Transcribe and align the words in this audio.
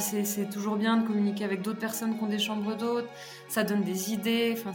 c'est 0.00 0.50
toujours 0.50 0.76
bien 0.76 0.98
de 0.98 1.06
communiquer 1.06 1.44
avec 1.44 1.62
d'autres 1.62 1.78
personnes 1.78 2.16
qui 2.16 2.24
ont 2.24 2.28
des 2.28 2.38
chambres 2.38 2.76
d'hôtes. 2.76 3.08
Ça 3.48 3.64
donne 3.64 3.82
des 3.82 4.12
idées. 4.12 4.54
Enfin, 4.56 4.72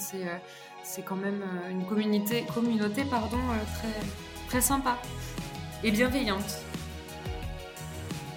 c'est 0.84 1.02
quand 1.02 1.16
même 1.16 1.44
une 1.70 1.86
communauté, 1.86 3.04
pardon, 3.10 3.38
très, 3.76 4.00
très 4.48 4.62
sympa 4.62 4.98
et 5.84 5.92
bienveillante. 5.92 6.60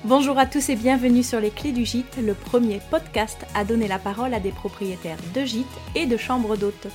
Bonjour 0.05 0.39
à 0.39 0.45
tous 0.45 0.69
et 0.69 0.77
bienvenue 0.77 1.23
sur 1.23 1.41
Les 1.41 1.51
Clés 1.51 1.73
du 1.73 1.87
Gîte, 1.87 2.19
le 2.23 2.35
premier 2.35 2.81
podcast 2.91 3.47
à 3.55 3.65
donner 3.65 3.89
la 3.89 3.99
parole 3.99 4.35
à 4.35 4.41
des 4.41 4.53
propriétaires 4.53 5.19
de 5.35 5.45
gîtes 5.45 5.67
et 5.95 6.05
de 6.05 6.19
chambres 6.19 6.57
d'hôtes. 6.57 6.89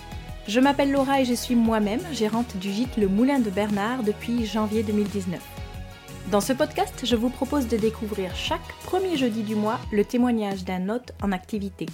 Je 0.48 0.60
m'appelle 0.60 0.92
Laura 0.92 1.22
et 1.22 1.26
je 1.26 1.34
suis 1.34 1.56
moi-même 1.56 2.02
gérante 2.12 2.58
du 2.58 2.72
gîte 2.72 2.98
Le 2.98 3.08
Moulin 3.08 3.40
de 3.40 3.50
Bernard 3.50 4.04
depuis 4.04 4.46
janvier 4.46 4.84
2019. 4.84 5.59
Dans 6.32 6.42
ce 6.42 6.54
podcast, 6.54 7.06
je 7.06 7.16
vous 7.16 7.32
propose 7.32 7.68
de 7.68 7.76
découvrir 7.76 8.36
chaque 8.36 8.76
premier 8.84 9.18
jeudi 9.18 9.42
du 9.42 9.56
mois 9.56 9.80
le 9.92 10.06
témoignage 10.06 10.64
d'un 10.64 10.90
hôte 10.90 11.14
en 11.24 11.32
activité. 11.32 11.88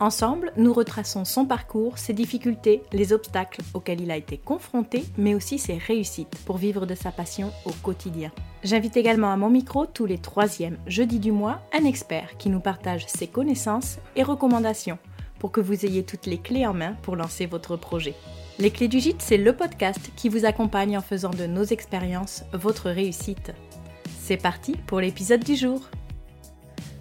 Ensemble, 0.00 0.50
nous 0.56 0.72
retraçons 0.72 1.26
son 1.26 1.44
parcours, 1.44 1.98
ses 1.98 2.14
difficultés, 2.14 2.82
les 2.92 3.12
obstacles 3.12 3.60
auxquels 3.74 4.00
il 4.00 4.10
a 4.10 4.16
été 4.16 4.38
confronté, 4.38 5.04
mais 5.18 5.34
aussi 5.34 5.58
ses 5.58 5.76
réussites 5.76 6.38
pour 6.46 6.56
vivre 6.56 6.86
de 6.86 6.94
sa 6.94 7.12
passion 7.12 7.52
au 7.66 7.72
quotidien. 7.82 8.32
J'invite 8.64 8.96
également 8.96 9.30
à 9.30 9.36
mon 9.36 9.50
micro 9.50 9.84
tous 9.84 10.06
les 10.06 10.18
troisièmes 10.18 10.78
jeudis 10.86 11.20
du 11.20 11.30
mois 11.30 11.60
un 11.74 11.84
expert 11.84 12.38
qui 12.38 12.48
nous 12.48 12.60
partage 12.60 13.06
ses 13.06 13.26
connaissances 13.26 13.98
et 14.16 14.22
recommandations 14.22 14.98
pour 15.38 15.52
que 15.52 15.60
vous 15.60 15.84
ayez 15.84 16.02
toutes 16.02 16.26
les 16.26 16.38
clés 16.38 16.66
en 16.66 16.72
main 16.72 16.94
pour 17.02 17.14
lancer 17.14 17.44
votre 17.44 17.76
projet. 17.76 18.14
Les 18.58 18.70
Clés 18.70 18.88
du 18.88 19.00
Gîte, 19.00 19.20
c'est 19.20 19.36
le 19.36 19.52
podcast 19.54 20.12
qui 20.16 20.30
vous 20.30 20.46
accompagne 20.46 20.96
en 20.96 21.02
faisant 21.02 21.30
de 21.30 21.46
nos 21.46 21.64
expériences 21.64 22.44
votre 22.52 22.90
réussite. 22.90 23.52
C'est 24.32 24.38
parti 24.38 24.76
pour 24.86 24.98
l'épisode 24.98 25.44
du 25.44 25.56
jour. 25.56 25.82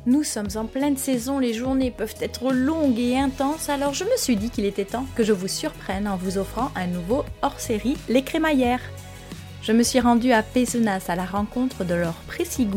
Nous 0.05 0.25
sommes 0.25 0.49
en 0.55 0.65
pleine 0.65 0.97
saison, 0.97 1.39
les 1.39 1.53
journées 1.53 1.89
peuvent 1.89 2.17
être 2.19 2.51
longues 2.51 2.99
et 2.99 3.17
intenses, 3.17 3.69
alors 3.69 3.93
je 3.93 4.03
me 4.03 4.17
suis 4.17 4.35
dit 4.35 4.49
qu'il 4.49 4.65
était 4.65 4.83
temps 4.83 5.05
que 5.15 5.23
je 5.23 5.31
vous 5.31 5.47
surprenne 5.47 6.09
en 6.09 6.17
vous 6.17 6.37
offrant 6.37 6.73
un 6.75 6.87
nouveau 6.87 7.23
hors-série, 7.41 7.95
Les 8.09 8.21
Crémaillères. 8.21 8.81
Je 9.61 9.71
me 9.71 9.81
suis 9.81 10.01
rendue 10.01 10.33
à 10.33 10.43
Pézenas 10.43 11.05
à 11.07 11.15
la 11.15 11.23
rencontre 11.23 11.85
de 11.85 11.93
leur 11.93 12.15
précis 12.27 12.67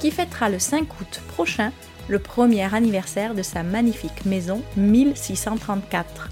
qui 0.00 0.10
fêtera 0.10 0.50
le 0.50 0.58
5 0.58 0.80
août 1.00 1.20
prochain 1.28 1.70
le 2.08 2.18
premier 2.18 2.74
anniversaire 2.74 3.36
de 3.36 3.42
sa 3.42 3.62
magnifique 3.62 4.24
maison 4.24 4.62
1634. 4.76 6.28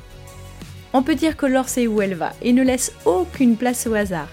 On 0.92 1.04
peut 1.04 1.14
dire 1.14 1.36
que 1.36 1.46
Laure 1.46 1.68
sait 1.68 1.86
où 1.86 2.02
elle 2.02 2.14
va 2.14 2.32
et 2.42 2.52
ne 2.52 2.64
laisse 2.64 2.92
aucune 3.04 3.56
place 3.56 3.86
au 3.86 3.94
hasard. 3.94 4.28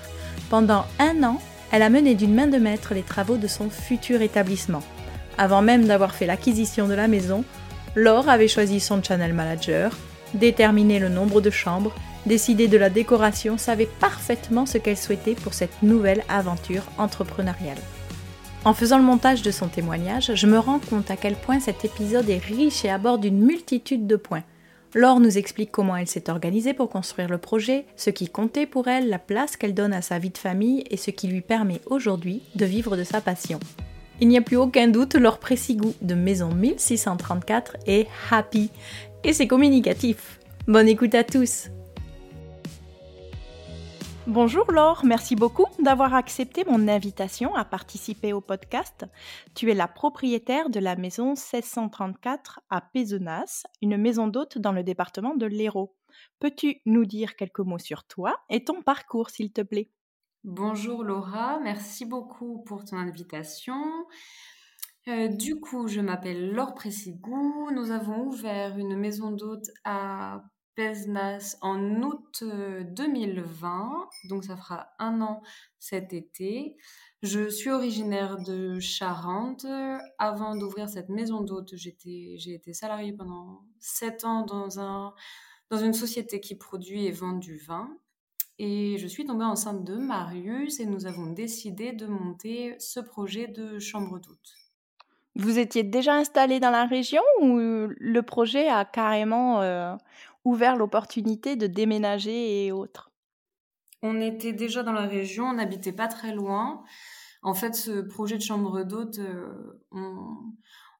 Pendant 0.49 0.85
un 0.97 1.21
an, 1.23 1.39
elle 1.71 1.81
a 1.81 1.89
mené 1.89 2.15
d'une 2.15 2.33
main 2.33 2.47
de 2.47 2.57
maître 2.57 2.93
les 2.93 3.03
travaux 3.03 3.37
de 3.37 3.47
son 3.47 3.69
futur 3.69 4.21
établissement. 4.21 4.83
Avant 5.37 5.61
même 5.61 5.85
d'avoir 5.85 6.15
fait 6.15 6.25
l'acquisition 6.25 6.87
de 6.87 6.93
la 6.93 7.07
maison, 7.07 7.43
Laure 7.95 8.29
avait 8.29 8.47
choisi 8.47 8.79
son 8.79 9.01
channel 9.03 9.33
manager, 9.33 9.95
déterminé 10.33 10.99
le 10.99 11.09
nombre 11.09 11.41
de 11.41 11.49
chambres, 11.49 11.93
décidé 12.25 12.67
de 12.67 12.77
la 12.77 12.89
décoration, 12.89 13.57
savait 13.57 13.89
parfaitement 13.99 14.65
ce 14.65 14.77
qu'elle 14.77 14.97
souhaitait 14.97 15.35
pour 15.35 15.53
cette 15.53 15.81
nouvelle 15.81 16.23
aventure 16.29 16.83
entrepreneuriale. 16.97 17.77
En 18.65 18.73
faisant 18.73 18.97
le 18.97 19.03
montage 19.03 19.41
de 19.43 19.51
son 19.51 19.67
témoignage, 19.67 20.31
je 20.33 20.47
me 20.47 20.59
rends 20.59 20.79
compte 20.79 21.09
à 21.09 21.15
quel 21.15 21.35
point 21.35 21.59
cet 21.59 21.85
épisode 21.85 22.29
est 22.29 22.43
riche 22.43 22.83
et 22.83 22.89
aborde 22.89 23.23
une 23.23 23.39
multitude 23.39 24.07
de 24.07 24.15
points. 24.15 24.43
Laure 24.93 25.19
nous 25.19 25.37
explique 25.37 25.71
comment 25.71 25.97
elle 25.97 26.07
s'est 26.07 26.29
organisée 26.29 26.73
pour 26.73 26.89
construire 26.89 27.29
le 27.29 27.37
projet, 27.37 27.85
ce 27.95 28.09
qui 28.09 28.29
comptait 28.29 28.65
pour 28.65 28.87
elle, 28.87 29.09
la 29.09 29.19
place 29.19 29.57
qu'elle 29.57 29.73
donne 29.73 29.93
à 29.93 30.01
sa 30.01 30.17
vie 30.17 30.29
de 30.29 30.37
famille 30.37 30.83
et 30.89 30.97
ce 30.97 31.11
qui 31.11 31.27
lui 31.27 31.41
permet 31.41 31.81
aujourd'hui 31.85 32.41
de 32.55 32.65
vivre 32.65 32.95
de 32.95 33.03
sa 33.03 33.21
passion. 33.21 33.59
Il 34.19 34.27
n'y 34.29 34.37
a 34.37 34.41
plus 34.41 34.57
aucun 34.57 34.87
doute, 34.87 35.15
leur 35.15 35.39
précis 35.39 35.75
goût 35.75 35.93
de 36.01 36.15
maison 36.15 36.49
1634 36.53 37.77
est 37.85 38.07
happy 38.31 38.71
et 39.23 39.33
c'est 39.33 39.47
communicatif. 39.47 40.39
Bonne 40.67 40.87
écoute 40.87 41.15
à 41.15 41.23
tous 41.23 41.69
Bonjour 44.27 44.69
Laure, 44.73 45.05
merci 45.05 45.37
beaucoup 45.37 45.67
d'avoir 45.79 46.13
accepté 46.13 46.65
mon 46.65 46.89
invitation 46.89 47.55
à 47.55 47.63
participer 47.63 48.33
au 48.33 48.41
podcast. 48.41 49.05
Tu 49.55 49.71
es 49.71 49.73
la 49.73 49.87
propriétaire 49.87 50.69
de 50.69 50.81
la 50.81 50.97
maison 50.97 51.27
1634 51.27 52.59
à 52.69 52.81
Pézenas, 52.81 53.63
une 53.81 53.95
maison 53.95 54.27
d'hôte 54.27 54.57
dans 54.57 54.73
le 54.73 54.83
département 54.83 55.33
de 55.33 55.45
l'Hérault. 55.45 55.95
Peux-tu 56.39 56.81
nous 56.85 57.05
dire 57.05 57.37
quelques 57.37 57.61
mots 57.61 57.79
sur 57.79 58.03
toi 58.03 58.35
et 58.49 58.65
ton 58.65 58.81
parcours 58.81 59.29
s'il 59.29 59.53
te 59.53 59.61
plaît? 59.61 59.91
Bonjour 60.43 61.05
Laura, 61.05 61.61
merci 61.61 62.05
beaucoup 62.05 62.65
pour 62.65 62.83
ton 62.83 62.97
invitation. 62.97 63.81
Euh, 65.07 65.29
du 65.29 65.57
coup, 65.61 65.87
je 65.87 66.01
m'appelle 66.01 66.51
Laure 66.51 66.73
Pressigou. 66.73 67.71
Nous 67.73 67.91
avons 67.91 68.25
ouvert 68.25 68.77
une 68.77 68.97
maison 68.97 69.31
d'hôte 69.31 69.69
à 69.85 70.41
En 71.61 72.01
août 72.03 72.43
2020, 72.43 73.91
euh, 73.91 74.27
donc 74.29 74.43
ça 74.43 74.55
fera 74.55 74.89
un 74.99 75.21
an 75.21 75.41
cet 75.79 76.13
été. 76.13 76.77
Je 77.23 77.49
suis 77.49 77.71
originaire 77.71 78.37
de 78.37 78.79
Charente. 78.79 79.65
Avant 80.19 80.55
d'ouvrir 80.55 80.87
cette 80.87 81.09
maison 81.09 81.41
d'hôte, 81.41 81.73
j'ai 81.75 81.95
été 82.53 82.73
salariée 82.73 83.13
pendant 83.13 83.63
sept 83.79 84.23
ans 84.23 84.45
dans 84.45 85.83
une 85.83 85.93
société 85.93 86.39
qui 86.39 86.55
produit 86.55 87.07
et 87.07 87.11
vend 87.11 87.33
du 87.33 87.57
vin. 87.57 87.89
Et 88.59 88.97
je 88.99 89.07
suis 89.07 89.25
tombée 89.25 89.45
enceinte 89.45 89.83
de 89.83 89.95
Marius 89.95 90.79
et 90.79 90.85
nous 90.85 91.07
avons 91.07 91.27
décidé 91.27 91.91
de 91.91 92.05
monter 92.05 92.75
ce 92.79 92.99
projet 92.99 93.47
de 93.47 93.79
chambre 93.79 94.19
d'hôte. 94.19 94.55
Vous 95.35 95.59
étiez 95.59 95.83
déjà 95.83 96.15
installé 96.15 96.59
dans 96.59 96.71
la 96.71 96.85
région 96.85 97.21
ou 97.41 97.57
le 97.59 98.21
projet 98.21 98.67
a 98.69 98.85
carrément 98.85 99.61
euh, 99.61 99.95
ouvert 100.47 100.75
l'opportunité 100.75 101.55
de 101.55 101.67
déménager 101.67 102.65
et 102.65 102.71
autres 102.71 103.11
On 104.01 104.19
était 104.21 104.53
déjà 104.53 104.83
dans 104.83 104.93
la 104.93 105.07
région, 105.07 105.45
on 105.45 105.53
n'habitait 105.53 105.93
pas 105.93 106.07
très 106.07 106.33
loin. 106.33 106.83
En 107.43 107.53
fait, 107.53 107.75
ce 107.75 108.01
projet 108.01 108.37
de 108.37 108.41
chambre 108.41 108.83
d'hôte, 108.83 109.19
euh, 109.19 109.79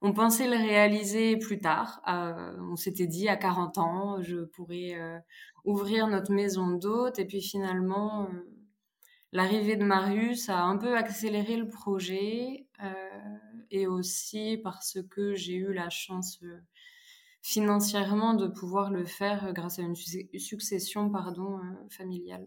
on, 0.02 0.14
pensait 0.14 0.48
le 0.48 0.56
réaliser 0.56 1.38
plus 1.38 1.60
tard. 1.60 2.02
Euh, 2.08 2.56
on 2.72 2.76
s'était 2.76 3.08
dit 3.08 3.28
à 3.28 3.36
40 3.36 3.78
ans, 3.78 4.22
je 4.22 4.46
pourrais 4.46 4.96
ouvrir 5.68 6.08
notre 6.08 6.32
maison 6.32 6.72
d'hôte. 6.72 7.20
Et 7.20 7.26
puis 7.26 7.42
finalement, 7.42 8.24
euh, 8.24 8.50
l'arrivée 9.32 9.76
de 9.76 9.84
Marius 9.84 10.50
a 10.50 10.64
un 10.64 10.78
peu 10.78 10.96
accéléré 10.96 11.58
le 11.58 11.70
projet. 11.70 12.66
Euh, 12.84 13.38
et 13.70 13.86
aussi 13.86 14.60
parce 14.64 14.98
que 15.10 15.36
j'ai 15.36 15.56
eu 15.56 15.74
la 15.74 15.90
chance 15.90 16.40
euh, 16.44 16.60
financièrement 17.48 18.34
de 18.34 18.48
pouvoir 18.48 18.92
le 18.92 19.06
faire 19.06 19.54
grâce 19.54 19.80
à 19.80 19.82
une 19.82 19.96
succession 19.96 21.10
pardon, 21.10 21.60
familiale. 21.90 22.46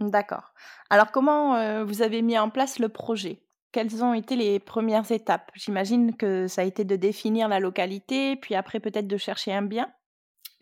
D'accord. 0.00 0.54
Alors 0.88 1.10
comment 1.12 1.84
vous 1.84 2.00
avez 2.00 2.22
mis 2.22 2.38
en 2.38 2.48
place 2.48 2.78
le 2.78 2.88
projet? 2.88 3.42
Quelles 3.72 4.02
ont 4.02 4.14
été 4.14 4.36
les 4.36 4.58
premières 4.58 5.12
étapes? 5.12 5.50
J'imagine 5.54 6.16
que 6.16 6.48
ça 6.48 6.62
a 6.62 6.64
été 6.64 6.84
de 6.84 6.96
définir 6.96 7.46
la 7.48 7.60
localité, 7.60 8.36
puis 8.36 8.54
après 8.54 8.80
peut-être 8.80 9.06
de 9.06 9.16
chercher 9.16 9.52
un 9.52 9.62
bien? 9.62 9.92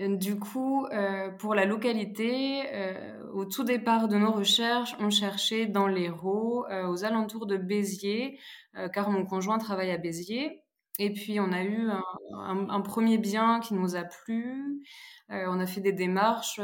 Du 0.01 0.39
coup, 0.39 0.87
euh, 0.87 1.31
pour 1.31 1.55
la 1.55 1.65
localité, 1.65 2.63
euh, 2.73 3.33
au 3.33 3.45
tout 3.45 3.65
départ 3.65 4.07
de 4.09 4.17
nos 4.17 4.31
recherches, 4.31 4.95
on 5.01 5.11
cherchait 5.11 5.67
dans 5.67 5.89
l'Hérault, 5.89 6.67
euh, 6.71 6.87
aux 6.87 7.05
alentours 7.05 7.47
de 7.47 7.57
Béziers, 7.57 8.39
car 8.93 9.11
mon 9.11 9.25
conjoint 9.25 9.59
travaille 9.59 9.91
à 9.91 9.97
Béziers. 9.97 10.63
Et 10.99 11.13
puis, 11.13 11.39
on 11.41 11.53
a 11.53 11.63
eu 11.63 11.89
un, 12.33 12.81
premier 12.81 13.19
bien 13.19 13.61
qui 13.61 13.75
nous 13.75 13.95
a 13.95 14.03
plu. 14.03 14.83
on 15.29 15.61
a 15.61 15.67
fait 15.67 15.81
des 15.81 15.93
démarches 15.93 16.61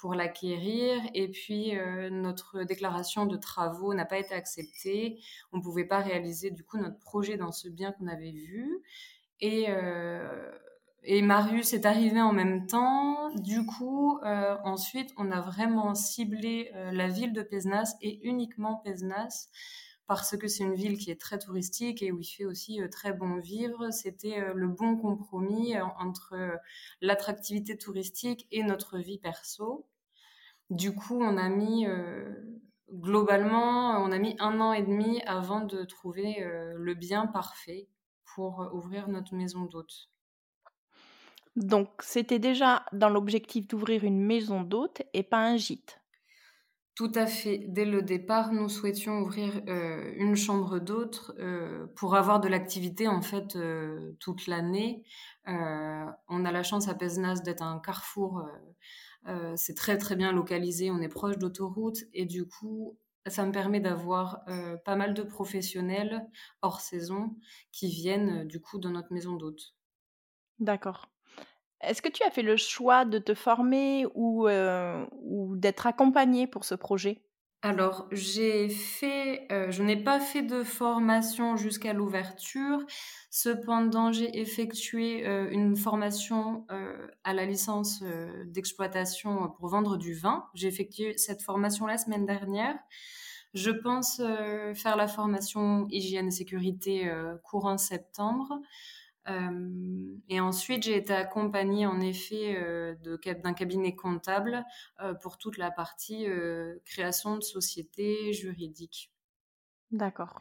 pour 0.00 0.14
l'acquérir. 0.14 1.02
Et 1.14 1.28
puis, 1.28 1.72
notre 2.10 2.62
déclaration 2.62 3.26
de 3.26 3.36
travaux 3.36 3.92
n'a 3.94 4.04
pas 4.04 4.18
été 4.18 4.34
acceptée. 4.34 5.18
On 5.52 5.58
ne 5.58 5.62
pouvait 5.62 5.86
pas 5.86 5.98
réaliser, 5.98 6.50
du 6.50 6.62
coup, 6.64 6.78
notre 6.78 6.98
projet 7.00 7.36
dans 7.36 7.52
ce 7.52 7.68
bien 7.68 7.92
qu'on 7.92 8.06
avait 8.06 8.30
vu. 8.30 8.78
Et 9.40 9.68
et 11.04 11.20
Marius 11.20 11.72
est 11.72 11.84
arrivé 11.84 12.20
en 12.20 12.32
même 12.32 12.66
temps. 12.66 13.30
Du 13.34 13.66
coup, 13.66 14.18
euh, 14.24 14.56
ensuite, 14.64 15.10
on 15.16 15.32
a 15.32 15.40
vraiment 15.40 15.94
ciblé 15.94 16.70
euh, 16.74 16.92
la 16.92 17.08
ville 17.08 17.32
de 17.32 17.42
Pézenas 17.42 17.96
et 18.02 18.20
uniquement 18.26 18.76
Pézenas 18.76 19.48
parce 20.06 20.36
que 20.36 20.48
c'est 20.48 20.64
une 20.64 20.74
ville 20.74 20.98
qui 20.98 21.10
est 21.10 21.20
très 21.20 21.38
touristique 21.38 22.02
et 22.02 22.12
où 22.12 22.20
il 22.20 22.24
fait 22.24 22.44
aussi 22.44 22.82
euh, 22.82 22.88
très 22.88 23.12
bon 23.12 23.38
vivre. 23.38 23.90
C'était 23.90 24.52
le 24.54 24.68
bon 24.68 24.96
compromis 24.96 25.78
entre 25.98 26.34
l'attractivité 27.00 27.78
touristique 27.78 28.46
et 28.50 28.62
notre 28.62 28.98
vie 28.98 29.18
perso. 29.18 29.86
Du 30.70 30.94
coup, 30.94 31.20
on 31.20 31.36
a 31.36 31.48
mis 31.48 31.86
globalement, 32.90 33.98
on 33.98 34.10
a 34.10 34.18
mis 34.18 34.36
un 34.38 34.60
an 34.60 34.72
et 34.72 34.82
demi 34.82 35.20
avant 35.22 35.60
de 35.60 35.84
trouver 35.84 36.36
le 36.40 36.94
bien 36.94 37.26
parfait 37.26 37.88
pour 38.34 38.70
ouvrir 38.72 39.08
notre 39.08 39.34
maison 39.34 39.66
d'hôte. 39.66 40.08
Donc, 41.56 41.88
c'était 42.00 42.38
déjà 42.38 42.84
dans 42.92 43.10
l'objectif 43.10 43.68
d'ouvrir 43.68 44.04
une 44.04 44.20
maison 44.20 44.62
d'hôte 44.62 45.02
et 45.12 45.22
pas 45.22 45.44
un 45.44 45.56
gîte. 45.56 46.01
Tout 46.94 47.12
à 47.14 47.26
fait. 47.26 47.64
Dès 47.68 47.86
le 47.86 48.02
départ, 48.02 48.52
nous 48.52 48.68
souhaitions 48.68 49.20
ouvrir 49.20 49.62
euh, 49.68 50.12
une 50.16 50.36
chambre 50.36 50.78
d'hôte 50.78 51.30
euh, 51.38 51.86
pour 51.96 52.14
avoir 52.16 52.38
de 52.38 52.48
l'activité 52.48 53.08
en 53.08 53.22
fait 53.22 53.56
euh, 53.56 54.12
toute 54.20 54.46
l'année. 54.46 55.02
on 55.46 56.44
a 56.44 56.52
la 56.52 56.62
chance 56.62 56.88
à 56.88 56.94
Pesnas 56.94 57.40
d'être 57.42 57.62
un 57.62 57.80
carrefour. 57.80 58.46
c'est 59.56 59.74
très 59.74 59.98
très 59.98 60.16
bien 60.16 60.32
localisé. 60.32 60.90
On 60.90 61.00
est 61.00 61.08
proche 61.08 61.38
d'autoroute 61.38 61.98
et 62.12 62.26
du 62.26 62.46
coup, 62.46 62.98
ça 63.26 63.46
me 63.46 63.52
permet 63.52 63.80
d'avoir 63.80 64.44
pas 64.84 64.96
mal 64.96 65.14
de 65.14 65.22
professionnels 65.22 66.26
hors 66.60 66.80
saison 66.80 67.36
qui 67.72 67.88
viennent 67.88 68.44
du 68.46 68.60
coup 68.60 68.78
dans 68.78 68.90
notre 68.90 69.12
maison 69.12 69.36
d'hôte. 69.36 69.74
D'accord. 70.58 71.11
Est-ce 71.82 72.02
que 72.02 72.08
tu 72.08 72.22
as 72.22 72.30
fait 72.30 72.42
le 72.42 72.56
choix 72.56 73.04
de 73.04 73.18
te 73.18 73.34
former 73.34 74.06
ou, 74.14 74.48
ou 74.48 75.56
d'être 75.56 75.86
accompagné 75.86 76.46
pour 76.46 76.64
ce 76.64 76.74
projet? 76.74 77.22
Alors, 77.64 78.08
j'ai 78.10 78.68
fait, 78.68 79.46
euh, 79.52 79.70
je 79.70 79.84
n'ai 79.84 79.96
pas 79.96 80.18
fait 80.18 80.42
de 80.42 80.64
formation 80.64 81.56
jusqu'à 81.56 81.92
l'ouverture. 81.92 82.84
Cependant, 83.30 84.10
j'ai 84.10 84.40
effectué 84.40 85.24
euh, 85.24 85.48
une 85.48 85.76
formation 85.76 86.66
euh, 86.72 87.06
à 87.22 87.32
la 87.32 87.46
licence 87.46 88.02
d'exploitation 88.46 89.48
pour 89.48 89.68
vendre 89.68 89.96
du 89.96 90.12
vin. 90.12 90.44
J'ai 90.54 90.66
effectué 90.66 91.16
cette 91.16 91.42
formation 91.42 91.86
la 91.86 91.98
semaine 91.98 92.26
dernière. 92.26 92.74
Je 93.54 93.70
pense 93.70 94.16
faire 94.16 94.96
la 94.96 95.06
formation 95.06 95.86
hygiène 95.90 96.28
et 96.28 96.30
sécurité 96.30 97.12
courant 97.44 97.76
septembre. 97.76 98.62
Euh, 99.28 100.16
et 100.28 100.40
ensuite, 100.40 100.82
j'ai 100.82 100.96
été 100.96 101.12
accompagnée 101.12 101.86
en 101.86 102.00
effet 102.00 102.56
euh, 102.58 102.94
d'un 103.42 103.52
cabinet 103.52 103.94
comptable 103.94 104.64
euh, 105.00 105.14
pour 105.14 105.38
toute 105.38 105.58
la 105.58 105.70
partie 105.70 106.26
création 106.84 107.36
de 107.36 107.42
société 107.42 108.32
juridique. 108.32 109.12
D'accord. 109.90 110.40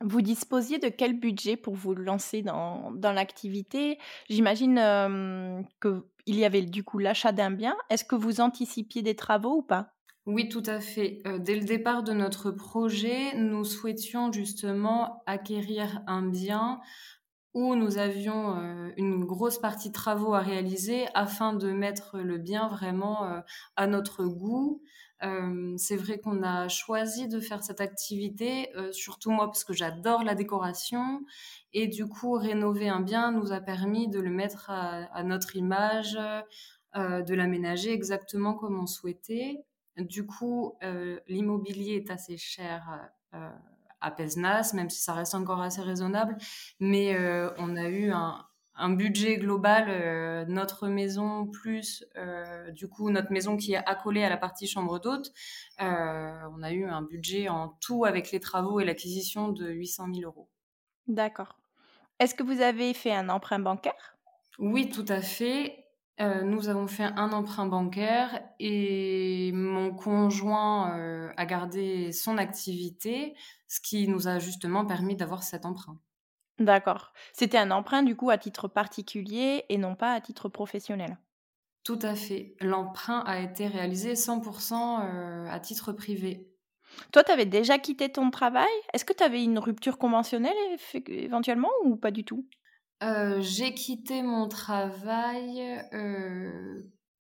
Vous 0.00 0.20
disposiez 0.20 0.78
de 0.78 0.88
quel 0.88 1.18
budget 1.18 1.56
pour 1.56 1.74
vous 1.74 1.94
lancer 1.94 2.42
dans, 2.42 2.90
dans 2.92 3.12
l'activité? 3.12 3.98
J'imagine 4.28 4.74
qu'il 5.80 6.34
y 6.34 6.44
avait 6.44 6.62
du 6.62 6.82
coup 6.84 6.98
l'achat 6.98 7.32
d'un 7.32 7.52
bien. 7.52 7.76
Est-ce 7.90 8.04
que 8.04 8.16
vous 8.16 8.40
anticipiez 8.40 9.02
des 9.02 9.14
travaux 9.14 9.58
ou 9.58 9.62
pas? 9.62 9.94
Oui, 10.26 10.48
tout 10.48 10.62
à 10.66 10.80
fait. 10.80 11.22
dès 11.38 11.54
le 11.54 11.64
départ 11.64 12.02
de 12.02 12.12
notre 12.12 12.50
projet, 12.50 13.34
nous 13.36 13.64
souhaitions 13.64 14.32
justement 14.32 15.22
acquérir 15.26 16.02
un 16.06 16.22
bien 16.22 16.80
où 17.54 17.76
nous 17.76 17.98
avions 17.98 18.56
euh, 18.56 18.90
une 18.96 19.24
grosse 19.24 19.58
partie 19.58 19.88
de 19.88 19.94
travaux 19.94 20.34
à 20.34 20.40
réaliser 20.40 21.06
afin 21.14 21.52
de 21.52 21.70
mettre 21.70 22.18
le 22.18 22.36
bien 22.36 22.68
vraiment 22.68 23.24
euh, 23.24 23.40
à 23.76 23.86
notre 23.86 24.24
goût. 24.24 24.82
Euh, 25.22 25.74
c'est 25.78 25.96
vrai 25.96 26.18
qu'on 26.18 26.42
a 26.42 26.68
choisi 26.68 27.28
de 27.28 27.38
faire 27.38 27.62
cette 27.62 27.80
activité, 27.80 28.68
surtout 28.90 29.30
moi 29.30 29.46
parce 29.46 29.64
que 29.64 29.72
j'adore 29.72 30.24
la 30.24 30.34
décoration 30.34 31.24
et 31.72 31.86
du 31.86 32.06
coup 32.06 32.32
rénover 32.32 32.88
un 32.88 33.00
bien 33.00 33.30
nous 33.30 33.52
a 33.52 33.60
permis 33.60 34.08
de 34.08 34.18
le 34.18 34.30
mettre 34.30 34.68
à, 34.70 35.04
à 35.14 35.22
notre 35.22 35.56
image, 35.56 36.18
de 36.94 37.34
l'aménager 37.34 37.92
exactement 37.92 38.54
comme 38.54 38.78
on 38.78 38.86
souhaitait. 38.86 39.64
Du 39.96 40.26
coup, 40.26 40.74
l'immobilier 41.26 41.94
est 41.94 42.10
assez 42.10 42.36
cher 42.36 43.10
à 44.04 44.10
Pesnas, 44.10 44.72
même 44.74 44.90
si 44.90 45.02
ça 45.02 45.14
reste 45.14 45.34
encore 45.34 45.60
assez 45.60 45.80
raisonnable. 45.80 46.36
Mais 46.78 47.16
euh, 47.16 47.50
on 47.58 47.76
a 47.76 47.88
eu 47.88 48.12
un, 48.12 48.46
budget 48.90 49.38
global, 49.38 49.86
euh, 49.88 50.44
notre 50.46 50.88
maison 50.88 51.46
plus 51.46 52.04
euh, 52.16 52.70
du 52.72 52.88
coup 52.88 53.10
notre 53.10 53.30
maison 53.30 53.56
qui 53.56 53.72
est 53.72 53.88
accolée 53.88 54.24
à 54.24 54.28
la 54.28 54.36
partie 54.36 54.66
chambre 54.66 54.98
d'hôte, 54.98 55.32
on 55.78 56.62
a 56.62 56.72
eu 56.72 56.84
un 56.84 57.02
budget 57.02 57.48
en 57.48 57.68
tout 57.80 58.04
avec 58.04 58.30
les 58.30 58.40
travaux 58.40 58.80
et 58.80 58.84
l'acquisition 58.84 59.48
de 59.48 59.68
800 59.68 60.06
000 60.14 60.26
euros. 60.30 60.48
D'accord. 61.06 61.58
Est-ce 62.18 62.34
que 62.34 62.42
vous 62.42 62.60
avez 62.60 62.94
fait 62.94 63.12
un 63.12 63.28
emprunt 63.28 63.58
bancaire? 63.58 64.16
Oui, 64.58 64.88
tout 64.88 65.06
à 65.08 65.20
fait. 65.20 65.83
Euh, 66.20 66.42
nous 66.42 66.68
avons 66.68 66.86
fait 66.86 67.04
un 67.04 67.32
emprunt 67.32 67.66
bancaire 67.66 68.40
et 68.60 69.50
mon 69.52 69.92
conjoint 69.92 70.96
euh, 70.96 71.32
a 71.36 71.44
gardé 71.44 72.12
son 72.12 72.38
activité, 72.38 73.34
ce 73.66 73.80
qui 73.80 74.06
nous 74.06 74.28
a 74.28 74.38
justement 74.38 74.86
permis 74.86 75.16
d'avoir 75.16 75.42
cet 75.42 75.66
emprunt. 75.66 75.98
D'accord. 76.60 77.12
C'était 77.32 77.58
un 77.58 77.72
emprunt 77.72 78.04
du 78.04 78.14
coup 78.14 78.30
à 78.30 78.38
titre 78.38 78.68
particulier 78.68 79.64
et 79.68 79.76
non 79.76 79.96
pas 79.96 80.12
à 80.12 80.20
titre 80.20 80.48
professionnel. 80.48 81.18
Tout 81.82 81.98
à 82.00 82.14
fait. 82.14 82.54
L'emprunt 82.60 83.20
a 83.26 83.40
été 83.40 83.66
réalisé 83.66 84.14
100% 84.14 85.00
euh, 85.02 85.46
à 85.50 85.58
titre 85.58 85.92
privé. 85.92 86.48
Toi, 87.12 87.24
tu 87.24 87.32
avais 87.32 87.44
déjà 87.44 87.78
quitté 87.78 88.10
ton 88.10 88.30
travail? 88.30 88.70
Est-ce 88.92 89.04
que 89.04 89.12
tu 89.12 89.24
avais 89.24 89.42
une 89.42 89.58
rupture 89.58 89.98
conventionnelle 89.98 90.54
éventuellement 91.08 91.70
ou 91.84 91.96
pas 91.96 92.12
du 92.12 92.24
tout? 92.24 92.46
Euh, 93.04 93.40
j'ai 93.40 93.74
quitté 93.74 94.22
mon 94.22 94.48
travail 94.48 95.60
euh, 95.92 96.82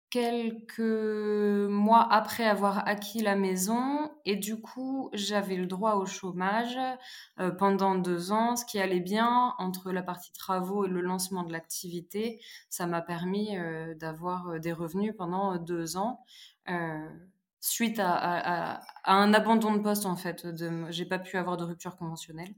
quelques 0.10 0.80
mois 0.80 2.08
après 2.10 2.46
avoir 2.46 2.88
acquis 2.88 3.22
la 3.22 3.36
maison 3.36 4.10
et 4.24 4.38
du 4.38 4.62
coup 4.62 5.10
j'avais 5.12 5.58
le 5.58 5.66
droit 5.66 5.96
au 5.96 6.06
chômage 6.06 6.78
euh, 7.40 7.52
pendant 7.52 7.96
deux 7.96 8.32
ans, 8.32 8.56
ce 8.56 8.66
qui 8.66 8.80
allait 8.80 9.02
bien 9.02 9.56
entre 9.58 9.92
la 9.92 10.04
partie 10.04 10.32
travaux 10.32 10.86
et 10.86 10.90
le 10.90 11.02
lancement 11.02 11.44
de 11.44 11.52
l'activité. 11.52 12.40
Ça 12.70 12.88
m'a 12.88 13.02
permis 13.02 13.58
d'avoir 14.00 14.60
des 14.62 14.72
revenus 14.72 15.14
pendant 15.18 15.58
deux 15.58 15.98
ans. 15.98 16.24
suite 17.60 18.00
à, 18.00 18.82
un 19.06 19.34
abandon 19.34 19.74
de 19.74 19.80
poste 19.80 20.06
en 20.06 20.16
fait, 20.16 20.46
de, 20.48 20.86
j'ai 20.92 21.06
pas 21.06 21.20
pu 21.20 21.38
avoir 21.38 21.58
de 21.58 21.66
rupture 21.66 21.98
conventionnelle. 21.98 22.54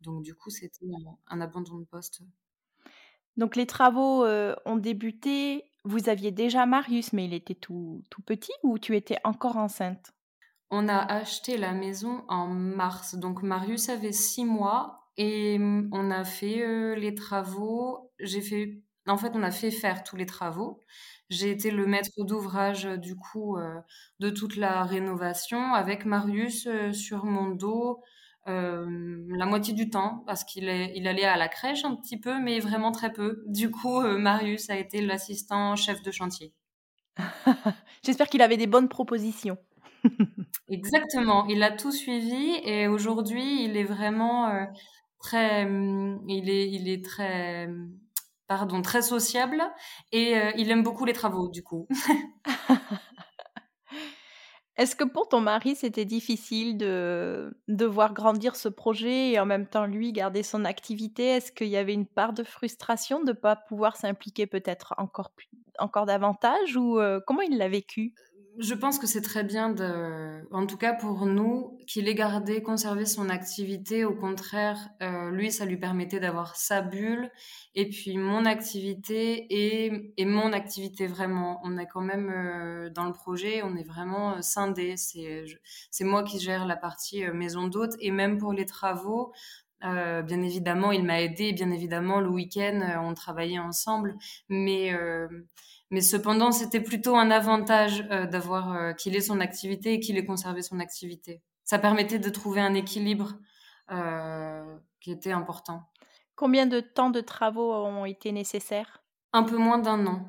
Donc 0.00 0.22
du 0.22 0.34
coup, 0.34 0.50
c'était 0.50 0.86
un, 1.28 1.40
abandon 1.40 1.78
de 1.78 1.84
poste. 1.84 2.22
Donc 3.36 3.56
les 3.56 3.66
travaux 3.66 4.24
euh, 4.24 4.54
ont 4.64 4.76
débuté. 4.76 5.64
Vous 5.84 6.08
aviez 6.08 6.30
déjà 6.32 6.66
Marius, 6.66 7.12
mais 7.12 7.26
il 7.26 7.34
était 7.34 7.54
tout, 7.54 8.02
tout 8.10 8.22
petit 8.22 8.52
ou 8.62 8.78
tu 8.78 8.96
étais 8.96 9.18
encore 9.24 9.56
enceinte? 9.56 10.12
On 10.70 10.88
a 10.88 10.98
acheté 10.98 11.56
la 11.56 11.72
maison 11.72 12.24
en 12.28 12.48
mars. 12.48 13.14
Donc 13.14 13.42
Marius 13.42 13.88
avait 13.88 14.12
six 14.12 14.44
mois 14.44 15.10
et 15.16 15.58
on 15.60 16.10
a 16.10 16.24
fait 16.24 16.62
euh, 16.62 16.96
les 16.96 17.14
travaux. 17.14 18.10
J'ai 18.18 18.40
fait, 18.40 18.82
en 19.06 19.16
fait, 19.16 19.32
on 19.34 19.42
a 19.42 19.50
fait 19.52 19.70
faire 19.70 20.02
tous 20.02 20.16
les 20.16 20.26
travaux. 20.26 20.80
J'ai 21.28 21.50
été 21.50 21.70
le 21.70 21.86
maître 21.86 22.24
d'ouvrage 22.24 22.84
du 22.84 23.16
coup 23.16 23.56
euh, 23.56 23.80
de 24.20 24.30
toute 24.30 24.56
la 24.56 24.84
rénovation 24.84 25.74
avec 25.74 26.04
Marius 26.04 26.68
sur 26.92 27.24
mon 27.24 27.50
dos 27.50 28.00
euh, 28.00 28.15
la 28.46 29.46
moitié 29.46 29.74
du 29.74 29.90
temps 29.90 30.22
parce 30.26 30.44
qu'il 30.44 30.64
il 30.94 31.08
allait 31.08 31.24
à 31.24 31.36
la 31.36 31.48
crèche 31.48 31.84
un 31.84 31.94
petit 31.96 32.18
peu, 32.18 32.40
mais 32.40 32.60
vraiment 32.60 32.92
très 32.92 33.12
peu. 33.12 33.42
Du 33.46 33.70
coup, 33.70 34.00
euh, 34.00 34.18
Marius 34.18 34.70
a 34.70 34.76
été 34.76 35.00
l'assistant 35.00 35.76
chef 35.76 36.02
de 36.02 36.10
chantier. 36.10 36.52
J'espère 38.04 38.28
qu'il 38.28 38.42
avait 38.42 38.56
des 38.56 38.66
bonnes 38.66 38.88
propositions. 38.88 39.58
Exactement, 40.68 41.46
il 41.46 41.62
a 41.62 41.70
tout 41.70 41.92
suivi 41.92 42.60
et 42.64 42.88
aujourd'hui, 42.88 43.64
il 43.64 43.76
est 43.76 43.84
vraiment 43.84 44.48
euh, 44.48 44.64
très, 45.18 45.64
hum, 45.64 46.24
il 46.28 46.48
est, 46.48 46.70
il 46.70 46.88
est 46.88 47.04
très, 47.04 47.68
pardon, 48.46 48.82
très 48.82 49.02
sociable 49.02 49.62
et 50.12 50.34
il 50.56 50.70
aime 50.70 50.82
beaucoup 50.82 51.04
les 51.04 51.12
travaux 51.12 51.48
du 51.48 51.62
coup. 51.62 51.88
Est-ce 54.76 54.94
que 54.94 55.04
pour 55.04 55.28
ton 55.28 55.40
mari, 55.40 55.74
c'était 55.74 56.04
difficile 56.04 56.76
de 56.76 57.84
voir 57.86 58.12
grandir 58.12 58.56
ce 58.56 58.68
projet 58.68 59.30
et 59.30 59.40
en 59.40 59.46
même 59.46 59.66
temps, 59.66 59.86
lui, 59.86 60.12
garder 60.12 60.42
son 60.42 60.64
activité? 60.66 61.24
Est-ce 61.28 61.50
qu'il 61.50 61.68
y 61.68 61.78
avait 61.78 61.94
une 61.94 62.06
part 62.06 62.34
de 62.34 62.44
frustration 62.44 63.20
de 63.20 63.28
ne 63.28 63.32
pas 63.32 63.56
pouvoir 63.56 63.96
s'impliquer 63.96 64.46
peut-être 64.46 64.94
encore 64.98 65.32
encore 65.78 66.06
davantage 66.06 66.76
ou, 66.76 66.98
comment 67.26 67.42
il 67.42 67.56
l'a 67.56 67.68
vécu? 67.68 68.14
Je 68.58 68.74
pense 68.74 68.98
que 68.98 69.06
c'est 69.06 69.20
très 69.20 69.44
bien, 69.44 69.74
en 70.50 70.66
tout 70.66 70.76
cas 70.76 70.94
pour 70.94 71.26
nous, 71.26 71.78
qu'il 71.86 72.08
ait 72.08 72.14
gardé, 72.14 72.62
conservé 72.62 73.04
son 73.04 73.28
activité. 73.28 74.04
Au 74.04 74.14
contraire, 74.14 74.78
euh, 75.02 75.30
lui, 75.30 75.52
ça 75.52 75.64
lui 75.64 75.76
permettait 75.76 76.20
d'avoir 76.20 76.56
sa 76.56 76.80
bulle. 76.80 77.30
Et 77.74 77.88
puis 77.88 78.16
mon 78.16 78.44
activité 78.44 79.46
et, 79.50 80.24
mon 80.24 80.52
activité 80.52 81.06
vraiment. 81.06 81.60
On 81.64 81.76
est 81.78 81.86
quand 81.86 82.00
même 82.00 82.30
euh, 82.30 82.90
dans 82.90 83.04
le 83.04 83.12
projet, 83.12 83.62
on 83.62 83.76
est 83.76 83.86
vraiment 83.86 84.32
euh, 84.32 84.40
scindés. 84.40 84.96
C'est, 84.96 85.44
c'est 85.90 86.04
moi 86.04 86.22
qui 86.24 86.40
gère 86.40 86.66
la 86.66 86.76
partie 86.76 87.24
maison 87.32 87.68
d'hôte 87.68 87.94
et 88.00 88.10
même 88.10 88.38
pour 88.38 88.52
les 88.52 88.66
travaux. 88.66 89.32
bien 89.82 90.42
évidemment, 90.42 90.92
il 90.92 91.04
m'a 91.04 91.20
aidé. 91.20 91.52
Bien 91.52 91.70
évidemment, 91.70 92.20
le 92.20 92.28
week-end, 92.28 92.80
on 93.02 93.14
travaillait 93.14 93.58
ensemble. 93.58 94.16
Mais 94.48 94.92
mais 95.90 96.00
cependant, 96.00 96.50
c'était 96.50 96.80
plutôt 96.80 97.16
un 97.16 97.30
avantage 97.30 98.04
euh, 98.10 98.26
d'avoir 98.26 98.72
euh, 98.72 98.92
qu'il 98.92 99.14
ait 99.14 99.20
son 99.20 99.40
activité 99.40 99.94
et 99.94 100.00
qu'il 100.00 100.16
ait 100.16 100.24
conservé 100.24 100.62
son 100.62 100.80
activité. 100.80 101.42
Ça 101.64 101.78
permettait 101.78 102.18
de 102.18 102.28
trouver 102.28 102.60
un 102.60 102.74
équilibre 102.74 103.34
euh, 103.92 104.76
qui 105.00 105.12
était 105.12 105.32
important. 105.32 105.82
Combien 106.34 106.66
de 106.66 106.80
temps 106.80 107.10
de 107.10 107.20
travaux 107.20 107.72
ont 107.72 108.04
été 108.04 108.32
nécessaires? 108.32 109.02
Un 109.32 109.44
peu 109.44 109.56
moins 109.56 109.78
d'un 109.78 110.06
an. 110.06 110.26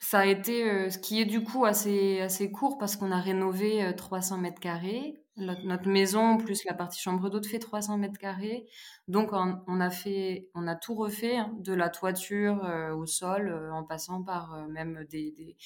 Ça 0.00 0.20
a 0.20 0.26
été, 0.26 0.90
ce 0.90 0.98
qui 0.98 1.20
est 1.20 1.24
du 1.24 1.42
coup 1.42 1.64
assez, 1.64 2.20
assez 2.20 2.52
court 2.52 2.76
parce 2.76 2.96
qu'on 2.96 3.10
a 3.10 3.20
rénové 3.20 3.94
300 3.96 4.36
mètres 4.36 4.60
carrés. 4.60 5.24
Notre, 5.36 5.88
maison 5.88 6.38
plus 6.38 6.64
la 6.64 6.74
partie 6.74 7.00
chambre 7.00 7.28
d'hôte 7.28 7.46
fait 7.46 7.58
300 7.58 7.98
mètres 7.98 8.18
carrés. 8.18 8.66
Donc 9.08 9.30
on, 9.32 9.80
a 9.80 9.90
fait, 9.90 10.48
on 10.54 10.66
a 10.66 10.74
tout 10.74 10.94
refait, 10.94 11.36
hein, 11.36 11.54
de 11.58 11.74
la 11.74 11.88
toiture 11.88 12.66
au 12.96 13.06
sol, 13.06 13.70
en 13.72 13.84
passant 13.84 14.22
par 14.22 14.66
même 14.68 15.04
des, 15.10 15.32
des, 15.32 15.56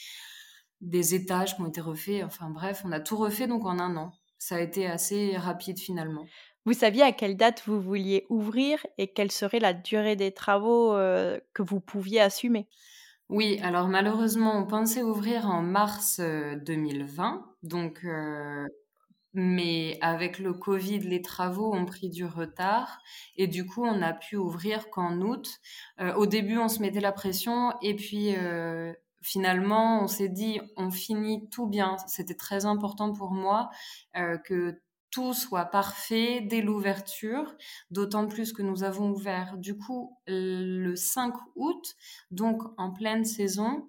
des, 0.81 1.15
étages 1.15 1.55
qui 1.55 1.62
ont 1.62 1.69
été 1.69 1.81
refaits. 1.81 2.25
Enfin 2.25 2.50
bref, 2.50 2.83
on 2.85 2.93
a 2.93 3.00
tout 3.00 3.17
refait 3.17 3.47
donc 3.47 3.65
en 3.65 3.79
un 3.79 3.97
an. 3.97 4.12
Ça 4.39 4.57
a 4.57 4.61
été 4.61 4.87
assez 4.87 5.37
rapide 5.37 5.79
finalement. 5.79 6.27
Vous 6.65 6.73
saviez 6.73 7.03
à 7.03 7.12
quelle 7.12 7.37
date 7.37 7.62
vous 7.67 7.81
vouliez 7.81 8.27
ouvrir 8.29 8.85
et 8.99 9.12
quelle 9.12 9.31
serait 9.31 9.61
la 9.61 9.73
durée 9.73 10.17
des 10.17 10.33
travaux 10.33 10.95
que 11.55 11.62
vous 11.62 11.81
pouviez 11.81 12.21
assumer? 12.21 12.67
Oui, 13.31 13.61
alors 13.62 13.87
malheureusement, 13.87 14.59
on 14.59 14.67
pensait 14.67 15.05
ouvrir 15.05 15.47
en 15.47 15.62
mars 15.62 16.21
2020, 16.21 17.35
euh, 17.35 17.69
donc 17.69 18.00
euh, 18.05 18.67
mais 19.32 19.99
avec 20.00 20.38
le 20.38 20.52
Covid, 20.52 21.00
les 21.00 21.22
travaux 21.22 21.75
ont 21.75 21.87
pris 21.87 22.08
du 22.10 22.25
retard 22.25 23.00
et 23.37 23.46
du 23.46 23.66
coup, 23.66 23.84
on 23.84 23.99
n'a 23.99 24.12
pu 24.12 24.37
ouvrir 24.37 24.90
qu'en 24.90 25.20
août. 25.20 25.49
Euh, 26.00 26.14
au 26.14 26.26
début, 26.26 26.58
on 26.58 26.68
se 26.68 26.80
mettait 26.80 27.00
la 27.00 27.12
pression 27.12 27.75
et 27.82 27.94
puis 27.94 28.34
finalement, 29.22 30.02
on 30.02 30.08
s'est 30.08 30.28
dit, 30.28 30.60
on 30.76 30.90
finit 30.90 31.49
tout 31.50 31.66
bien. 31.66 31.96
C'était 32.06 32.34
très 32.34 32.64
important 32.64 33.12
pour 33.12 33.32
moi 33.32 33.70
que 34.14 34.80
tout 35.10 35.34
soit 35.34 35.66
parfait 35.66 36.40
dès 36.40 36.62
l'ouverture, 36.62 37.54
d'autant 37.90 38.26
plus 38.26 38.52
que 38.52 38.62
nous 38.62 38.84
avons 38.84 39.10
ouvert 39.10 39.56
du 39.58 39.76
coup 39.76 40.16
le 40.26 40.94
5 40.94 41.34
août, 41.56 41.94
donc 42.30 42.62
en 42.78 42.92
pleine 42.92 43.25
saison. 43.25 43.88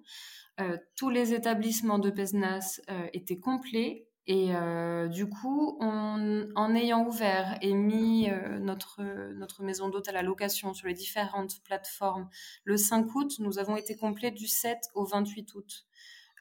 Euh, 0.60 0.76
tous 0.96 1.08
les 1.08 1.32
établissements 1.32 1.98
de 1.98 2.10
Pesnas 2.10 2.80
euh, 2.90 3.06
étaient 3.14 3.38
complets 3.38 4.06
et 4.26 4.54
euh, 4.54 5.08
du 5.08 5.28
coup, 5.28 5.78
en 5.80 6.74
ayant 6.74 7.04
ouvert 7.06 7.58
et 7.60 7.74
mis 7.74 8.28
notre, 8.60 9.02
notre 9.32 9.62
maison 9.62 9.88
d'hôte 9.88 10.08
à 10.08 10.12
la 10.12 10.22
location 10.22 10.74
sur 10.74 10.86
les 10.86 10.94
différentes 10.94 11.60
plateformes 11.64 12.28
le 12.64 12.76
5 12.76 13.14
août, 13.14 13.32
nous 13.40 13.58
avons 13.58 13.76
été 13.76 13.96
complets 13.96 14.30
du 14.30 14.46
7 14.46 14.78
au 14.94 15.04
28 15.04 15.54
août. 15.54 15.86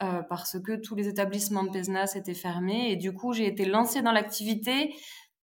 Euh, 0.02 0.24
parce 0.24 0.60
que 0.60 0.76
tous 0.78 0.96
les 0.96 1.08
établissements 1.08 1.64
de 1.64 1.70
Pesnas 1.70 2.14
étaient 2.16 2.34
fermés. 2.34 2.92
Et 2.92 2.96
du 2.96 3.14
coup, 3.14 3.34
j'ai 3.34 3.46
été 3.46 3.66
lancée 3.66 4.02
dans 4.02 4.12
l'activité 4.12 4.96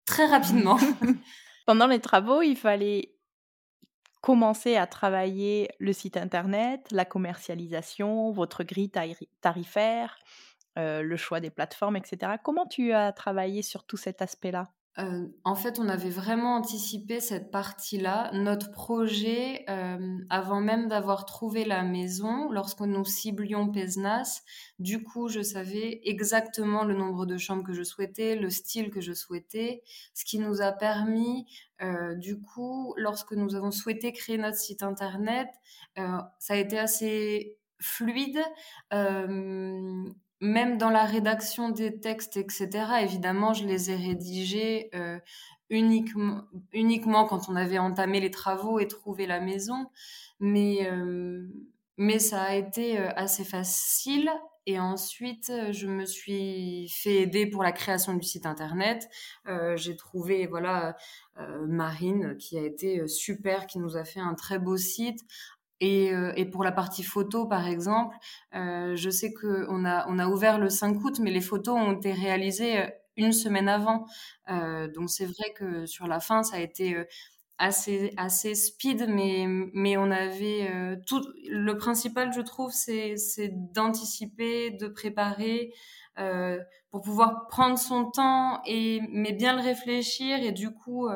très 0.06 0.26
rapidement. 0.26 0.78
Pendant 1.66 1.88
les 1.88 2.00
travaux, 2.00 2.42
il 2.42 2.56
fallait 2.56 3.16
commencer 4.22 4.78
à 4.78 4.88
travailler 4.88 5.70
le 5.80 5.92
site 5.92 6.16
internet, 6.16 6.88
la 6.92 7.04
commercialisation, 7.04 8.32
votre 8.32 8.64
grille 8.64 8.92
tarifaire, 9.42 10.18
euh, 10.78 11.02
le 11.02 11.16
choix 11.16 11.40
des 11.40 11.50
plateformes, 11.50 11.96
etc. 11.96 12.34
Comment 12.44 12.66
tu 12.66 12.92
as 12.92 13.14
travaillé 13.14 13.62
sur 13.62 13.86
tout 13.86 13.96
cet 13.96 14.22
aspect-là? 14.22 14.72
Euh, 14.98 15.28
en 15.46 15.56
fait, 15.56 15.80
on 15.80 15.88
avait 15.88 16.10
vraiment 16.10 16.56
anticipé 16.56 17.22
cette 17.22 17.50
partie-là. 17.50 18.30
Notre 18.34 18.72
projet, 18.72 19.64
euh, 19.70 20.18
avant 20.30 20.60
même 20.60 20.90
d'avoir 20.90 21.26
trouvé 21.26 21.64
la 21.64 21.84
maison, 21.84 22.52
lorsque 22.52 22.82
nous 22.82 23.06
ciblions 23.06 23.70
Pesnas, 23.70 24.42
du 24.80 25.02
coup, 25.02 25.30
je 25.30 25.42
savais 25.42 26.02
exactement 26.04 26.84
le 26.84 26.94
nombre 26.94 27.26
de 27.26 27.38
chambres 27.38 27.64
que 27.64 27.74
je 27.74 27.84
souhaitais, 27.84 28.36
le 28.36 28.50
style 28.50 28.90
que 28.90 29.00
je 29.00 29.14
souhaitais, 29.14 29.82
ce 30.14 30.26
qui 30.26 30.40
nous 30.40 30.62
a 30.62 30.74
permis, 30.74 31.46
du 32.16 32.40
coup, 32.40 32.94
lorsque 32.98 33.34
nous 33.34 33.56
avons 33.56 33.72
souhaité 33.72 34.14
créer 34.14 34.38
notre 34.38 34.58
site 34.58 34.82
internet, 34.82 35.50
ça 35.98 36.54
a 36.54 36.56
été 36.56 36.80
assez 36.80 37.58
fluide 37.82 38.40
même 40.46 40.78
dans 40.78 40.90
la 40.90 41.06
rédaction 41.06 41.70
des 41.70 42.00
textes, 42.00 42.38
etc., 42.38 42.70
évidemment, 43.02 43.54
je 43.54 43.66
les 43.66 43.92
ai 43.92 43.96
rédigés 43.96 44.90
euh, 44.94 45.20
uniquement, 45.70 47.26
quand 47.26 47.50
on 47.50 47.56
avait 47.56 47.80
entamé 47.80 48.20
les 48.20 48.32
travaux 48.32 48.80
et 48.80 48.88
trouvé 48.88 49.26
la 49.26 49.40
maison. 49.40 49.88
Mais, 50.40 50.88
euh, 50.88 51.48
mais 51.98 52.20
ça 52.20 52.44
a 52.44 52.56
été 52.56 53.00
euh, 53.00 53.10
assez 53.16 53.44
facile. 53.44 54.30
Et 54.68 54.80
ensuite, 54.80 55.52
je 55.72 55.86
me 55.86 56.06
suis 56.06 56.90
fait 56.90 57.22
aider 57.22 57.46
pour 57.46 57.62
la 57.62 57.72
création 57.72 58.16
du 58.16 58.24
site 58.24 58.48
internet. 58.48 59.08
J'ai 59.76 59.96
trouvé, 59.96 60.48
voilà, 60.48 60.96
Marine 61.68 62.36
qui 62.38 62.58
a 62.58 62.64
été 62.64 63.08
super, 63.08 63.68
qui 63.68 63.78
nous 63.78 63.96
a 63.96 64.04
fait 64.04 64.22
un 64.22 64.34
très 64.34 64.58
beau 64.58 64.76
site 64.76 65.22
et, 65.82 66.14
euh, 66.14 66.32
et, 66.36 66.46
pour 66.46 66.64
la 66.64 66.72
partie 66.72 67.04
photo, 67.04 67.46
par 67.46 67.68
exemple, 67.68 68.16
euh, 68.56 68.96
je 68.96 69.10
sais 69.10 69.34
qu'on 69.34 69.86
a, 69.86 70.06
on 70.08 70.20
a 70.20 70.28
ouvert 70.28 70.58
le 70.58 70.70
5 70.70 71.04
août, 71.04 71.20
mais 71.20 71.32
les 71.32 71.42
photos 71.42 71.78
ont 71.78 71.94
été 71.94 72.14
réalisées 72.14 72.80
euh, 72.80 72.88
une 73.18 73.32
semaine 73.34 73.70
avant. 73.70 74.06
Donc 74.48 75.10
c'est 75.10 75.26
vrai 75.26 75.54
que 75.56 75.86
sur 75.86 76.06
la 76.06 76.20
fin, 76.20 76.44
ça 76.44 76.58
a 76.58 76.60
été 76.60 76.98
assez, 77.58 78.14
assez 78.18 78.56
speed, 78.56 79.08
mais, 79.08 79.46
mais 79.74 79.96
on 79.96 80.12
avait 80.12 81.00
tout. 81.08 81.26
Le 81.50 81.78
principal, 81.78 82.34
je 82.34 82.42
trouve, 82.42 82.74
c'est, 82.74 83.16
c'est 83.16 83.52
d'anticiper, 83.72 84.72
de 84.72 84.90
préparer. 84.90 85.74
pour 86.92 87.02
pouvoir 87.02 87.48
prendre 87.48 87.80
son 87.80 88.12
temps 88.12 88.62
et 88.66 89.00
mais 89.10 89.32
bien 89.32 89.56
le 89.56 89.62
réfléchir 89.62 90.44
et 90.44 90.52
du 90.52 90.72
coup 90.72 91.08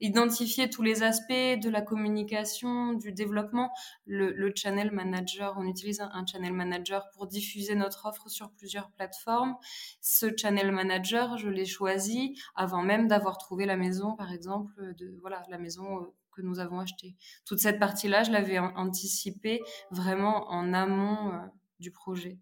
identifier 0.00 0.70
tous 0.70 0.82
les 0.82 1.02
aspects 1.02 1.30
de 1.30 1.68
la 1.68 1.82
communication, 1.82 2.94
du 2.94 3.12
développement. 3.12 3.70
Le, 4.06 4.52
channel 4.54 4.90
manager, 4.90 5.54
on 5.58 5.66
utilise 5.66 6.00
un, 6.00 6.24
channel 6.26 6.52
manager 6.52 7.08
pour 7.14 7.26
diffuser 7.26 7.74
notre 7.74 8.06
offre 8.06 8.28
sur 8.28 8.50
plusieurs 8.52 8.90
plateformes. 8.90 9.56
Ce 10.00 10.26
channel 10.36 10.72
manager, 10.72 11.36
je 11.38 11.48
l'ai 11.48 11.66
choisi 11.66 12.38
avant 12.54 12.82
même 12.82 13.08
d'avoir 13.08 13.38
trouvé 13.38 13.66
la 13.66 13.76
maison, 13.76 14.14
par 14.16 14.32
exemple, 14.32 14.72
voilà 15.20 15.42
la 15.48 15.58
maison 15.58 16.00
euh, 16.00 16.14
que 16.32 16.42
nous 16.42 16.58
avons 16.60 16.80
achetée. 16.80 17.16
Toute 17.44 17.58
cette 17.58 17.78
partie-là, 17.78 18.22
je 18.22 18.30
l'avais 18.30 18.58
anticipée 18.58 19.60
vraiment 19.90 20.48
en 20.50 20.72
amont 20.72 21.32
euh, 21.32 21.38
du 21.78 21.90
projet. 21.90 22.38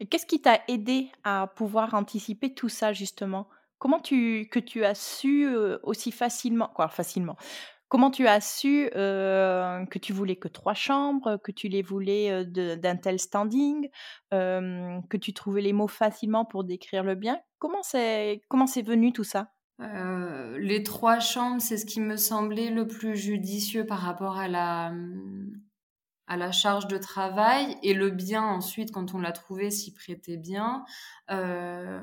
Et 0.00 0.06
qu'est-ce 0.06 0.26
qui 0.26 0.40
t'a 0.40 0.60
aidé 0.68 1.10
à 1.24 1.52
pouvoir 1.56 1.94
anticiper 1.94 2.54
tout 2.54 2.68
ça 2.68 2.92
justement? 2.92 3.48
Comment 3.78 4.00
tu 4.00 4.48
que 4.50 4.58
tu 4.58 4.84
as 4.84 4.94
su, 4.94 5.48
aussi 5.82 6.12
facilement 6.12 6.68
quoi 6.74 6.88
facilement, 6.88 7.36
comment 7.88 8.10
tu 8.10 8.26
as 8.26 8.40
su, 8.40 8.88
que 8.92 9.98
tu 9.98 10.12
voulais 10.12 10.36
que 10.36 10.48
trois 10.48 10.74
chambres, 10.74 11.38
que 11.42 11.52
tu 11.52 11.68
les 11.68 11.82
voulais, 11.82 12.44
d'un 12.46 12.96
tel 12.96 13.18
standing, 13.18 13.88
que 14.30 15.16
tu 15.16 15.32
trouvais 15.32 15.62
les 15.62 15.72
mots 15.72 15.88
facilement 15.88 16.44
pour 16.44 16.64
décrire 16.64 17.04
le 17.04 17.14
bien? 17.14 17.38
Comment 17.58 17.82
c'est 17.82 18.42
comment 18.48 18.66
c'est 18.66 18.82
venu 18.82 19.12
tout 19.12 19.24
ça? 19.24 19.52
les 20.58 20.82
trois 20.82 21.20
chambres, 21.20 21.62
c'est 21.62 21.76
ce 21.76 21.86
qui 21.86 22.00
me 22.00 22.16
semblait 22.16 22.70
le 22.70 22.88
plus 22.88 23.16
judicieux 23.16 23.86
par 23.86 24.00
rapport 24.00 24.36
à 24.36 24.48
la, 24.48 24.90
mmh, 24.90 25.52
à 26.28 26.36
la 26.36 26.52
charge 26.52 26.86
de 26.86 26.98
travail 26.98 27.76
et 27.82 27.94
le 27.94 28.10
bien 28.10 28.44
ensuite 28.44 28.92
quand 28.92 29.14
on 29.14 29.18
l'a 29.18 29.32
trouvé 29.32 29.70
s'y 29.70 29.94
prêtait 29.94 30.36
bien. 30.36 30.84
Euh, 31.30 32.00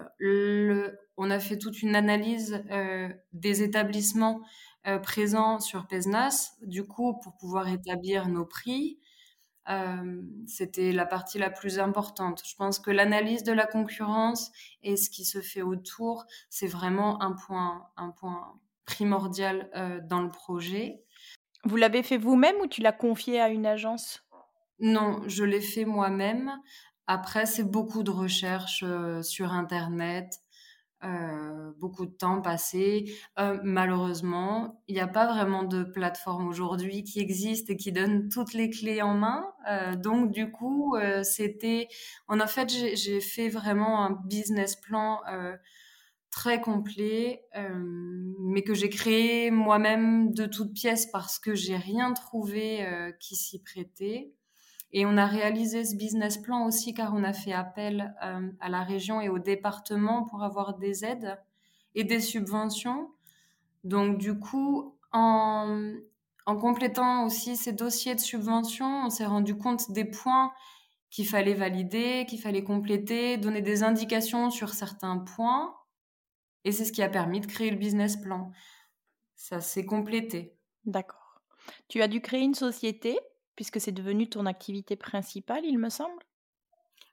on 1.16 1.30
a 1.30 1.40
fait 1.40 1.58
toute 1.58 1.82
une 1.82 1.96
analyse 1.96 2.62
euh, 2.72 3.08
des 3.34 3.62
établissements 3.62 4.42
euh, 4.88 5.00
présents 5.00 5.60
sur 5.60 5.88
Pesnas, 5.88 6.58
du 6.64 6.84
coup 6.84 7.18
pour 7.24 7.38
pouvoir 7.38 7.70
établir 7.70 8.28
nos 8.28 8.46
prix. 8.46 9.00
C'était 10.46 10.92
la 10.92 11.08
partie 11.08 11.40
la 11.40 11.50
plus 11.50 11.80
importante. 11.80 12.44
Je 12.46 12.56
pense 12.56 12.78
que 12.78 12.92
l'analyse 12.92 13.42
de 13.42 13.52
la 13.52 13.66
concurrence 13.66 14.52
et 14.84 14.96
ce 14.96 15.10
qui 15.10 15.26
se 15.26 15.42
fait 15.42 15.64
autour, 15.64 16.26
c'est 16.52 16.68
vraiment 16.68 17.20
un 17.24 17.32
point, 17.32 17.88
un 17.98 18.12
point 18.12 18.60
primordial 18.86 19.72
dans 20.08 20.22
le 20.22 20.30
projet. 20.30 21.05
Vous 21.66 21.78
l'avez 21.78 22.04
fait 22.04 22.18
vous-même 22.18 22.56
ou 22.62 22.68
tu 22.68 22.82
l'as 22.82 22.92
confié 22.92 23.42
à 23.42 23.50
une 23.50 23.66
agence? 23.66 24.24
Non, 24.80 25.22
je 25.26 25.44
l'ai 25.44 25.62
fait 25.62 25.86
moi-même. 25.86 26.52
Après, 27.08 27.46
c'est 27.48 27.64
beaucoup 27.64 28.04
de 28.04 28.12
recherches 28.12 28.84
euh, 28.86 29.24
sur 29.24 29.52
Internet, 29.52 30.42
euh, 31.04 31.72
beaucoup 31.80 32.06
de 32.06 32.12
temps 32.12 32.42
passé. 32.42 33.16
Euh, 33.40 33.60
malheureusement, 33.64 34.84
il 34.88 34.94
n'y 34.96 35.02
a 35.02 35.08
pas 35.08 35.26
vraiment 35.26 35.64
de 35.64 35.84
plateforme 35.84 36.48
aujourd'hui 36.48 37.04
qui 37.04 37.20
existe 37.20 37.72
et 37.72 37.78
qui 37.78 37.92
donne 37.92 38.30
toutes 38.30 38.54
les 38.54 38.70
clés 38.70 39.02
en 39.02 39.16
main. 39.16 39.46
donc, 39.98 40.32
du 40.32 40.52
coup, 40.52 40.96
c'était... 41.24 41.88
En 42.28 42.38
fait, 42.48 42.70
j'ai 42.70 43.22
fait 43.22 43.50
vraiment 43.50 44.06
un 44.06 44.12
business 44.12 44.76
plan 44.76 45.22
très 46.36 46.60
complet, 46.60 47.46
euh, 47.56 48.34
mais 48.42 48.62
que 48.62 48.74
j'ai 48.74 48.90
créé 48.90 49.52
moi-même 49.52 50.34
de 50.34 50.46
toutes 50.46 50.74
pièces 50.74 51.06
parce 51.06 51.40
que 51.40 51.56
j'ai 51.56 51.78
rien 51.78 52.12
trouvé 52.12 52.86
euh, 52.86 53.14
qui 53.22 53.38
s'y 53.38 53.64
prêtait. 53.64 54.34
Et 54.92 55.06
on 55.06 55.16
a 55.16 55.28
réalisé 55.28 55.86
ce 55.86 55.96
business 55.96 56.38
plan 56.38 56.66
aussi 56.66 56.94
car 56.94 57.14
on 57.14 57.24
a 57.24 57.32
fait 57.32 57.54
appel 57.54 58.14
euh, 58.22 58.52
à 58.60 58.68
la 58.68 58.84
région 58.84 59.22
et 59.22 59.30
au 59.30 59.40
département 59.40 60.26
pour 60.26 60.44
avoir 60.44 60.78
des 60.78 61.06
aides 61.06 61.40
et 61.96 62.04
des 62.04 62.20
subventions. 62.20 63.12
Donc 63.86 64.18
du 64.18 64.38
coup, 64.38 64.98
en, 65.14 65.94
complétant 66.46 67.26
aussi 67.26 67.56
ces 67.56 67.72
dossiers 67.72 68.14
de 68.14 68.20
subvention, 68.20 69.06
on 69.06 69.10
s'est 69.10 69.26
rendu 69.26 69.56
compte 69.56 69.90
des 69.92 70.06
points 70.06 70.52
qu'il 71.12 71.28
fallait 71.30 71.54
valider, 71.54 72.26
qu'il 72.28 72.42
fallait 72.42 72.66
compléter, 72.66 73.38
donner 73.38 73.62
des 73.62 73.84
indications 73.84 74.50
sur 74.50 74.74
certains 74.74 75.20
points. 75.20 75.74
Et 76.66 76.74
c'est 76.74 76.84
ce 76.84 76.92
qui 76.92 77.02
a 77.02 77.10
permis 77.10 77.40
de 77.40 77.46
créer 77.46 77.72
le 77.72 77.78
business 77.78 78.18
plan. 78.18 78.52
Ça 79.36 79.62
s'est 79.62 79.86
complété. 79.86 80.58
D'accord. 80.84 81.42
Tu 81.88 82.02
as 82.02 82.08
dû 82.08 82.20
créer 82.20 82.42
une 82.42 82.56
société 82.56 83.18
puisque 83.56 83.80
c'est 83.80 83.92
devenu 83.92 84.28
ton 84.28 84.46
activité 84.46 84.96
principale, 84.96 85.64
il 85.64 85.80
me 85.80 85.90
semble? 85.90 86.22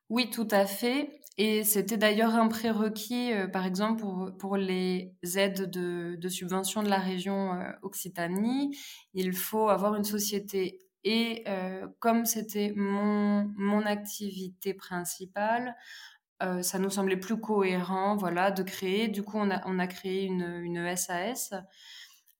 Oui, 0.08 0.28
tout 0.30 0.48
à 0.50 0.66
fait. 0.66 1.20
Et 1.38 1.64
c'était 1.64 1.96
d'ailleurs 1.96 2.34
un 2.34 2.48
prérequis, 2.48 3.32
euh, 3.32 3.46
par 3.46 3.64
exemple, 3.64 4.04
pour, 4.38 4.56
les 4.56 5.14
aides 5.36 5.70
de, 5.70 6.28
subvention 6.28 6.82
de 6.82 6.90
la 6.90 6.98
région 6.98 7.54
euh, 7.54 7.70
Occitanie. 7.82 8.76
Il 9.14 9.32
faut 9.32 9.68
avoir 9.68 9.94
une 9.94 10.04
société. 10.04 10.80
Et 11.04 11.42
euh, 11.48 11.86
comme 11.98 12.26
c'était 12.26 12.72
mon, 12.76 13.50
mon 13.56 13.86
activité 13.86 14.74
principale, 14.74 15.74
ça 16.62 16.78
nous 16.78 16.90
semblait 16.90 17.16
plus 17.16 17.38
cohérent 17.38 18.16
voilà, 18.16 18.50
de 18.50 18.62
créer. 18.62 19.08
Du 19.08 19.22
coup, 19.22 19.38
on 19.38 19.50
a, 19.50 19.86
créé 19.86 20.24
une, 20.24 20.96
SAS. 20.96 21.54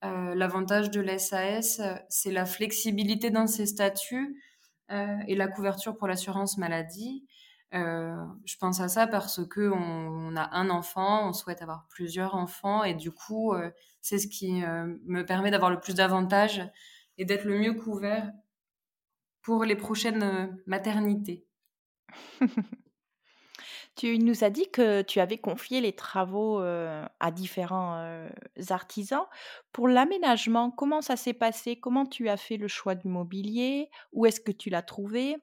L'avantage 0.02 0.90
de 0.90 1.00
l'SAS, 1.00 1.80
c'est 2.09 2.32
la 2.32 2.44
flexibilité 2.44 3.30
dans 3.30 3.47
ses 3.47 3.66
statuts 3.66 4.42
et 4.90 5.35
la 5.37 5.49
couverture 5.49 5.97
pour 5.97 6.09
l'assurance 6.09 6.59
maladie. 6.59 7.25
Euh, 7.75 8.14
je 8.44 8.56
pense 8.59 8.80
à 8.80 8.88
ça 8.88 9.06
parce 9.06 9.47
que 9.47 9.71
on, 9.71 10.37
a 10.37 10.56
un 10.56 10.68
enfant, 10.68 11.28
on 11.28 11.32
souhaite 11.32 11.62
avoir 11.62 11.87
plusieurs 11.88 12.35
enfants 12.35 12.85
et 12.85 12.94
du 12.94 13.11
coup, 13.11 13.54
euh, 13.54 13.71
c'est 14.02 14.18
ce 14.18 14.28
qui 14.28 14.62
euh, 14.62 14.94
me 15.06 15.25
permet 15.25 15.50
d'avoir 15.50 15.71
le 15.71 15.80
plus 15.80 15.94
d'avantages 15.94 16.62
et 17.16 17.25
d'être 17.25 17.44
le 17.44 17.59
mieux 17.59 17.73
couvert 17.73 18.30
pour 19.40 19.64
les 19.64 19.76
prochaines 19.76 20.59
maternités. 20.66 21.47
tu 23.94 24.18
nous 24.18 24.44
as 24.44 24.50
dit 24.50 24.70
que 24.70 25.02
tu 25.02 25.20
avais 25.20 25.38
confié 25.38 25.80
les 25.80 25.94
travaux 25.94 26.61
à 26.61 27.30
différents 27.30 28.26
artisans. 28.70 29.25
Pour 29.72 29.88
l'aménagement, 29.88 30.70
comment 30.70 31.02
ça 31.02 31.16
s'est 31.16 31.34
passé? 31.34 31.76
Comment 31.76 32.06
tu 32.06 32.28
as 32.28 32.37
fait 32.37 32.56
le 32.56 32.68
choix 32.68 32.94
du 32.94 33.08
mobilier? 33.08 33.90
Où 34.12 34.26
est-ce 34.26 34.40
que 34.40 34.52
tu 34.52 34.70
l'as 34.70 34.82
trouvé? 34.82 35.37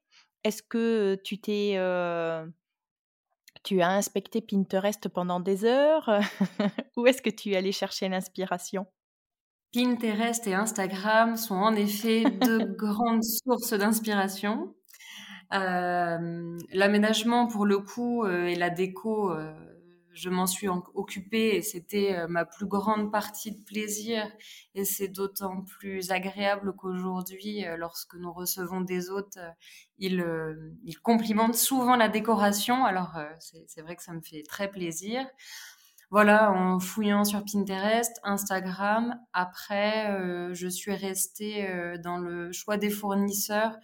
Est-ce 0.43 0.63
que 0.63 1.19
tu 1.23 1.39
t'es, 1.39 1.75
tu 3.63 3.81
as 3.81 3.89
inspecté 3.89 4.41
Pinterest 4.41 5.09
pendant 5.09 5.39
des 5.39 5.65
heures? 5.65 6.09
Où 6.97 7.07
est-ce 7.07 7.21
que 7.21 7.29
tu 7.29 7.51
es 7.51 7.57
allé 7.57 7.71
chercher 7.71 8.09
l'inspiration? 8.09 8.87
Pinterest 9.71 10.47
et 10.47 10.55
Instagram 10.55 11.35
sont 11.35 11.55
en 11.55 11.75
effet 11.75 12.23
de 12.23 12.63
grandes 12.75 13.23
sources 13.23 13.73
d'inspiration. 13.73 14.73
L'aménagement, 15.51 17.47
pour 17.47 17.65
le 17.65 17.79
coup, 17.79 18.25
et 18.25 18.55
la 18.55 18.69
déco 18.69 19.33
je 20.19 20.29
m'en 20.29 20.47
suis 20.47 20.67
occupée 20.67 21.55
et 21.55 21.61
c'était 21.61 22.15
euh, 22.15 22.27
ma 22.27 22.45
plus 22.45 22.65
grande 22.65 23.11
partie 23.11 23.51
de 23.51 23.63
plaisir. 23.63 24.25
Et 24.75 24.83
c'est 24.83 25.07
d'autant 25.07 25.61
plus 25.61 26.11
agréable 26.11 26.73
qu'aujourd'hui, 26.75 27.65
euh, 27.65 27.77
lorsque 27.77 28.15
nous 28.15 28.33
recevons 28.33 28.81
des 28.81 29.09
hôtes, 29.09 29.37
euh, 29.37 29.49
ils, 29.97 30.25
ils 30.83 30.99
complimentent 30.99 31.55
souvent 31.55 31.95
la 31.95 32.09
décoration. 32.09 32.85
Alors, 32.85 33.17
c'est 33.39 33.81
vrai 33.81 33.95
que 33.95 34.03
ça 34.03 34.13
me 34.13 34.21
fait 34.21 34.43
très 34.43 34.69
plaisir. 34.69 35.25
Voilà, 36.09 36.51
en 36.51 36.79
fouillant 36.79 37.23
sur 37.23 37.43
Pinterest, 37.43 38.19
Instagram, 38.23 39.19
après, 39.33 40.07
je 40.53 40.67
suis 40.67 40.93
restée 40.93 41.67
dans 42.01 42.17
le 42.17 42.51
choix 42.53 42.77
des 42.77 42.89
fournisseurs 42.89 43.77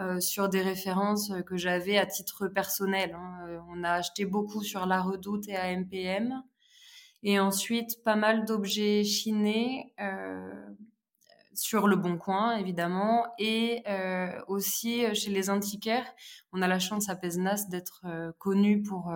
euh, 0.00 0.20
sur 0.20 0.48
des 0.48 0.62
références 0.62 1.30
que 1.46 1.58
j'avais 1.58 1.98
à 1.98 2.06
titre 2.06 2.48
personnel. 2.48 3.14
Hein. 3.14 3.46
Euh, 3.46 3.58
on 3.68 3.84
a 3.84 3.90
acheté 3.90 4.24
beaucoup 4.24 4.62
sur 4.62 4.86
La 4.86 5.02
Redoute 5.02 5.48
et 5.48 5.56
AMPM. 5.56 6.42
Et 7.22 7.38
ensuite, 7.38 8.02
pas 8.02 8.16
mal 8.16 8.46
d'objets 8.46 9.04
chinés 9.04 9.92
euh, 10.00 10.50
sur 11.52 11.88
le 11.88 11.96
Bon 11.96 12.16
Coin, 12.16 12.56
évidemment, 12.56 13.26
et 13.38 13.84
aussi 14.48 15.04
chez 15.14 15.30
les 15.30 15.50
antiquaires. 15.50 16.10
On 16.52 16.62
a 16.62 16.66
la 16.66 16.78
chance 16.78 17.10
à 17.10 17.14
Pesnas 17.14 17.66
d'être 17.68 18.02
connu 18.38 18.82
pour 18.82 19.12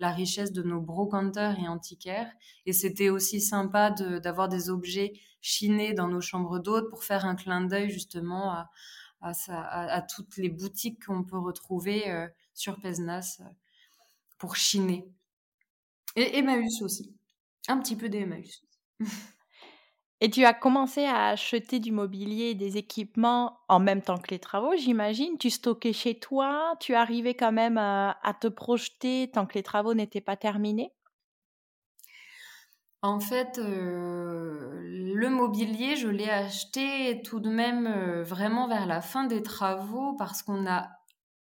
la 0.00 0.10
richesse 0.10 0.52
de 0.52 0.62
nos 0.62 0.80
brocanteurs 0.80 1.56
et 1.58 1.68
antiquaires. 1.68 2.30
Et 2.66 2.72
c'était 2.72 3.08
aussi 3.08 3.40
sympa 3.40 3.92
d'avoir 3.92 4.48
des 4.48 4.68
objets 4.68 5.12
chinés 5.40 5.94
dans 5.94 6.08
nos 6.08 6.20
chambres 6.20 6.58
d'hôtes 6.58 6.90
pour 6.90 7.04
faire 7.04 7.24
un 7.24 7.36
clin 7.36 7.62
d'œil 7.62 7.88
justement 7.88 8.50
à, 8.50 8.68
à, 9.20 10.02
toutes 10.02 10.36
les 10.36 10.48
boutiques 10.48 11.06
qu'on 11.06 11.24
peut 11.24 11.38
retrouver 11.38 12.10
euh, 12.10 12.28
sur 12.54 12.80
Pesnas 12.80 13.38
euh, 13.40 13.44
pour 14.38 14.56
chiner. 14.56 15.10
Et 16.16 16.38
Emmaüs 16.38 16.82
aussi. 16.82 17.14
Un 17.68 17.78
petit 17.78 17.96
peu 17.96 18.08
d'Emmaüs. 18.08 18.64
Et 20.20 20.30
tu 20.30 20.44
as 20.44 20.52
commencé 20.52 21.04
à 21.04 21.28
acheter 21.28 21.78
du 21.78 21.92
mobilier 21.92 22.46
et 22.46 22.54
des 22.56 22.76
équipements 22.76 23.60
en 23.68 23.78
même 23.78 24.02
temps 24.02 24.18
que 24.18 24.30
les 24.30 24.40
travaux, 24.40 24.74
j'imagine. 24.76 25.38
Tu 25.38 25.48
stockais 25.48 25.92
chez 25.92 26.18
toi, 26.18 26.74
tu 26.80 26.94
arrivais 26.94 27.34
quand 27.34 27.52
même 27.52 27.78
à, 27.78 28.18
à 28.24 28.34
te 28.34 28.48
projeter 28.48 29.30
tant 29.32 29.46
que 29.46 29.54
les 29.54 29.62
travaux 29.62 29.94
n'étaient 29.94 30.20
pas 30.20 30.36
terminés 30.36 30.92
en 33.02 33.20
fait, 33.20 33.58
euh, 33.58 34.80
le 34.82 35.30
mobilier, 35.30 35.96
je 35.96 36.08
l'ai 36.08 36.28
acheté 36.28 37.22
tout 37.22 37.38
de 37.40 37.48
même 37.48 37.86
euh, 37.86 38.24
vraiment 38.24 38.66
vers 38.68 38.86
la 38.86 39.00
fin 39.00 39.24
des 39.24 39.42
travaux 39.42 40.14
parce 40.16 40.42
qu'on 40.42 40.66
a 40.66 40.90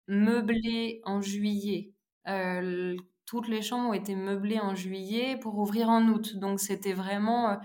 meublé 0.08 1.02
en 1.06 1.22
juillet. 1.22 1.94
Euh, 2.28 2.96
toutes 3.26 3.48
les 3.48 3.62
chambres 3.62 3.90
ont 3.90 3.94
été 3.94 4.16
meublées 4.16 4.60
en 4.60 4.76
juillet 4.76 5.38
pour 5.42 5.58
ouvrir 5.58 5.90
en 5.90 6.08
août. 6.10 6.36
Donc 6.38 6.60
c'était 6.60 6.94
vraiment 6.94 7.58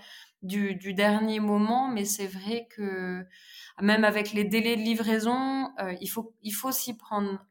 du, 0.43 0.77
dernier 0.95 1.41
moment, 1.41 1.89
mais 1.89 2.05
c'est 2.05 2.27
vrai 2.29 2.69
que 2.71 3.27
même 3.83 4.05
avec 4.05 4.33
les 4.33 4.45
délais 4.45 4.77
de 4.77 4.83
livraison, 4.83 5.71
il 6.01 6.09
faut 6.09 6.35
il 6.43 6.53
faut 6.53 6.73
s'y 6.73 6.97
prendre 6.97 7.45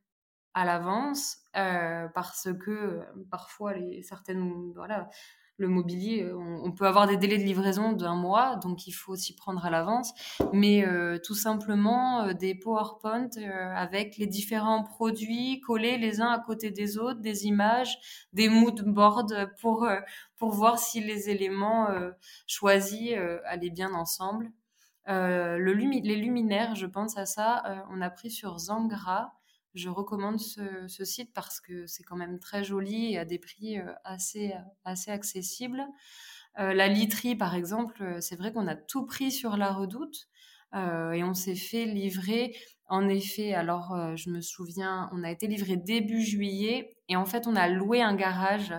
à 0.56 0.66
l'avance 0.66 1.38
parce 1.54 2.50
que 2.60 3.02
parfois 3.30 3.74
les 3.76 4.02
certaines 4.04 4.74
voilà 4.74 5.10
le 5.60 5.68
mobilier, 5.68 6.24
euh, 6.24 6.36
on, 6.36 6.72
peut 6.72 6.88
avoir 6.88 7.08
des 7.08 7.18
délais 7.18 7.38
de 7.38 7.44
livraison 7.44 7.92
d'un 7.92 8.16
mois, 8.16 8.56
donc 8.56 8.88
il 8.88 8.92
faut 8.92 9.16
s'y 9.16 9.36
prendre 9.36 9.66
à 9.66 9.70
l'avance. 9.70 10.14
Mais 10.54 10.86
euh, 10.86 11.18
tout 11.24 11.36
simplement 11.36 12.24
euh, 12.24 12.34
des 12.34 12.56
PowerPoint 12.56 13.30
avec 13.76 14.18
les 14.18 14.28
différents 14.28 14.84
produits 14.84 15.60
collés 15.60 15.98
les 15.98 16.22
uns 16.22 16.32
à 16.32 16.40
côté 16.40 16.72
des 16.72 16.98
autres, 16.98 17.20
des 17.20 17.46
images, 17.46 17.98
des 18.34 18.50
mood 18.50 18.82
boards 18.86 19.28
pour 19.62 19.88
pour 20.38 20.52
voir 20.52 20.80
si 20.80 21.02
les 21.02 21.30
éléments 21.30 21.88
choisis 22.48 23.14
allaient 23.46 23.70
bien 23.70 23.94
ensemble. 23.94 24.52
le 25.08 25.74
les 25.74 26.16
luminaires, 26.16 26.76
je 26.76 26.86
pense 26.86 27.18
à 27.18 27.26
ça, 27.26 27.86
on 27.92 28.02
a 28.02 28.10
pris 28.10 28.32
sur 28.32 28.58
Zangra 28.60 29.39
je 29.74 29.90
recommande 29.90 30.40
ce, 30.40 30.88
site 31.06 31.32
parce 31.34 31.60
que 31.60 31.86
c'est 31.86 32.04
quand 32.04 32.16
même 32.16 32.40
très 32.40 32.64
joli 32.64 33.14
et 33.14 33.20
à 33.20 33.26
des 33.26 33.40
prix 33.40 33.80
euh, 33.80 33.92
assez, 34.04 34.54
assez 34.84 35.12
accessibles. 35.12 35.86
Euh, 36.60 36.74
la 36.74 36.88
literie, 36.88 37.36
par 37.36 37.56
exemple, 37.56 38.02
euh, 38.02 38.22
c'est 38.22 38.36
vrai 38.36 38.52
qu'on 38.52 38.68
a 38.68 38.76
tout 38.76 39.06
pris 39.06 39.32
sur 39.32 39.58
la 39.58 39.72
redoute 39.72 40.28
et 40.72 41.24
on 41.24 41.34
s'est 41.34 41.56
fait 41.56 41.86
livrer. 41.86 42.56
En 42.86 43.10
effet, 43.10 43.56
alors 43.56 44.16
je 44.16 44.30
me 44.30 44.40
souviens, 44.40 45.10
on 45.14 45.24
a 45.24 45.32
été 45.32 45.48
livré 45.48 45.78
début 45.78 46.22
juillet 46.22 46.96
et 47.08 47.16
en 47.16 47.26
fait, 47.26 47.48
on 47.48 47.56
a 47.56 47.68
loué 47.68 48.04
un 48.04 48.14
garage 48.14 48.76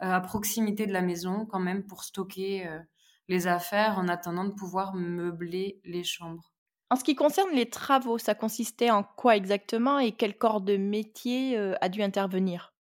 à 0.00 0.20
proximité 0.20 0.86
de 0.86 0.92
la 0.92 1.00
maison 1.00 1.46
quand 1.46 1.58
même 1.58 1.86
pour 1.86 2.04
stocker 2.04 2.68
les 3.28 3.46
affaires 3.46 3.96
en 3.96 4.06
attendant 4.08 4.44
de 4.44 4.52
pouvoir 4.52 4.94
meubler 4.94 5.80
les 5.84 6.04
chambres. 6.04 6.52
En 6.90 6.96
ce 6.96 7.04
qui 7.04 7.14
concerne 7.14 7.50
les 7.54 7.70
travaux, 7.70 8.18
ça 8.18 8.34
consistait 8.34 8.90
en 8.90 9.02
quoi 9.04 9.36
exactement 9.36 9.98
et 9.98 10.12
quel 10.12 10.36
corps 10.36 10.60
de 10.60 10.76
métier 10.76 11.56
euh, 11.56 11.74
a 11.80 11.88
dû 11.88 12.02
intervenir? 12.02 12.74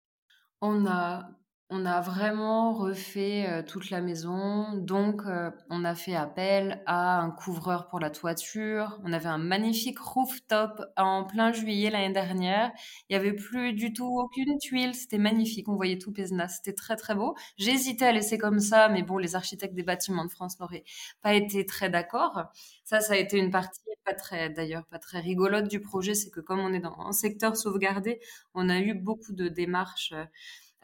On 0.61 0.87
a 0.87 1.31
on 1.68 1.85
a 1.85 2.00
vraiment 2.00 2.72
refait 2.72 3.46
euh, 3.48 3.62
toute 3.62 3.90
la 3.90 4.00
maison. 4.00 4.72
Donc, 4.74 5.22
euh, 5.26 5.50
on 5.68 5.85
a 5.85 5.96
fait 5.96 6.14
appel 6.14 6.83
à 6.87 7.18
un 7.18 7.31
couvreur 7.33 7.88
pour 7.88 7.98
la 7.98 8.11
toiture. 8.11 9.00
On 9.05 9.12
avait 9.12 9.29
un 9.29 9.38
magnifique 9.38 9.98
rooftop 9.98 10.81
en 10.96 11.24
plein 11.24 11.52
juillet 11.52 11.90
l'année 11.90 12.12
dernière. 12.12 12.70
Il 13.09 13.14
y 13.14 13.16
avait 13.16 13.33
plus 13.33 13.72
du 13.72 13.92
tout 13.92 14.07
aucune 14.07 14.59
tuile. 14.59 14.94
C'était 14.94 15.18
magnifique. 15.18 15.68
On 15.68 15.74
voyait 15.74 15.98
tout 15.98 16.12
Pézenas. 16.12 16.48
C'était 16.48 16.72
très, 16.74 16.94
très 16.94 17.16
beau. 17.16 17.35
J'hésitais 17.59 18.07
à 18.07 18.12
laisser 18.12 18.38
comme 18.38 18.61
ça, 18.61 18.88
mais 18.88 19.02
bon, 19.02 19.18
les 19.18 19.35
architectes 19.35 19.74
des 19.74 19.83
bâtiments 19.83 20.24
de 20.24 20.31
France 20.31 20.61
n'auraient 20.61 20.85
pas 21.20 21.35
été 21.35 21.66
très 21.66 21.90
d'accord. 21.90 22.44
Ça, 22.85 23.00
ça 23.00 23.14
a 23.14 23.16
été 23.16 23.38
une 23.38 23.50
partie 23.50 23.81
pas 24.05 24.14
très, 24.14 24.50
d'ailleurs, 24.50 24.87
pas 24.87 25.00
très 25.00 25.18
rigolote 25.18 25.66
du 25.66 25.81
projet. 25.81 26.14
C'est 26.14 26.31
que 26.31 26.40
comme 26.40 26.61
on 26.61 26.72
est 26.72 26.81
dans 26.81 26.96
un 27.00 27.12
secteur 27.12 27.57
sauvegardé, 27.57 28.20
on 28.55 28.68
a 28.68 28.79
eu 28.79 28.94
beaucoup 28.94 29.33
de 29.33 29.48
démarches. 29.48 30.14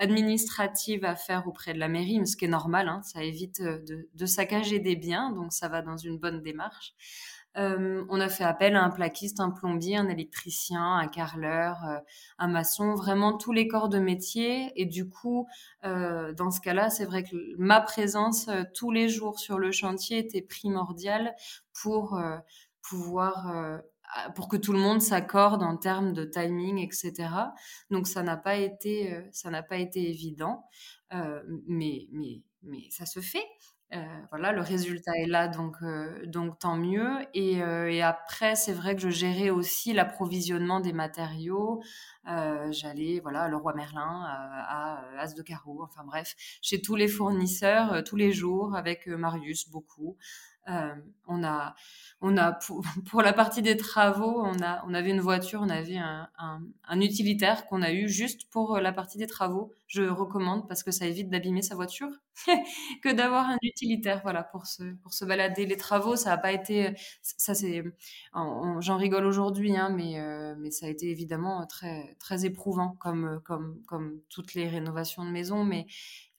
Euh, 0.00 0.04
administratives 0.04 1.04
à 1.04 1.14
faire 1.14 1.46
auprès 1.46 1.74
de 1.74 1.78
la 1.78 1.88
mairie, 1.88 2.26
ce 2.26 2.36
qui 2.36 2.44
est 2.44 2.48
normal, 2.48 2.88
hein, 2.88 3.02
ça 3.02 3.22
évite 3.22 3.62
de, 3.62 4.08
de, 4.12 4.26
saccager 4.26 4.80
des 4.80 4.96
biens, 4.96 5.30
donc 5.30 5.52
ça 5.52 5.68
va 5.68 5.82
dans 5.82 5.96
une 5.96 6.18
bonne 6.18 6.42
démarche. 6.42 6.94
Euh, 7.58 8.04
on 8.08 8.20
a 8.20 8.28
fait 8.28 8.44
appel 8.44 8.76
à 8.76 8.82
un 8.82 8.90
plaquiste, 8.90 9.40
un 9.40 9.50
plombier, 9.50 9.96
un 9.96 10.08
électricien, 10.08 10.96
un 10.96 11.06
carreleur, 11.06 11.84
euh, 11.84 11.98
un 12.38 12.48
maçon, 12.48 12.94
vraiment 12.94 13.36
tous 13.36 13.52
les 13.52 13.68
corps 13.68 13.88
de 13.88 13.98
métier. 13.98 14.72
Et 14.80 14.86
du 14.86 15.08
coup, 15.08 15.46
euh, 15.84 16.32
dans 16.32 16.50
ce 16.50 16.60
cas-là, 16.60 16.88
c'est 16.88 17.04
vrai 17.04 17.22
que 17.22 17.36
ma 17.58 17.80
présence 17.80 18.48
tous 18.74 18.90
les 18.90 19.08
jours 19.08 19.38
sur 19.38 19.58
le 19.58 19.70
chantier 19.70 20.18
était 20.18 20.42
primordiale 20.42 21.34
pour 21.74 22.18
pouvoir 22.82 23.52
pour 24.34 24.48
que 24.48 24.56
tout 24.56 24.72
le 24.72 24.78
monde 24.78 25.00
s'accorde 25.00 25.62
en 25.62 25.76
termes 25.76 26.12
de 26.12 26.24
timing, 26.24 26.78
etc. 26.78 27.28
Donc 27.90 28.06
ça 28.06 28.22
n'a 28.22 28.36
pas 28.36 28.56
été 28.56 29.24
ça 29.32 29.50
n'a 29.50 29.62
pas 29.62 29.76
été 29.76 30.08
évident, 30.08 30.66
mais 31.66 32.08
mais 32.12 32.42
mais 32.62 32.88
ça 32.90 33.06
se 33.06 33.20
fait. 33.20 33.46
Euh, 33.94 33.98
voilà, 34.30 34.52
le 34.52 34.62
résultat 34.62 35.12
est 35.18 35.26
là, 35.26 35.48
donc, 35.48 35.76
euh, 35.82 36.24
donc 36.26 36.58
tant 36.58 36.76
mieux. 36.76 37.18
Et, 37.34 37.62
euh, 37.62 37.90
et 37.90 38.00
après, 38.00 38.54
c'est 38.56 38.72
vrai 38.72 38.96
que 38.96 39.02
je 39.02 39.10
gérais 39.10 39.50
aussi 39.50 39.92
l'approvisionnement 39.92 40.80
des 40.80 40.94
matériaux. 40.94 41.82
J'allais 42.24 43.20
voilà, 43.20 43.42
à 43.42 43.48
Leroy 43.48 43.74
Merlin, 43.74 44.24
à, 44.24 45.02
As 45.18 45.34
de 45.34 45.42
Carreau, 45.42 45.82
enfin 45.82 46.04
bref, 46.04 46.34
chez 46.62 46.80
tous 46.80 46.96
les 46.96 47.08
fournisseurs, 47.08 48.02
tous 48.04 48.16
les 48.16 48.32
jours, 48.32 48.74
avec 48.74 49.06
Marius, 49.08 49.68
beaucoup. 49.68 50.16
Euh, 50.68 50.94
on 51.26 51.42
a, 51.42 51.74
on 52.20 52.36
a 52.36 52.52
pour, 53.10 53.22
la 53.22 53.32
partie 53.32 53.62
des 53.62 53.76
travaux, 53.76 54.42
on 54.44 54.62
a, 54.62 54.84
on 54.86 54.94
avait 54.94 55.10
une 55.10 55.20
voiture, 55.20 55.60
on 55.62 55.68
avait 55.68 55.96
un, 55.96 56.28
un, 56.38 57.00
utilitaire 57.00 57.66
qu'on 57.66 57.82
a 57.82 57.92
eu 57.92 58.08
juste 58.08 58.48
pour 58.50 58.78
la 58.78 58.92
partie 58.92 59.18
des 59.18 59.26
travaux. 59.26 59.72
Je 59.94 60.04
recommande 60.04 60.66
parce 60.68 60.82
que 60.82 60.90
ça 60.90 61.04
évite 61.04 61.28
d'abîmer 61.28 61.60
sa 61.60 61.74
voiture 61.74 62.08
que 63.02 63.12
d'avoir 63.12 63.50
un 63.50 63.58
utilitaire, 63.62 64.20
voilà, 64.22 64.42
pour 64.42 64.66
se, 64.66 64.94
pour 65.02 65.12
se 65.12 65.26
balader. 65.26 65.66
Les 65.66 65.76
travaux, 65.76 66.16
ça 66.16 66.30
n'a 66.30 66.38
pas 66.38 66.52
été, 66.52 66.94
ça 67.20 67.54
c'est, 67.54 67.84
j'en 68.34 68.96
rigole 68.96 69.26
aujourd'hui, 69.26 69.76
hein, 69.76 69.90
mais, 69.90 70.18
euh, 70.18 70.54
mais 70.58 70.70
ça 70.70 70.86
a 70.86 70.88
été 70.88 71.10
évidemment 71.10 71.66
très, 71.66 72.16
très 72.20 72.46
éprouvant 72.46 72.96
comme, 73.00 73.42
comme, 73.44 73.82
comme 73.86 74.20
toutes 74.30 74.54
les 74.54 74.66
rénovations 74.66 75.26
de 75.26 75.30
maison, 75.30 75.62
mais 75.62 75.86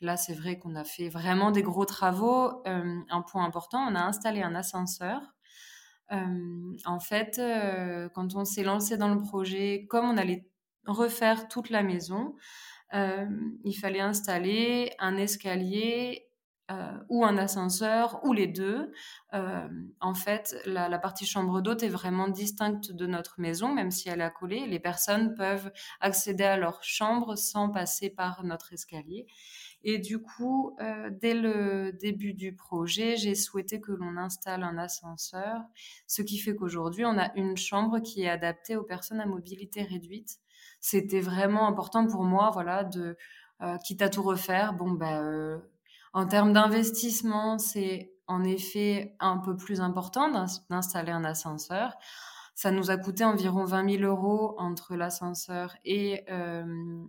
Là, 0.04 0.18
c'est 0.18 0.34
vrai 0.34 0.60
qu'on 0.60 0.76
a 0.76 0.84
fait 0.84 1.08
vraiment 1.08 1.52
des 1.52 1.63
gros 1.63 1.86
travaux. 1.86 2.62
Euh, 2.68 3.00
un 3.10 3.22
point 3.22 3.46
important, 3.46 3.80
on 3.89 3.96
a 3.96 4.02
installé 4.02 4.42
un 4.42 4.54
ascenseur. 4.54 5.22
Euh, 6.12 6.74
en 6.86 7.00
fait, 7.00 7.39
euh, 7.39 8.10
quand 8.13 8.36
on 8.36 8.44
s'est 8.44 8.63
lancé 8.63 8.98
dans 8.98 9.08
le 9.13 9.22
projet, 9.22 9.86
comme 9.89 10.06
on 10.06 10.18
allait 10.18 10.46
refaire 10.86 11.48
toute 11.48 11.70
la 11.70 11.84
maison, 11.84 12.36
il 12.93 13.73
fallait 13.73 13.99
installer 13.99 14.91
un 14.99 15.17
escalier 15.17 16.27
ou 17.10 17.25
un 17.25 17.38
ascenseur 17.38 18.19
ou 18.23 18.34
les 18.34 18.47
deux. 18.47 18.91
en 19.32 20.13
fait, 20.13 20.56
la, 20.65 20.97
partie 20.99 21.25
chambre 21.25 21.62
d'hôte 21.62 21.84
est 21.84 21.89
vraiment 21.89 22.27
distincte 22.27 22.91
de 22.91 23.06
notre 23.06 23.39
maison, 23.39 23.73
même 23.73 23.91
si 23.91 24.10
elle 24.10 24.21
est 24.21 24.23
accolée. 24.23 24.65
Les 24.67 24.79
personnes 24.79 25.36
peuvent 25.36 25.71
accéder 25.99 26.43
à 26.43 26.58
leur 26.58 26.84
chambre 26.84 27.36
sans 27.36 27.69
passer 27.69 28.10
par 28.10 28.43
notre 28.43 28.73
escalier. 28.73 29.27
Et 29.84 29.99
du 29.99 30.21
coup, 30.21 30.75
euh, 30.79 31.10
dès 31.12 31.34
le 31.34 31.91
début 31.91 32.34
du 32.34 32.56
projet, 32.56 33.17
j'ai 33.17 33.36
souhaité 33.36 33.82
que 33.82 33.91
l'on 33.91 34.15
installe 34.17 34.63
un 34.63 34.77
ascenseur, 34.77 35.62
ce 36.08 36.21
qui 36.21 36.38
fait 36.39 36.56
qu'aujourd'hui, 36.56 37.06
on 37.06 37.17
a 37.17 37.34
une 37.36 37.58
chambre 37.58 37.99
qui 37.99 38.23
est 38.23 38.29
adaptée 38.29 38.77
aux 38.77 38.84
personnes 38.84 39.19
à 39.19 39.25
mobilité 39.25 39.84
réduite. 39.84 40.39
C'était 40.84 41.22
vraiment 41.22 41.65
important 41.65 42.06
pour 42.08 42.26
moi, 42.26 42.50
voilà, 42.52 42.84
de 42.84 43.15
euh, 43.62 43.78
quitte 43.78 44.02
à 44.02 44.10
tout 44.10 44.22
refaire. 44.22 44.74
Bon, 44.74 44.91
ben, 44.91 45.63
en 46.12 46.28
termes 46.28 46.52
d'investissement, 46.52 47.58
c'est 47.58 48.12
en 48.28 48.43
effet 48.43 49.15
un 49.22 49.38
peu 49.38 49.56
plus 49.56 49.80
important 49.80 50.30
d'installer 50.69 51.13
un 51.13 51.24
ascenseur. 51.24 51.96
Ça 52.54 52.69
nous 52.69 52.91
a 52.91 52.98
coûté 52.98 53.24
environ 53.24 53.63
20 53.63 53.98
000 53.98 54.04
euros 54.04 54.56
entre 54.58 54.98
l'ascenseur 54.98 55.74
et 55.86 56.26
euh, 56.30 56.65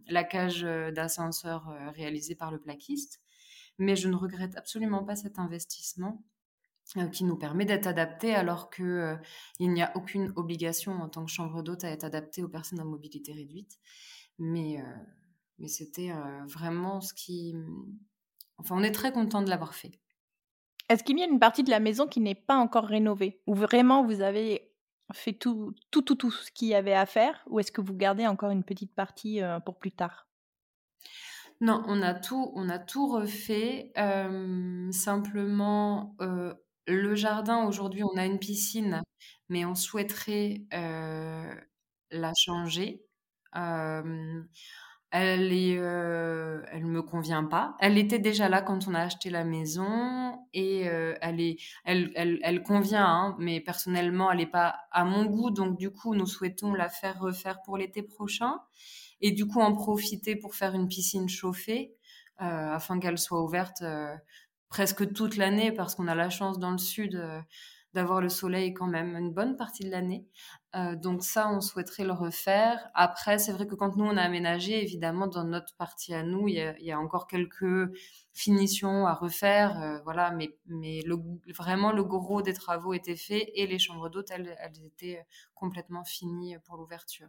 la 0.06 0.22
cage 0.22 0.62
d'ascenseur 0.62 1.74
réalisée 1.96 2.36
par 2.36 2.52
le 2.52 2.60
plaquiste. 2.60 3.20
Mais 3.78 3.96
je 3.96 4.06
ne 4.06 4.14
regrette 4.14 4.56
absolument 4.56 5.02
pas 5.02 5.16
cet 5.16 5.40
investissement 5.40 6.22
qui 7.12 7.24
nous 7.24 7.36
permet 7.36 7.64
d'être 7.64 7.86
adapté 7.86 8.34
alors 8.34 8.70
qu'il 8.70 9.18
il 9.58 9.72
n'y 9.72 9.82
a 9.82 9.90
aucune 9.96 10.32
obligation 10.36 10.92
en 10.92 11.08
tant 11.08 11.24
que 11.24 11.30
chambre 11.30 11.62
d'hôte 11.62 11.84
à 11.84 11.90
être 11.90 12.04
adapté 12.04 12.42
aux 12.42 12.48
personnes 12.48 12.80
à 12.80 12.84
mobilité 12.84 13.32
réduite. 13.32 13.78
Mais, 14.38 14.82
mais 15.58 15.68
c'était 15.68 16.12
vraiment 16.46 17.00
ce 17.00 17.14
qui... 17.14 17.54
Enfin, 18.58 18.76
on 18.78 18.82
est 18.82 18.92
très 18.92 19.12
content 19.12 19.42
de 19.42 19.50
l'avoir 19.50 19.74
fait. 19.74 19.98
Est-ce 20.88 21.02
qu'il 21.02 21.18
y 21.18 21.22
a 21.22 21.26
une 21.26 21.40
partie 21.40 21.62
de 21.62 21.70
la 21.70 21.80
maison 21.80 22.06
qui 22.06 22.20
n'est 22.20 22.34
pas 22.34 22.56
encore 22.56 22.84
rénovée? 22.84 23.40
Ou 23.46 23.54
vraiment 23.54 24.04
vous 24.04 24.20
avez 24.20 24.70
fait 25.12 25.32
tout, 25.32 25.74
tout, 25.90 26.02
tout, 26.02 26.14
tout 26.14 26.30
ce 26.30 26.50
qu'il 26.50 26.68
y 26.68 26.74
avait 26.74 26.94
à 26.94 27.06
faire? 27.06 27.42
Ou 27.48 27.60
est-ce 27.60 27.72
que 27.72 27.80
vous 27.80 27.94
gardez 27.94 28.26
encore 28.26 28.50
une 28.50 28.64
petite 28.64 28.94
partie 28.94 29.40
pour 29.64 29.78
plus 29.78 29.92
tard? 29.92 30.28
Non, 31.60 31.82
on 31.86 32.02
a 32.02 32.14
tout, 32.14 32.52
on 32.54 32.68
a 32.68 32.78
tout 32.78 33.06
refait. 33.06 33.92
simplement, 34.90 36.16
le 36.86 37.14
jardin, 37.14 37.64
aujourd'hui, 37.64 38.02
on 38.04 38.16
a 38.16 38.24
une 38.24 38.38
piscine, 38.38 39.02
mais 39.48 39.64
on 39.64 39.74
souhaiterait 39.74 40.62
la 40.72 42.32
changer 42.36 43.02
elle 45.16 45.52
est, 45.52 45.76
euh, 45.78 46.60
elle 46.72 46.86
me 46.86 47.00
convient 47.00 47.44
pas. 47.44 47.76
Elle 47.78 47.98
était 47.98 48.18
déjà 48.18 48.48
là 48.48 48.62
quand 48.62 48.88
on 48.88 48.94
a 48.94 49.00
acheté 49.00 49.30
la 49.30 49.44
maison 49.44 50.40
et 50.52 50.88
euh, 50.88 51.14
elle 51.20 51.40
est, 51.40 51.56
elle, 51.84 52.10
elle, 52.16 52.40
elle 52.42 52.64
convient, 52.64 53.06
hein, 53.06 53.36
mais 53.38 53.60
personnellement, 53.60 54.32
elle 54.32 54.38
n'est 54.38 54.46
pas 54.46 54.74
à 54.90 55.04
mon 55.04 55.26
goût. 55.26 55.52
Donc 55.52 55.78
du 55.78 55.92
coup, 55.92 56.16
nous 56.16 56.26
souhaitons 56.26 56.74
la 56.74 56.88
faire 56.88 57.20
refaire 57.20 57.62
pour 57.62 57.78
l'été 57.78 58.02
prochain 58.02 58.58
et 59.20 59.30
du 59.30 59.46
coup 59.46 59.60
en 59.60 59.72
profiter 59.72 60.34
pour 60.34 60.56
faire 60.56 60.74
une 60.74 60.88
piscine 60.88 61.28
chauffée 61.28 61.94
euh, 62.42 62.72
afin 62.72 62.98
qu'elle 62.98 63.18
soit 63.18 63.40
ouverte 63.40 63.82
euh, 63.82 64.16
presque 64.74 65.12
toute 65.12 65.36
l'année 65.36 65.70
parce 65.70 65.94
qu'on 65.94 66.08
a 66.08 66.16
la 66.16 66.30
chance 66.30 66.58
dans 66.58 66.72
le 66.72 66.78
sud 66.78 67.14
euh, 67.14 67.40
d'avoir 67.92 68.20
le 68.20 68.28
soleil 68.28 68.74
quand 68.74 68.88
même 68.88 69.14
une 69.16 69.32
bonne 69.32 69.56
partie 69.56 69.84
de 69.84 69.90
l'année. 69.92 70.26
Euh, 70.74 70.96
donc 70.96 71.22
ça, 71.22 71.48
on 71.48 71.60
souhaiterait 71.60 72.02
le 72.02 72.12
refaire. 72.12 72.90
Après, 72.92 73.38
c'est 73.38 73.52
vrai 73.52 73.68
que 73.68 73.76
quand 73.76 73.96
nous, 73.96 74.04
on 74.04 74.16
a 74.16 74.22
aménagé, 74.22 74.82
évidemment, 74.82 75.28
dans 75.28 75.44
notre 75.44 75.76
partie 75.76 76.12
à 76.12 76.24
nous, 76.24 76.48
il 76.48 76.56
y 76.80 76.90
a, 76.90 76.98
encore 76.98 77.28
quelques 77.28 77.88
finitions 78.32 79.06
à 79.06 79.14
refaire. 79.14 79.80
Euh, 79.80 80.00
voilà, 80.02 80.32
mais, 80.32 80.58
mais 80.66 81.04
vraiment, 81.56 81.92
le 81.92 82.02
gros 82.02 82.42
des 82.42 82.52
travaux 82.52 82.94
était 82.94 83.14
fait 83.14 83.52
et 83.54 83.68
les 83.68 83.78
chambres 83.78 84.10
d'hôtes, 84.10 84.32
elles 84.32 84.56
étaient 84.84 85.24
complètement 85.54 86.04
finies 86.04 86.56
pour 86.64 86.76
l'ouverture. 86.78 87.28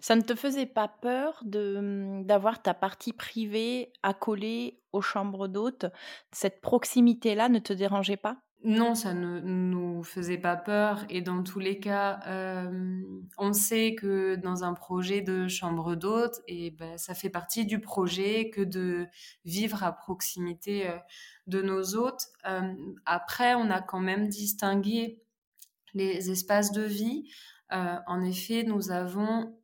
Ça 0.00 0.16
ne 0.16 0.22
te 0.22 0.34
faisait 0.34 0.66
pas 0.66 0.88
peur 0.88 1.40
de 1.44 2.22
d'avoir 2.24 2.62
ta 2.62 2.74
partie 2.74 3.12
privée 3.12 3.92
accolée 4.02 4.80
aux 4.92 5.02
chambres 5.02 5.48
d'hôtes? 5.48 5.86
Cette 6.32 6.60
proximité-là 6.60 7.48
ne 7.48 7.58
te 7.58 7.72
dérangeait 7.72 8.16
pas? 8.16 8.38
Non, 8.64 8.96
ça 8.96 9.14
ne 9.14 9.38
nous 9.38 10.02
faisait 10.02 10.36
pas 10.36 10.56
peur 10.56 11.04
et 11.08 11.22
dans 11.22 11.44
tous 11.44 11.60
les 11.60 11.78
cas, 11.78 12.18
on 13.38 13.52
sait 13.52 13.94
que 13.94 14.34
dans 14.34 14.64
un 14.64 14.74
projet 14.74 15.20
de 15.20 15.46
chambre 15.46 15.94
d'hôte, 15.94 16.40
et 16.48 16.72
ben, 16.72 16.98
ça 16.98 17.14
fait 17.14 17.30
partie 17.30 17.66
du 17.66 17.80
projet 17.80 18.50
que 18.50 18.60
de 18.60 19.06
vivre 19.44 19.84
à 19.84 19.92
proximité 19.92 20.90
de 21.46 21.62
nos 21.62 21.94
hôtes. 21.94 22.26
Après, 23.06 23.54
on 23.54 23.70
a 23.70 23.80
quand 23.80 24.00
même 24.00 24.28
distingué 24.28 25.22
les 25.94 26.32
espaces 26.32 26.72
de 26.72 26.82
vie. 26.82 27.30
en 27.70 28.24
effet, 28.24 28.64
nous 28.64 28.90
avons 28.90 29.56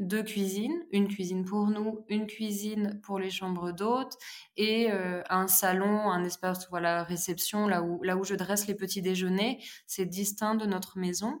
deux 0.00 0.22
cuisines, 0.22 0.82
une 0.90 1.08
cuisine 1.08 1.44
pour 1.44 1.66
nous, 1.66 2.04
une 2.08 2.26
cuisine 2.26 2.98
pour 3.02 3.18
les 3.18 3.30
chambres 3.30 3.70
d'hôtes 3.70 4.16
et 4.56 4.90
euh, 4.90 5.22
un 5.28 5.46
salon, 5.46 6.10
un 6.10 6.24
espace 6.24 6.68
voilà 6.70 7.04
réception 7.04 7.68
là 7.68 7.82
où 7.82 8.02
là 8.02 8.16
où 8.16 8.24
je 8.24 8.34
dresse 8.34 8.66
les 8.66 8.74
petits 8.74 9.02
déjeuners, 9.02 9.62
c'est 9.86 10.06
distinct 10.06 10.54
de 10.56 10.66
notre 10.66 10.98
maison. 10.98 11.40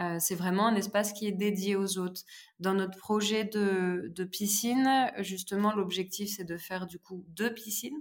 Euh, 0.00 0.16
c'est 0.18 0.34
vraiment 0.34 0.66
un 0.66 0.74
espace 0.74 1.12
qui 1.12 1.28
est 1.28 1.32
dédié 1.32 1.76
aux 1.76 1.98
hôtes. 1.98 2.24
Dans 2.58 2.74
notre 2.74 2.98
projet 2.98 3.44
de, 3.44 4.10
de 4.12 4.24
piscine, 4.24 5.12
justement, 5.20 5.72
l'objectif 5.72 6.34
c'est 6.36 6.44
de 6.44 6.56
faire 6.56 6.86
du 6.86 6.98
coup 6.98 7.24
deux 7.28 7.54
piscines, 7.54 8.00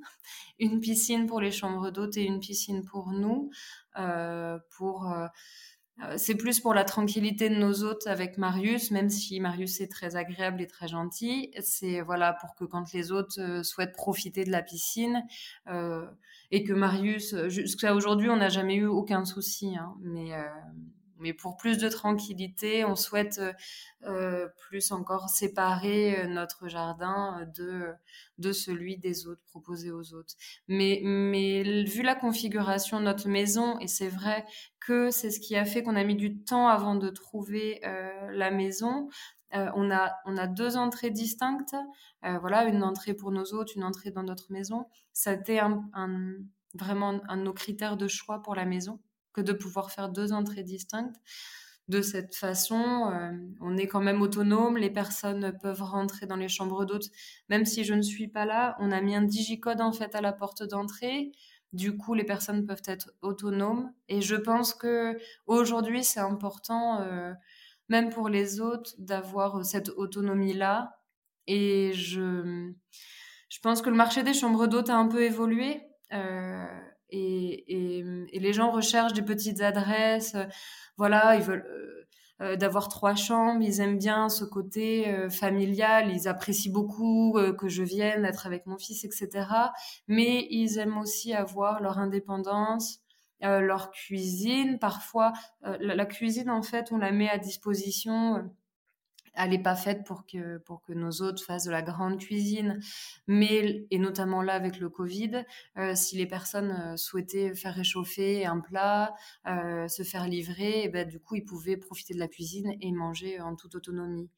une 0.58 0.80
piscine 0.80 1.28
pour 1.28 1.40
les 1.40 1.52
chambres 1.52 1.92
d'hôtes 1.92 2.18
et 2.18 2.24
une 2.24 2.40
piscine 2.40 2.84
pour 2.84 3.12
nous, 3.12 3.52
euh, 4.00 4.58
pour 4.76 5.14
c'est 6.18 6.36
plus 6.36 6.60
pour 6.60 6.74
la 6.74 6.84
tranquillité 6.84 7.50
de 7.50 7.56
nos 7.56 7.84
hôtes 7.84 8.08
avec 8.08 8.38
Marius, 8.38 8.92
même 8.92 9.10
si 9.10 9.40
Marius 9.40 9.82
est 9.82 9.92
très 9.92 10.16
agréable 10.16 10.62
et 10.62 10.68
très 10.68 10.88
gentil. 10.88 11.52
C'est 11.62 12.02
voilà 12.02 12.34
pour 12.34 12.56
que 12.56 12.66
quand 12.66 12.92
les 12.94 13.12
hôtes 13.12 13.38
euh, 13.38 13.64
souhaitent 13.64 13.94
profiter 13.94 14.44
de 14.44 14.52
la 14.52 14.62
piscine 14.62 15.24
euh, 15.68 16.06
et 16.52 16.64
que 16.64 16.74
Marius, 16.74 17.36
jusqu'à 17.48 17.96
aujourd'hui, 17.96 18.30
on 18.30 18.38
n'a 18.38 18.50
jamais 18.50 18.76
eu 18.76 18.86
aucun 18.86 19.26
souci. 19.26 19.76
Hein, 19.78 19.96
mais 20.02 20.32
mais 21.24 21.34
pour 21.34 21.58
plus 21.58 21.80
de 21.80 21.90
tranquillité, 21.90 22.86
on 22.86 22.96
souhaite 22.96 23.42
plus 24.70 24.92
encore 24.92 25.30
séparer 25.30 26.28
notre 26.28 26.68
jardin 26.68 27.48
de 27.58 27.88
de 28.38 28.52
celui 28.52 28.98
des 28.98 29.28
autres, 29.28 29.42
proposé 29.46 29.92
aux 29.92 30.14
autres. 30.14 30.36
Mais, 30.68 31.02
mais 31.04 31.84
vu 31.84 32.02
la 32.02 32.16
configuration 32.16 33.00
de 33.00 33.06
notre 33.06 33.30
maison, 33.30 33.80
et 33.80 33.88
c'est 33.88 34.10
vrai 34.10 34.46
que 34.80 35.12
c'est 35.12 35.32
ce 35.32 35.40
qui 35.40 35.56
a 35.56 35.66
fait 35.66 35.82
qu'on 35.82 35.96
a 35.96 36.04
mis 36.04 36.16
du 36.16 36.44
temps 36.44 36.68
avant 36.68 36.96
de 36.96 37.10
trouver 37.10 37.82
la 38.32 38.52
maison, 38.52 39.10
euh, 39.56 39.70
on, 39.76 39.92
a, 39.92 40.16
on 40.26 40.38
a 40.38 40.48
deux 40.48 40.78
entrées 40.78 41.12
distinctes. 41.12 41.76
Euh, 42.26 42.38
voilà, 42.40 42.66
une 42.66 42.84
entrée 42.84 43.14
pour 43.14 43.32
nos 43.32 43.54
hôtes, 43.54 43.76
une 43.76 43.84
entrée 43.84 44.12
dans 44.12 44.24
notre 44.24 44.52
maison. 44.52 44.88
Ça 45.14 45.32
a 45.32 45.34
été 45.34 45.60
un, 45.60 45.84
vraiment 46.74 47.22
un 47.28 47.38
de 47.38 47.44
nos 47.44 47.54
critères 47.54 47.98
de 47.98 48.08
choix 48.08 48.42
pour 48.42 48.56
la 48.56 48.66
maison, 48.66 49.00
que 49.34 49.42
de 49.42 49.54
pouvoir 49.54 49.92
faire 49.92 50.10
deux 50.10 50.34
entrées 50.34 50.64
distinctes. 50.64 51.16
De 51.90 52.02
cette 52.02 52.36
façon, 52.36 53.12
euh, 53.12 53.32
on 53.60 53.76
est 53.76 53.88
quand 53.88 54.00
même 54.00 54.22
autonome. 54.22 54.78
Les 54.78 54.90
personnes 54.90 55.58
peuvent 55.62 55.84
rentrer 55.84 56.26
dans 56.26 56.38
les 56.38 56.48
chambres 56.48 56.86
d'hôtes, 56.86 57.10
même 57.50 57.66
si 57.66 57.84
je 57.84 57.94
ne 57.94 58.02
suis 58.02 58.30
pas 58.30 58.46
là. 58.46 58.78
On 58.80 58.92
a 58.92 59.02
mis 59.02 59.16
un 59.16 59.22
digicode 59.22 59.82
en 59.82 59.92
fait 59.92 60.16
à 60.16 60.22
la 60.22 60.32
porte 60.32 60.64
d'entrée. 60.64 61.32
Du 61.74 61.98
coup, 61.98 62.14
les 62.14 62.24
personnes 62.24 62.66
peuvent 62.66 62.84
être 62.86 63.12
autonomes. 63.22 63.92
Et 64.08 64.22
je 64.22 64.36
pense 64.36 64.74
que 64.74 65.18
aujourd'hui, 65.48 66.04
c'est 66.04 66.22
important 66.22 67.04
même 67.90 68.10
pour 68.10 68.30
les 68.30 68.60
autres, 68.60 68.92
d'avoir 68.98 69.58
euh, 69.58 69.64
cette 69.64 69.90
autonomie-là. 69.90 71.00
Et 71.48 71.92
je, 71.94 72.72
je 73.50 73.60
pense 73.60 73.82
que 73.82 73.90
le 73.90 73.96
marché 73.96 74.24
des 74.24 74.34
chambres 74.34 74.68
d'hôtes 74.68 74.90
a 74.90 74.96
un 74.96 75.08
peu 75.08 75.24
évolué. 75.24 75.82
Euh, 76.14 76.66
et, 77.14 78.40
les 78.40 78.54
gens 78.54 78.72
recherchent 78.72 79.14
des 79.14 79.22
petites 79.22 79.62
adresses. 79.62 80.36
voilà, 80.98 81.36
ils 81.36 81.42
veulent 81.42 81.66
euh, 82.42 82.56
d'avoir 82.56 82.90
trois 82.90 83.16
chambres. 83.16 83.62
Ils 83.62 83.80
aiment 83.80 83.98
bien 83.98 84.30
ce 84.30 84.44
côté 84.44 85.30
familial. 85.30 86.12
Ils 86.12 86.28
apprécient 86.28 86.72
beaucoup 86.72 87.38
que 87.58 87.70
je 87.70 87.84
vienne 87.84 88.26
être 88.26 88.48
avec 88.48 88.66
mon 88.66 88.78
fils, 88.78 89.04
etc. 89.06 89.48
Mais 90.08 90.48
ils 90.50 90.78
aiment 90.78 90.98
aussi 90.98 91.34
avoir 91.34 91.82
leur 91.82 92.00
indépendance 92.00 93.04
euh, 93.44 93.60
leur 93.60 93.92
cuisine. 93.92 94.80
Parfois, 94.80 95.34
euh, 95.66 95.76
la, 95.82 96.06
cuisine, 96.06 96.50
en 96.50 96.62
fait, 96.62 96.94
on 96.94 96.98
la 96.98 97.12
met 97.12 97.30
à 97.30 97.38
disposition. 97.38 98.50
Euh, 99.38 99.42
elle 99.44 99.50
n'est 99.52 99.62
pas 99.62 99.76
faite 99.76 100.06
pour 100.06 100.26
que, 100.26 100.58
pour 100.60 100.82
que 100.82 100.94
nos 100.94 101.22
hôtes 101.22 101.42
fassent 101.42 101.66
de 101.66 101.72
la 101.72 101.82
grande 101.82 102.20
cuisine, 102.20 102.80
mais, 103.28 103.86
et 103.92 103.98
notamment 103.98 104.42
là 104.42 104.54
avec 104.54 104.80
le 104.80 104.90
Covid, 104.90 105.44
si 105.96 106.18
les 106.18 106.28
personnes 106.28 106.96
souhaitaient 106.98 107.54
faire 107.56 107.74
réchauffer 107.74 108.46
un 108.46 108.60
plat, 108.60 109.14
se 109.46 110.04
faire 110.04 110.28
livrer, 110.28 110.82
et 110.82 110.86
eh 110.86 110.90
ben, 110.90 111.08
du 111.08 111.20
coup, 111.20 111.36
ils 111.36 111.46
pouvaient 111.46 111.78
profiter 111.78 112.14
de 112.14 112.20
la 112.20 112.28
cuisine 112.28 112.74
et 112.80 112.92
manger 112.92 113.42
en 113.42 113.56
toute 113.56 113.76
autonomie. 113.76 114.30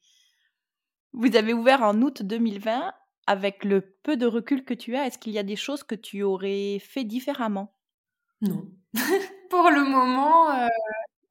Vous 1.12 1.34
avez 1.36 1.54
ouvert 1.54 1.82
en 1.82 2.00
août 2.02 2.22
2020. 2.22 2.92
Avec 3.28 3.64
le 3.64 3.80
peu 3.80 4.16
de 4.16 4.26
recul 4.26 4.64
que 4.64 4.74
tu 4.74 4.94
as, 4.94 5.06
est-ce 5.06 5.18
qu'il 5.18 5.32
y 5.32 5.38
a 5.38 5.42
des 5.42 5.56
choses 5.56 5.82
que 5.82 5.96
tu 5.96 6.22
aurais 6.22 6.78
fait 6.78 7.02
différemment? 7.02 7.74
Non. 8.40 8.70
pour 9.50 9.70
le 9.70 9.84
moment. 9.84 10.50
Euh... 10.50 10.68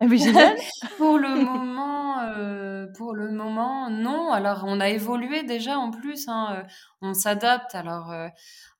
Ah 0.02 0.08
pour 0.98 1.18
le 1.18 1.36
moment, 1.46 2.20
euh, 2.20 2.86
pour 2.98 3.14
le 3.14 3.32
moment, 3.32 3.90
non. 3.90 4.32
Alors, 4.34 4.64
on 4.68 4.82
a 4.82 4.90
évolué 4.90 5.44
déjà 5.44 5.78
en 5.80 5.90
plus. 5.90 6.28
Hein, 6.28 6.58
euh, 6.60 6.64
on 7.02 7.14
s'adapte. 7.14 7.76
Alors, 7.76 8.12
euh, 8.12 8.28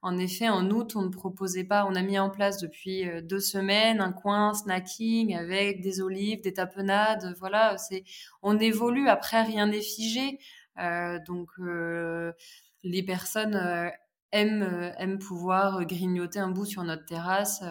en 0.02 0.18
effet, 0.18 0.50
en 0.50 0.70
août, 0.72 0.96
on 0.96 1.04
ne 1.04 1.10
proposait 1.10 1.64
pas. 1.64 1.86
On 1.86 1.96
a 1.96 2.02
mis 2.02 2.20
en 2.20 2.30
place 2.30 2.60
depuis 2.60 3.06
deux 3.24 3.40
semaines 3.40 4.02
un 4.02 4.12
coin 4.12 4.54
snacking 4.54 5.34
avec 5.36 5.82
des 5.82 6.02
olives, 6.02 6.42
des 6.42 6.54
tapenades. 6.54 7.34
Voilà, 7.40 7.78
c'est. 7.78 8.04
On 8.42 8.60
évolue. 8.60 9.08
Après, 9.08 9.42
rien 9.44 9.68
n'est 9.68 9.82
figé. 9.82 10.40
donc, 11.28 11.50
les 12.84 13.04
personnes 13.04 13.92
aiment, 14.32 14.94
aiment 14.98 15.20
pouvoir 15.20 15.86
grignoter 15.86 16.40
un 16.40 16.50
bout 16.50 16.66
sur 16.66 16.84
notre 16.84 17.06
terrasse. 17.06 17.64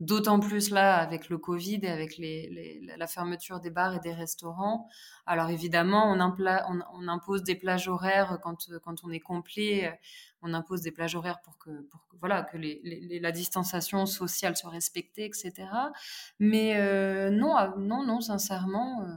D'autant 0.00 0.40
plus 0.40 0.70
là 0.70 0.96
avec 0.96 1.28
le 1.28 1.38
Covid 1.38 1.78
et 1.82 1.88
avec 1.88 2.18
la 2.18 3.06
fermeture 3.06 3.60
des 3.60 3.70
bars 3.70 3.94
et 3.94 4.00
des 4.00 4.12
restaurants. 4.12 4.88
Alors 5.24 5.50
évidemment, 5.50 6.12
on, 6.12 7.08
impose 7.08 7.44
des 7.44 7.54
plages 7.54 7.86
horaires 7.86 8.40
quand, 8.42 8.56
on 9.04 9.10
est 9.10 9.20
complet. 9.20 9.96
On 10.42 10.52
impose 10.52 10.82
des 10.82 10.90
plages 10.90 11.14
horaires 11.14 11.40
pour 11.42 11.58
que, 11.58 11.70
voilà, 12.18 12.42
que 12.42 12.58
la 12.58 13.30
distanciation 13.30 14.04
sociale 14.04 14.56
soit 14.56 14.70
respectée, 14.70 15.26
etc. 15.26 15.52
Mais 16.40 16.76
euh, 16.76 17.30
non, 17.30 17.54
ah, 17.54 17.72
non, 17.78 18.04
non, 18.04 18.20
sincèrement. 18.20 19.04
Euh, 19.04 19.14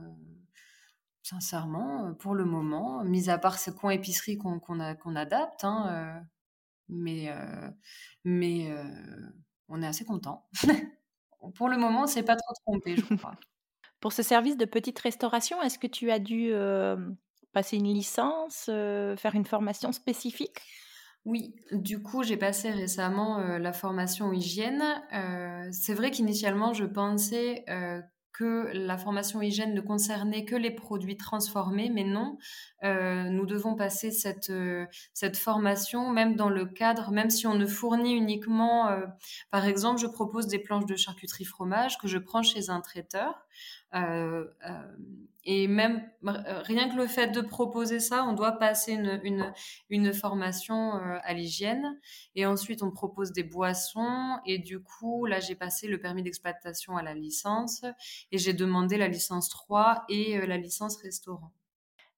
sincèrement, 1.24 2.14
pour 2.14 2.36
le 2.36 2.46
moment, 2.46 3.04
mis 3.04 3.32
à 3.32 3.40
part 3.40 3.58
ce 3.58 3.72
coin 3.72 3.92
épicerie 3.92 4.38
qu'on 4.38 4.60
qu'on 4.60 5.16
adapte, 5.16 5.64
hein, 5.64 5.88
euh, 5.90 6.20
mais, 6.88 7.30
mais 8.24 8.72
on 9.70 9.82
est 9.82 9.88
assez 9.88 10.06
content. 10.06 10.48
Pour 11.56 11.70
le 11.70 11.78
moment, 11.78 12.08
c'est 12.08 12.24
pas 12.24 12.36
trop 12.36 12.54
trompé, 12.66 12.96
je 12.96 13.16
crois. 13.16 13.36
Pour 14.00 14.14
ce 14.14 14.24
service 14.24 14.58
de 14.58 14.66
petite 14.66 15.00
restauration, 15.00 15.62
est-ce 15.62 15.80
que 15.80 15.88
tu 15.88 16.12
as 16.12 16.20
dû 16.20 16.52
passer 17.52 17.78
une 17.78 17.92
licence, 17.92 18.66
faire 18.66 19.34
une 19.34 19.46
formation 19.46 19.92
spécifique? 19.92 20.60
Oui, 21.26 21.56
du 21.72 22.02
coup, 22.04 22.22
j'ai 22.22 22.38
passé 22.38 22.70
récemment 22.70 23.40
la 23.40 23.74
formation 23.74 24.32
hygiène. 24.32 24.84
c'est 25.72 25.96
vrai 25.96 26.12
qu'initialement, 26.12 26.74
je 26.74 26.86
pensais 26.86 27.66
que 28.38 28.70
la 28.74 28.98
formation 28.98 29.42
hygiène 29.42 29.74
ne 29.74 29.82
concernait 29.82 30.46
que 30.46 30.56
les 30.56 30.70
produits 30.70 31.18
transformés, 31.18 31.90
mais 31.90 32.04
non, 32.04 32.38
euh, 32.84 33.24
nous 33.30 33.48
devons 33.48 33.76
passer 33.76 34.12
cette, 34.12 34.52
euh, 34.52 34.86
cette 35.14 35.38
formation 35.38 36.12
même 36.12 36.36
dans 36.36 36.50
le 36.50 36.66
cadre, 36.66 37.12
même 37.12 37.32
si 37.32 37.48
on 37.48 37.56
ne 37.56 37.66
fournit 37.66 38.14
uniquement, 38.14 38.90
euh, 38.90 39.06
par 39.50 39.66
exemple, 39.66 40.00
je 40.00 40.08
propose 40.08 40.46
des 40.48 40.60
planches 40.60 40.86
de 40.86 40.96
charcuterie 40.96 41.46
fromage 41.46 41.98
que 41.98 42.08
je 42.08 42.20
prends 42.20 42.44
chez 42.44 42.70
un 42.70 42.82
traiteur. 42.82 43.47
Euh, 43.96 44.46
euh, 44.66 44.98
et 45.44 45.68
même 45.68 46.10
euh, 46.26 46.62
rien 46.64 46.90
que 46.90 46.98
le 46.98 47.08
fait 47.08 47.28
de 47.28 47.42
proposer 47.42 48.00
ça, 48.00 48.26
on 48.26 48.34
doit 48.34 48.54
passer 48.54 48.94
une, 48.94 49.20
une, 49.24 49.54
une 49.90 50.14
formation 50.14 50.94
à 50.94 51.34
l'hygiène. 51.34 52.00
Et 52.36 52.46
ensuite, 52.46 52.84
on 52.84 52.92
propose 52.92 53.32
des 53.32 53.44
boissons. 53.44 54.40
Et 54.46 54.60
du 54.60 54.80
coup, 54.82 55.26
là, 55.26 55.40
j'ai 55.40 55.56
passé 55.56 55.88
le 55.88 56.00
permis 56.00 56.24
d'exploitation 56.24 56.98
à 56.98 57.04
la 57.04 57.14
licence. 57.14 57.86
Et 58.32 58.38
j'ai 58.38 58.54
demandé 58.54 58.98
la 58.98 59.08
licence 59.08 59.50
3 59.50 60.04
et 60.10 60.46
la 60.46 60.58
licence 60.58 60.98
restaurant. 60.98 61.54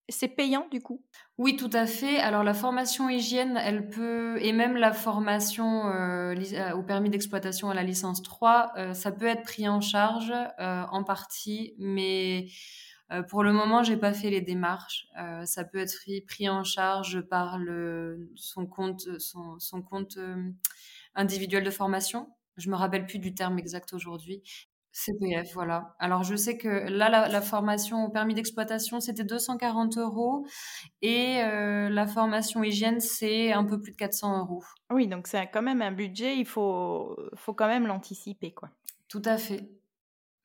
C'est 0.09 0.27
payant 0.27 0.67
du 0.69 0.81
coup? 0.81 1.01
Oui, 1.37 1.55
tout 1.55 1.69
à 1.71 1.85
fait. 1.85 2.17
Alors 2.17 2.43
la 2.43 2.53
formation 2.53 3.09
hygiène, 3.09 3.57
elle 3.57 3.89
peut, 3.89 4.37
et 4.41 4.51
même 4.51 4.75
la 4.75 4.91
formation 4.91 5.87
euh, 5.87 6.35
euh, 6.53 6.71
au 6.73 6.83
permis 6.83 7.09
d'exploitation 7.09 7.69
à 7.69 7.73
la 7.73 7.83
licence 7.83 8.21
3, 8.21 8.73
euh, 8.77 8.93
ça 8.93 9.11
peut 9.11 9.25
être 9.25 9.43
pris 9.43 9.67
en 9.67 9.81
charge 9.81 10.33
en 10.59 11.03
partie, 11.03 11.75
mais 11.77 12.47
pour 13.27 13.43
le 13.43 13.51
moment, 13.51 13.81
j'ai 13.81 13.97
pas 13.97 14.13
fait 14.13 14.29
les 14.29 14.41
démarches. 14.41 15.07
ça 15.45 15.63
peut 15.63 15.79
être 15.79 15.95
pris, 16.27 16.47
en 16.47 16.63
charge 16.63 17.21
par 17.21 17.57
le, 17.57 18.31
son 18.35 18.67
compte, 18.67 19.07
son, 19.17 19.81
compte 19.81 20.19
individuel 21.15 21.63
de 21.63 21.71
formation. 21.71 22.29
Je 22.57 22.69
me 22.69 22.75
rappelle 22.75 23.07
plus 23.07 23.17
du 23.17 23.33
terme 23.33 23.57
exact 23.57 23.93
aujourd'hui, 23.93 24.43
CPF, 24.91 25.53
voilà. 25.53 25.95
Alors, 25.99 26.23
je 26.23 26.35
sais 26.35 26.57
que 26.57 26.67
là, 26.67 27.09
la, 27.09 27.41
formation 27.41 28.05
au 28.05 28.09
permis 28.09 28.33
d'exploitation, 28.33 28.99
c'était 28.99 29.23
240 29.23 29.97
euros 29.97 30.45
et 31.01 31.41
euh, 31.43 31.89
la 31.89 32.07
formation 32.07 32.63
hygiène, 32.63 32.99
c'est 32.99 33.53
un 33.53 33.63
peu 33.63 33.79
plus 33.79 33.91
de 33.91 33.97
400 33.97 34.39
euros. 34.39 34.63
Oui, 34.89 35.07
donc 35.07 35.27
c'est 35.27 35.47
quand 35.47 35.61
même 35.61 35.81
un 35.81 35.91
budget, 35.91 36.37
il 36.37 36.45
faut, 36.45 37.15
faut 37.35 37.53
quand 37.53 37.67
même 37.67 37.87
l'anticiper, 37.87 38.51
quoi. 38.51 38.69
Tout 39.07 39.21
à 39.25 39.37
fait. 39.37 39.69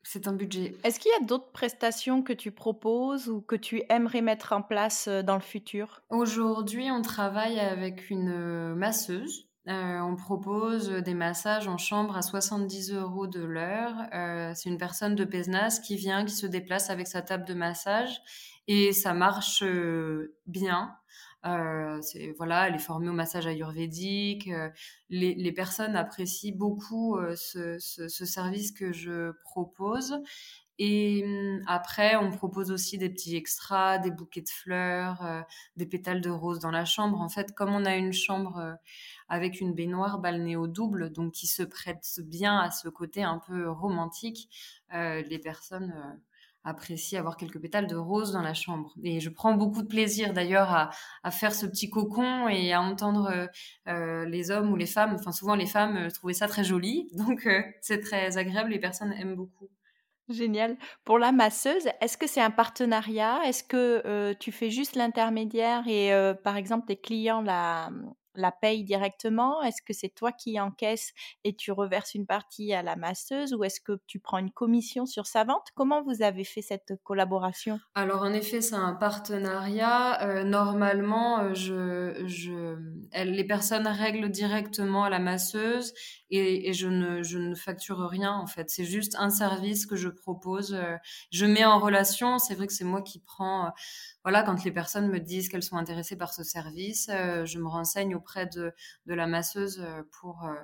C'est 0.07 0.27
un 0.27 0.33
budget. 0.33 0.75
Est-ce 0.83 0.99
qu'il 0.99 1.11
y 1.19 1.23
a 1.23 1.25
d'autres 1.25 1.51
prestations 1.51 2.21
que 2.21 2.31
tu 2.31 2.51
proposes 2.51 3.27
ou 3.27 3.41
que 3.41 3.55
tu 3.55 3.81
aimerais 3.89 4.21
mettre 4.21 4.53
en 4.53 4.61
place 4.61 5.07
euh, 5.07 5.23
dans 5.23 5.33
le 5.33 5.41
futur? 5.41 6.03
Aujourd'hui, 6.09 6.91
on 6.91 7.01
travaille 7.01 7.59
avec 7.59 8.11
une 8.11 8.29
euh, 8.29 8.75
masseuse 8.75 9.47
euh, 9.67 9.99
on 9.99 10.15
propose 10.15 10.89
des 10.89 11.15
massages 11.15 11.67
en 11.67 11.77
chambre 11.77 12.15
à 12.15 12.21
70 12.21 12.93
euros 12.93 13.25
de 13.25 13.41
l'heure. 13.41 13.95
Euh, 14.13 14.51
c'est 14.53 14.69
une 14.69 14.77
personne 14.77 15.15
de 15.15 15.25
Pesnas 15.25 15.79
qui 15.83 15.95
vient, 15.95 16.23
qui 16.23 16.35
se 16.35 16.45
déplace 16.45 16.91
avec 16.91 17.07
sa 17.07 17.23
table 17.23 17.45
de 17.45 17.55
massage 17.55 18.21
et 18.67 18.93
ça 18.93 19.13
marche 19.13 19.63
euh, 19.63 20.35
bien. 20.45 20.95
voilà, 21.43 22.67
elle 22.67 22.75
est 22.75 22.79
formée 22.79 23.09
au 23.09 23.13
massage 23.13 23.47
ayurvédique. 23.47 24.49
Les, 25.09 25.51
personnes 25.51 25.95
apprécient 25.95 26.55
beaucoup 26.55 27.17
ce, 27.35 27.77
service 28.09 28.71
que 28.71 28.91
je 28.91 29.31
propose. 29.43 30.15
Et 30.77 31.23
hum, 31.25 31.61
après, 31.67 32.15
on 32.15 32.31
propose 32.31 32.71
aussi 32.71 32.97
des 32.97 33.09
petits 33.09 33.35
extras, 33.35 33.97
des 33.97 34.11
bouquets 34.11 34.41
de 34.41 34.49
fleurs, 34.49 35.45
des 35.75 35.85
pétales 35.85 36.21
de 36.21 36.29
rose 36.29 36.59
dans 36.59 36.71
la 36.71 36.85
chambre. 36.85 37.21
En 37.21 37.29
fait, 37.29 37.53
comme 37.53 37.73
on 37.73 37.85
a 37.85 37.95
une 37.95 38.13
chambre 38.13 38.77
avec 39.29 39.61
une 39.61 39.73
baignoire 39.73 40.19
balnéo 40.19 40.67
double, 40.67 41.11
donc 41.11 41.33
qui 41.33 41.47
se 41.47 41.63
prête 41.63 42.19
bien 42.23 42.59
à 42.59 42.71
ce 42.71 42.89
côté 42.89 43.23
un 43.23 43.39
peu 43.39 43.69
romantique. 43.69 44.49
Euh, 44.93 45.21
les 45.23 45.39
personnes 45.39 45.93
euh, 45.95 46.13
apprécient 46.63 47.19
avoir 47.19 47.37
quelques 47.37 47.59
pétales 47.59 47.87
de 47.87 47.95
rose 47.95 48.31
dans 48.31 48.41
la 48.41 48.53
chambre. 48.53 48.93
Et 49.03 49.19
je 49.19 49.29
prends 49.29 49.53
beaucoup 49.55 49.81
de 49.81 49.87
plaisir 49.87 50.33
d'ailleurs 50.33 50.71
à, 51.23 51.31
faire 51.31 51.53
ce 51.53 51.65
petit 51.65 51.89
cocon 51.89 52.47
et 52.47 52.73
à 52.73 52.81
entendre 52.81 53.47
les 53.85 54.49
hommes 54.49 54.71
ou 54.71 54.75
les 54.75 54.87
femmes, 54.87 55.13
enfin 55.13 55.31
souvent 55.31 55.53
les 55.53 55.67
femmes, 55.67 56.11
trouver 56.11 56.33
ça 56.33 56.47
très 56.47 56.63
joli. 56.63 57.07
Donc 57.13 57.47
c'est 57.81 57.99
très 57.99 58.37
agréable, 58.37 58.71
les 58.71 58.79
personnes 58.79 59.13
aiment 59.13 59.35
beaucoup. 59.35 59.69
Génial. 60.27 60.75
Pour 61.03 61.19
la 61.19 61.31
masseuse, 61.31 61.87
est-ce 62.01 62.17
que 62.17 62.25
c'est 62.25 62.41
un 62.41 62.49
partenariat? 62.49 63.41
Est-ce 63.45 63.63
que 63.63 64.33
tu 64.39 64.51
fais 64.51 64.71
juste 64.71 64.95
l'intermédiaire 64.95 65.87
et 65.87 66.11
par 66.43 66.57
exemple 66.57 66.87
tes 66.87 66.97
clients 66.97 67.41
la, 67.41 67.89
la 68.37 68.51
paye 68.51 68.83
directement? 68.83 69.61
Est-ce 69.61 69.81
que 69.81 69.93
c'est 69.93 70.09
toi 70.09 70.31
qui 70.31 70.59
encaisses 70.59 71.13
et 71.43 71.55
tu 71.55 71.71
reverses 71.71 72.15
une 72.15 72.25
partie 72.25 72.73
à 72.73 72.83
la 72.83 72.95
masseuse 72.95 73.53
ou 73.53 73.63
est-ce 73.63 73.79
que 73.79 73.99
tu 74.07 74.19
prends 74.19 74.37
une 74.37 74.51
commission 74.51 75.05
sur 75.05 75.25
sa 75.25 75.43
vente? 75.43 75.69
Comment 75.75 76.03
vous 76.03 76.21
avez 76.21 76.43
fait 76.43 76.61
cette 76.61 76.93
collaboration? 77.03 77.79
Alors 77.93 78.23
en 78.23 78.33
effet, 78.33 78.61
c'est 78.61 78.75
un 78.75 78.93
partenariat. 78.93 80.21
Euh, 80.23 80.43
normalement, 80.43 81.39
euh, 81.41 82.75
les 83.13 83.43
personnes 83.43 83.87
règlent 83.87 84.29
directement 84.29 85.03
à 85.05 85.09
la 85.09 85.19
masseuse 85.19 85.93
et, 86.29 86.73
je, 86.73 86.87
ne, 86.87 87.23
je 87.23 87.37
ne 87.37 87.55
facture 87.55 87.99
rien 88.09 88.33
en 88.33 88.47
fait. 88.47 88.69
C'est 88.69 88.85
juste 88.85 89.15
un 89.17 89.29
service 89.29 89.85
que 89.85 89.95
je 89.95 90.09
propose. 90.09 90.73
Euh, 90.73 90.95
je 91.31 91.45
mets 91.45 91.65
en 91.65 91.79
relation. 91.79 92.39
C'est 92.39 92.55
vrai 92.55 92.67
que 92.67 92.73
c'est 92.73 92.83
moi 92.83 93.01
qui 93.01 93.19
prends 93.19 93.71
voilà, 94.25 94.41
quand 94.41 94.63
les 94.63 94.71
personnes 94.71 95.07
me 95.07 95.19
disent 95.19 95.49
qu'elles 95.49 95.61
sont 95.61 95.77
intéressées 95.77 96.17
par 96.17 96.33
ce 96.33 96.43
service, 96.43 97.09
euh, 97.11 97.45
je 97.45 97.59
me 97.59 97.67
renseigne 97.67 98.15
auprès 98.15 98.47
de, 98.47 98.73
de 99.05 99.13
la 99.13 99.27
masseuse 99.27 99.79
euh, 99.79 100.01
pour, 100.19 100.43
euh, 100.45 100.55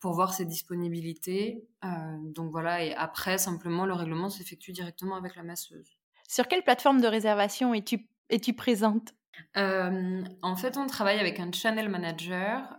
pour 0.00 0.14
voir 0.14 0.34
ses 0.34 0.44
disponibilités. 0.44 1.64
donc 2.34 2.50
voilà, 2.50 2.82
et 2.84 2.94
après, 2.96 3.38
simplement, 3.38 3.86
le 3.86 3.94
règlement 3.94 4.28
s'effectue 4.30 4.72
directement 4.72 5.14
avec 5.14 5.36
la 5.36 5.44
masseuse. 5.44 5.96
Sur 6.28 6.48
quelle 6.48 6.64
plateforme 6.64 7.00
de 7.00 7.06
réservation 7.06 7.72
es-tu 7.72 8.08
es 8.30 8.52
présente? 8.52 9.14
En 9.54 10.56
fait, 10.56 10.76
on 10.76 10.88
travaille 10.88 11.20
avec 11.20 11.38
un 11.38 11.52
channel 11.52 11.88
manager 11.88 12.76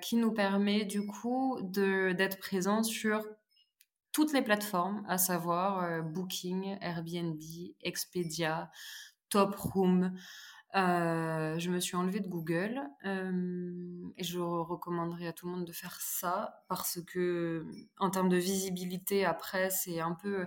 qui 0.00 0.16
nous 0.16 0.32
permet 0.32 0.86
du 0.86 1.06
coup 1.06 1.58
d'être 1.62 2.38
présent 2.38 2.82
sur 2.82 3.22
toutes 4.12 4.32
les 4.32 4.42
plateformes, 4.42 5.04
à 5.08 5.16
savoir 5.16 6.02
Booking, 6.02 6.76
Airbnb, 6.80 7.40
Expedia, 7.82 8.70
Top 9.32 9.56
Room. 9.56 10.12
Euh, 10.74 11.58
je 11.58 11.70
me 11.70 11.80
suis 11.80 11.96
enlevée 11.96 12.20
de 12.20 12.28
Google 12.28 12.80
euh, 13.04 14.10
et 14.16 14.24
je 14.24 14.38
recommanderais 14.38 15.26
à 15.26 15.32
tout 15.34 15.46
le 15.46 15.52
monde 15.52 15.66
de 15.66 15.72
faire 15.72 15.98
ça 16.00 16.64
parce 16.66 16.98
que 17.02 17.66
en 17.98 18.08
termes 18.08 18.30
de 18.30 18.38
visibilité 18.38 19.26
après 19.26 19.68
c'est 19.68 20.00
un 20.00 20.12
peu 20.12 20.46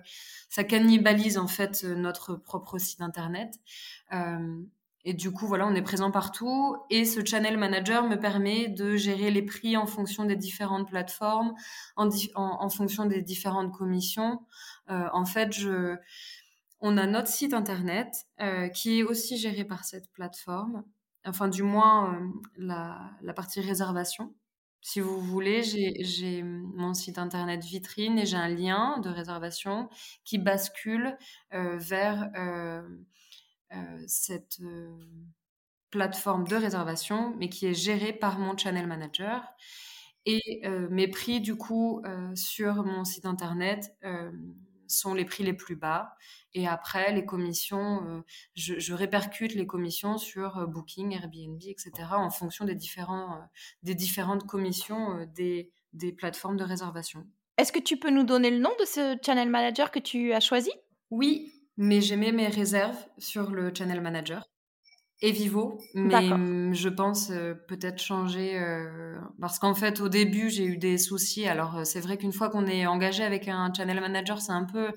ça 0.49 0.63
cannibalise 0.63 1.37
en 1.37 1.45
fait 1.45 1.83
notre 1.83 2.35
propre 2.35 2.79
site 2.79 3.01
internet 3.01 3.53
euh, 4.13 4.63
et 5.03 5.13
du 5.13 5.29
coup 5.31 5.45
voilà 5.45 5.67
on 5.67 5.75
est 5.75 5.83
présent 5.83 6.09
partout 6.09 6.75
et 6.89 7.05
ce 7.05 7.23
channel 7.23 7.59
manager 7.59 8.09
me 8.09 8.15
permet 8.15 8.67
de 8.67 8.95
gérer 8.95 9.29
les 9.29 9.43
prix 9.43 9.77
en 9.77 9.85
fonction 9.85 10.25
des 10.25 10.35
différentes 10.35 10.89
plateformes 10.89 11.53
en, 11.97 12.09
en 12.33 12.69
fonction 12.69 13.05
des 13.05 13.21
différentes 13.21 13.71
commissions 13.71 14.39
en 14.87 15.25
fait 15.25 15.53
je 15.53 15.97
on 16.85 16.97
a 16.97 17.07
notre 17.07 17.29
site 17.29 17.55
internet 17.55 18.27
euh, 18.41 18.69
qui 18.69 18.99
est 18.99 19.03
aussi 19.03 19.39
géré 19.39 19.65
par 19.65 19.85
cette 19.85 20.11
plateforme, 20.11 20.83
enfin 21.25 21.47
du 21.47 21.63
moins 21.63 22.13
euh, 22.13 22.27
la, 22.57 23.33
partie 23.33 23.59
réservation. 23.59 24.35
Si 24.81 24.99
vous 24.99 25.19
voulez, 25.19 25.63
j'ai 25.63 26.43
mon 26.43 26.93
site 26.93 27.17
internet 27.17 27.63
vitrine 27.63 28.19
et 28.19 28.27
j'ai 28.27 28.37
un 28.37 28.49
lien 28.49 28.99
de 28.99 29.09
réservation 29.09 29.89
qui 30.25 30.37
bascule 30.37 31.17
euh, 31.55 31.75
vers 31.77 32.29
cette 34.05 34.59
plateforme 35.89 36.47
de 36.47 36.55
réservation, 36.55 37.33
mais 37.39 37.49
qui 37.49 37.65
est 37.65 37.73
gérée 37.73 38.13
par 38.13 38.37
mon 38.37 38.55
channel 38.55 38.85
manager. 38.85 39.55
Et 40.27 40.61
mes 40.91 41.07
prix, 41.07 41.41
du 41.41 41.55
coup, 41.55 42.03
sur 42.35 42.83
mon 42.83 43.05
site 43.05 43.25
internet 43.25 43.91
sont 44.87 45.13
les 45.13 45.25
prix 45.25 45.43
les 45.43 45.53
plus 45.53 45.75
bas. 45.75 46.15
Et 46.53 46.67
après, 46.67 47.11
les 47.11 47.25
commissions, 47.25 48.07
euh, 48.07 48.21
je, 48.55 48.93
répercute 48.93 49.55
les 49.55 49.67
commissions 49.67 50.17
sur 50.17 50.57
euh, 50.57 50.65
Booking, 50.65 51.13
Airbnb, 51.13 51.61
etc., 51.63 51.91
en 52.11 52.29
fonction 52.29 52.63
des, 52.65 52.75
différents, 52.75 53.33
euh, 53.33 53.45
des 53.83 53.95
différentes 53.95 54.47
commissions 54.47 55.27
des, 55.35 55.71
des 55.93 56.13
plateformes 56.13 56.57
de 56.57 56.63
réservation. 56.63 57.27
Est-ce 57.57 57.71
que 57.71 57.79
tu 57.79 57.97
peux 57.97 58.09
nous 58.09 58.23
donner 58.23 58.51
le 58.51 58.59
nom 58.59 58.71
de 58.79 58.85
ce 58.85 59.17
channel 59.25 59.49
manager 59.49 59.91
que 59.91 59.99
tu 59.99 60.33
as 60.33 60.39
choisi? 60.39 60.71
Oui, 61.11 61.51
mais 61.77 62.01
j'ai 62.01 62.15
mis 62.15 62.31
mes 62.31 62.47
réserves 62.47 63.05
sur 63.17 63.51
le 63.51 63.73
channel 63.73 64.01
manager 64.01 64.45
et 65.21 65.31
Vivo, 65.31 65.79
mais 65.93 66.31
hum, 66.31 66.73
je 66.73 66.89
pense 66.89 67.31
peut-être 67.67 68.01
changer 68.01 68.59
parce 69.39 69.59
qu'en 69.59 69.73
fait 69.73 70.01
au 70.01 70.09
début 70.09 70.49
j'ai 70.49 70.65
eu 70.65 70.77
des 70.77 70.97
soucis. 70.97 71.47
Alors 71.47 71.85
c'est 71.85 72.01
vrai 72.01 72.17
qu'une 72.17 72.33
fois 72.33 72.49
qu'on 72.49 72.65
est 72.65 72.85
engagé 72.85 73.23
avec 73.23 73.47
un 73.47 73.71
channel 73.73 74.01
manager, 74.01 74.41
c'est 74.41 74.51
un 74.51 74.65
peu 74.65 74.91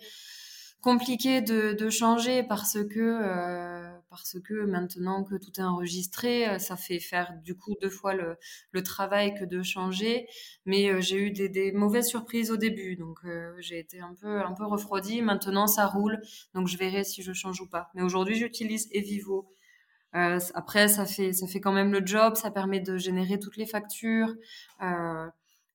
compliqué 0.81 1.41
de, 1.41 1.73
de 1.73 1.91
changer 1.91 2.43
parce 2.43 2.79
que 2.85 3.89
parce 4.11 4.37
que 4.41 4.65
maintenant 4.65 5.23
que 5.23 5.37
tout 5.37 5.53
est 5.59 5.63
enregistré, 5.63 6.59
ça 6.59 6.77
fait 6.77 6.99
faire 6.99 7.35
du 7.45 7.55
coup 7.55 7.77
deux 7.81 7.91
fois 7.91 8.15
le, 8.15 8.37
le 8.73 8.83
travail 8.83 9.35
que 9.35 9.45
de 9.45 9.63
changer. 9.63 10.27
Mais 10.67 11.01
j'ai 11.01 11.17
eu 11.17 11.31
des, 11.31 11.49
des, 11.49 11.73
mauvaises 11.73 12.09
surprises 12.09 12.51
au 12.51 12.57
début, 12.57 12.97
donc 12.97 13.21
j'ai 13.59 13.79
été 13.79 14.01
un 14.01 14.15
peu 14.21 14.41
un 14.41 14.53
peu 14.53 14.67
refroidie. 14.67 15.23
Maintenant 15.23 15.69
ça 15.69 15.87
roule, 15.87 16.21
donc 16.55 16.67
je 16.67 16.77
verrai 16.77 17.05
si 17.05 17.23
je 17.23 17.33
change 17.33 17.61
ou 17.61 17.69
pas. 17.69 17.91
Mais 17.95 18.03
aujourd'hui 18.03 18.35
j'utilise 18.35 18.89
Evivo 18.91 19.49
euh, 20.15 20.39
après, 20.55 20.89
ça 20.89 21.07
fait, 21.07 21.33
ça 21.33 21.47
fait 21.47 21.61
quand 21.61 21.73
même 21.73 21.93
le 21.93 22.05
job, 22.05 22.35
ça 22.37 22.51
permet 22.51 22.81
de 22.81 22.97
générer 22.97 23.39
toutes 23.39 23.57
les 23.57 23.67
factures. 23.67 24.35
Euh, 24.83 25.29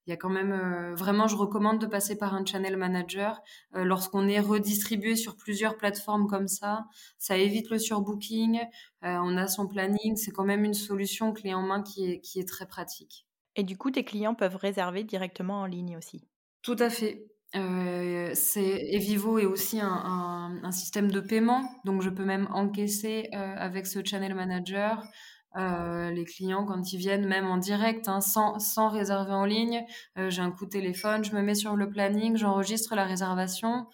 il 0.05 0.09
y 0.09 0.13
a 0.13 0.17
quand 0.17 0.29
même 0.29 0.51
euh, 0.51 0.95
vraiment, 0.95 1.27
je 1.27 1.35
recommande 1.35 1.79
de 1.79 1.85
passer 1.85 2.17
par 2.17 2.33
un 2.33 2.45
channel 2.45 2.75
manager 2.75 3.39
lorsqu'on 3.73 4.27
est 4.27 4.41
redistribué 4.41 5.15
sur 5.15 5.37
plusieurs 5.37 5.77
plateformes 5.77 6.27
comme 6.27 6.49
ça. 6.49 6.85
Ça 7.17 7.37
évite 7.37 7.69
le 7.69 7.79
surbooking. 7.79 8.59
on 9.01 9.37
a 9.37 9.47
son 9.47 9.67
planning. 9.67 10.17
C'est 10.17 10.31
quand 10.31 10.43
même 10.43 10.65
une 10.65 10.73
solution 10.73 11.31
clé 11.31 11.53
en 11.53 11.61
main 11.61 11.81
qui 11.81 12.11
est, 12.11 12.19
qui 12.19 12.39
est 12.39 12.47
très 12.47 12.65
pratique. 12.65 13.25
Et 13.55 13.63
du 13.63 13.77
coup, 13.77 13.91
tes 13.91 14.03
clients 14.03 14.35
peuvent 14.35 14.57
réserver 14.57 15.03
directement 15.05 15.61
en 15.61 15.65
ligne 15.67 15.95
aussi? 15.95 16.27
Tout 16.63 16.75
à 16.79 16.89
fait. 16.89 17.25
Euh, 17.55 18.33
Evivo 18.55 19.37
est 19.37 19.45
aussi 19.45 19.79
un, 19.79 20.59
un, 20.63 20.71
système 20.71 21.11
de 21.11 21.19
paiement, 21.19 21.69
donc 21.85 22.01
je 22.01 22.09
peux 22.09 22.25
même 22.25 22.47
encaisser 22.51 23.29
euh, 23.33 23.55
avec 23.57 23.85
ce 23.85 24.03
channel 24.03 24.33
manager 24.33 25.03
euh, 25.55 26.09
les 26.09 26.25
clients 26.25 26.65
quand 26.65 26.91
ils 26.93 26.97
viennent 26.97 27.27
même 27.27 27.45
en 27.45 27.57
direct, 27.57 28.07
hein, 28.07 28.21
sans, 28.21 28.57
sans 28.57 28.89
réserver 28.89 29.33
en 29.33 29.45
ligne. 29.45 29.85
Euh, 30.17 30.31
j'ai 30.31 30.41
un 30.41 30.49
coup 30.49 30.65
de 30.65 30.71
téléphone, 30.71 31.23
je 31.23 31.35
me 31.35 31.43
mets 31.43 31.53
sur 31.53 31.75
le 31.75 31.89
planning, 31.89 32.37
j'enregistre 32.37 32.95
la 32.95 33.05
réservation. 33.05 33.87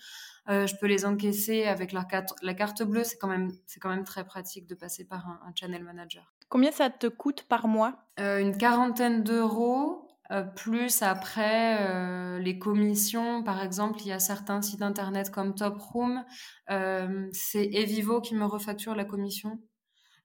Je 0.51 0.75
peux 0.79 0.87
les 0.87 1.05
encaisser 1.05 1.65
avec 1.65 1.91
la 1.91 2.03
carte, 2.03 2.33
la 2.41 2.55
carte 2.55 2.81
bleue. 2.81 3.03
C'est 3.03 3.17
quand 3.19 3.27
même, 3.27 3.51
quand 3.79 3.89
même 3.89 4.03
très 4.03 4.23
pratique 4.23 4.65
de 4.65 4.73
passer 4.73 5.05
par 5.05 5.27
un, 5.27 5.39
un 5.47 5.51
channel 5.53 5.83
manager. 5.83 6.33
Combien 6.47 6.71
ça 6.71 6.89
te 6.89 7.05
coûte 7.05 7.43
par 7.43 7.67
mois? 7.67 8.07
Une 8.17 8.57
quarantaine 8.57 9.21
d'euros. 9.21 10.08
Euh, 10.31 10.43
plus 10.43 11.01
après, 11.01 11.77
euh, 11.89 12.37
les 12.39 12.59
commissions, 12.59 13.43
par 13.43 13.63
exemple, 13.63 13.99
il 14.01 14.07
y 14.07 14.11
a 14.11 14.19
certains 14.19 14.61
sites 14.61 14.83
internet 14.83 15.31
comme 15.31 15.55
Top 15.55 15.79
Room, 15.79 16.23
euh, 16.69 17.27
c'est 17.31 17.65
Evivo 17.73 18.21
qui 18.21 18.35
me 18.35 18.45
refacture 18.45 18.95
la 18.95 19.05
commission. 19.05 19.59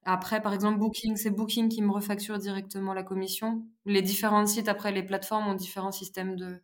Après, 0.04 0.42
par 0.42 0.52
exemple, 0.52 0.78
Booking, 0.78 1.16
c'est 1.16 1.30
Booking 1.30 1.70
qui 1.70 1.80
me 1.80 1.90
refacture 1.90 2.36
directement 2.36 2.92
la 2.92 3.02
commission. 3.02 3.66
Les 3.86 4.02
différents 4.02 4.44
sites, 4.46 4.68
après, 4.68 4.92
les 4.92 5.02
plateformes 5.02 5.48
ont 5.48 5.54
différents 5.54 5.92
systèmes 5.92 6.36
de, 6.36 6.60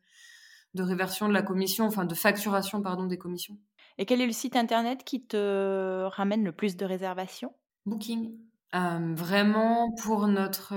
de 0.74 0.82
réversion 0.82 1.26
de 1.26 1.32
la 1.32 1.42
commission, 1.42 1.86
enfin 1.86 2.04
de 2.04 2.14
facturation, 2.14 2.82
pardon, 2.82 3.06
des 3.06 3.16
commissions. 3.16 3.56
Et 3.96 4.04
quel 4.04 4.20
est 4.20 4.26
le 4.26 4.32
site 4.32 4.56
internet 4.56 5.02
qui 5.04 5.24
te 5.24 6.04
ramène 6.04 6.44
le 6.44 6.52
plus 6.52 6.76
de 6.76 6.84
réservations? 6.84 7.54
Booking 7.86 8.36
vraiment 8.72 9.92
pour 10.02 10.28
notre, 10.28 10.74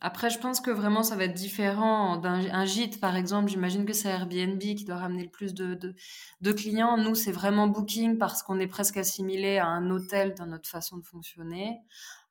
après 0.00 0.30
je 0.30 0.38
pense 0.38 0.60
que 0.60 0.70
vraiment 0.70 1.02
ça 1.02 1.16
va 1.16 1.24
être 1.24 1.34
différent 1.34 2.16
d'un 2.16 2.64
gîte 2.64 3.00
par 3.00 3.16
exemple, 3.16 3.50
j'imagine 3.50 3.84
que 3.84 3.92
c'est 3.92 4.08
Airbnb 4.08 4.60
qui 4.60 4.84
doit 4.84 4.98
ramener 4.98 5.24
le 5.24 5.30
plus 5.30 5.54
de 5.54 5.74
de 6.40 6.52
clients. 6.52 6.96
Nous, 6.96 7.14
c'est 7.14 7.32
vraiment 7.32 7.66
Booking 7.66 8.18
parce 8.18 8.42
qu'on 8.42 8.60
est 8.60 8.68
presque 8.68 8.96
assimilé 8.96 9.58
à 9.58 9.66
un 9.66 9.90
hôtel 9.90 10.34
dans 10.34 10.46
notre 10.46 10.68
façon 10.68 10.96
de 10.98 11.04
fonctionner. 11.04 11.80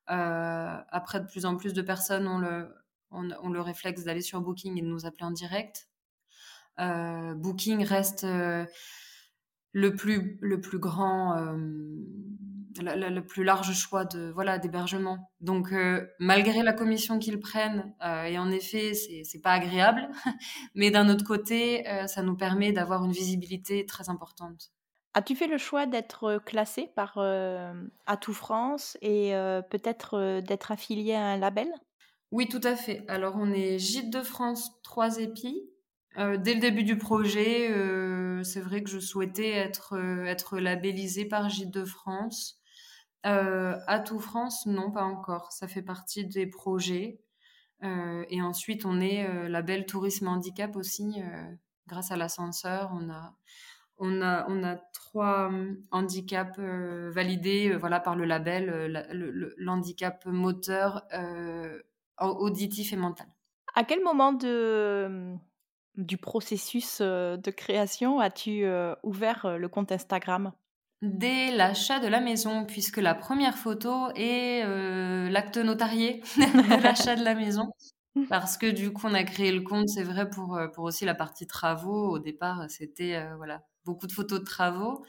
après 0.07 1.19
de 1.19 1.25
plus 1.25 1.45
en 1.45 1.57
plus 1.57 1.73
de 1.73 1.81
personnes 1.81 2.27
ont 2.27 2.39
le 2.39 2.73
ont 3.11 3.49
le 3.49 3.61
réflexe 3.61 4.05
d'aller 4.05 4.21
sur 4.21 4.39
Booking 4.41 4.77
et 4.77 4.81
de 4.81 4.87
nous 4.87 5.05
appeler 5.05 5.25
en 5.25 5.31
direct. 5.31 5.89
Booking 6.77 7.83
reste, 7.83 8.25
le 9.73 9.95
plus 9.95 10.37
le 10.41 10.59
plus 10.61 10.79
grand, 10.79 11.55
le 12.79 13.19
plus 13.21 13.43
large 13.43 13.73
choix 13.73 14.05
de 14.05 14.31
voilà 14.31 14.57
d'hébergement. 14.57 15.31
Donc 15.39 15.71
euh, 15.71 16.07
malgré 16.19 16.63
la 16.63 16.73
commission 16.73 17.19
qu'ils 17.19 17.39
prennent, 17.39 17.93
euh, 18.03 18.23
et 18.23 18.37
en 18.37 18.51
effet 18.51 18.93
c'est 18.93 19.23
c'est 19.23 19.41
pas 19.41 19.51
agréable, 19.51 20.09
mais 20.75 20.91
d'un 20.91 21.09
autre 21.09 21.25
côté 21.25 21.87
euh, 21.87 22.07
ça 22.07 22.21
nous 22.23 22.35
permet 22.35 22.71
d'avoir 22.71 23.03
une 23.03 23.11
visibilité 23.11 23.85
très 23.85 24.09
importante. 24.09 24.71
As-tu 25.13 25.35
fait 25.35 25.47
le 25.47 25.57
choix 25.57 25.85
d'être 25.85 26.41
classé 26.45 26.89
par 26.95 27.17
Atout 28.05 28.33
France 28.33 28.97
et 29.01 29.33
peut-être 29.69 30.39
d'être 30.39 30.71
affilié 30.71 31.15
à 31.15 31.25
un 31.25 31.37
label? 31.37 31.67
Oui, 32.31 32.47
tout 32.47 32.61
à 32.63 32.77
fait. 32.77 33.03
Alors, 33.09 33.35
on 33.37 33.51
est 33.51 33.77
Gîte 33.77 34.09
de 34.09 34.21
France 34.21 34.71
3 34.83 35.17
épis. 35.17 35.69
Dès 36.17 36.53
le 36.53 36.59
début 36.59 36.83
du 36.83 36.97
projet, 36.97 37.69
c'est 38.43 38.59
vrai 38.59 38.83
que 38.83 38.89
je 38.89 38.99
souhaitais 38.99 39.51
être, 39.51 39.97
être 40.25 40.59
labellisée 40.59 41.25
par 41.25 41.49
Gîte 41.49 41.71
de 41.71 41.85
France. 41.85 42.59
Atout 43.23 44.19
France, 44.19 44.65
non, 44.65 44.91
pas 44.91 45.03
encore. 45.03 45.51
Ça 45.51 45.67
fait 45.67 45.81
partie 45.81 46.25
des 46.25 46.47
projets. 46.47 47.19
et 47.81 48.41
ensuite, 48.41 48.85
on 48.85 48.99
est 48.99 49.49
label 49.49 49.85
Tourisme 49.85 50.27
Handicap 50.27 50.75
aussi. 50.75 51.21
grâce 51.87 52.11
à 52.11 52.17
l'ascenseur, 52.17 52.91
on 52.93 53.09
a 53.09 53.35
trois 55.11 55.51
handicaps 55.91 56.57
euh, 56.59 57.11
validés 57.13 57.71
euh, 57.71 57.77
voilà, 57.77 57.99
par 57.99 58.15
le 58.15 58.25
label, 58.25 58.69
euh, 58.69 59.51
l'handicap 59.57 60.25
moteur, 60.25 61.03
auditif 62.19 62.93
et 62.93 62.97
mental. 62.97 63.27
À 63.75 63.83
quel 63.83 64.03
moment 64.03 64.33
de, 64.33 65.35
du 65.95 66.17
processus 66.17 67.01
de 67.01 67.51
création? 67.51 68.19
As-tu 68.19 68.65
ouvert 69.03 69.57
le 69.57 69.67
compte 69.67 69.91
Instagram? 69.91 70.51
Dès 71.01 71.51
l'achat 71.51 71.99
de 71.99 72.07
la 72.07 72.19
maison, 72.19 72.65
puisque 72.65 72.97
la 72.97 73.15
première 73.15 73.57
photo 73.57 74.09
est 74.15 74.63
l'acte 75.29 75.57
notarié 75.57 76.21
de 76.37 76.83
l'achat 76.83 77.15
de 77.15 77.23
la 77.23 77.35
maison. 77.35 77.71
Parce 78.29 78.57
que 78.57 78.69
du 78.69 78.91
coup, 78.91 79.07
on 79.07 79.13
a 79.13 79.23
créé 79.23 79.51
le 79.51 79.61
compte, 79.61 79.89
c'est 79.89 80.03
vrai, 80.03 80.29
pour, 80.29 80.59
pour 80.73 80.83
aussi 80.83 81.05
la 81.05 81.15
partie 81.15 81.47
travaux. 81.47 82.09
Au 82.09 82.19
départ, 82.19 82.65
c'était 82.69 83.23
voilà, 83.37 83.63
beaucoup 83.85 84.07
de 84.07 84.11
photos 84.11 84.39
de 84.39 84.45
travaux. 84.45 85.03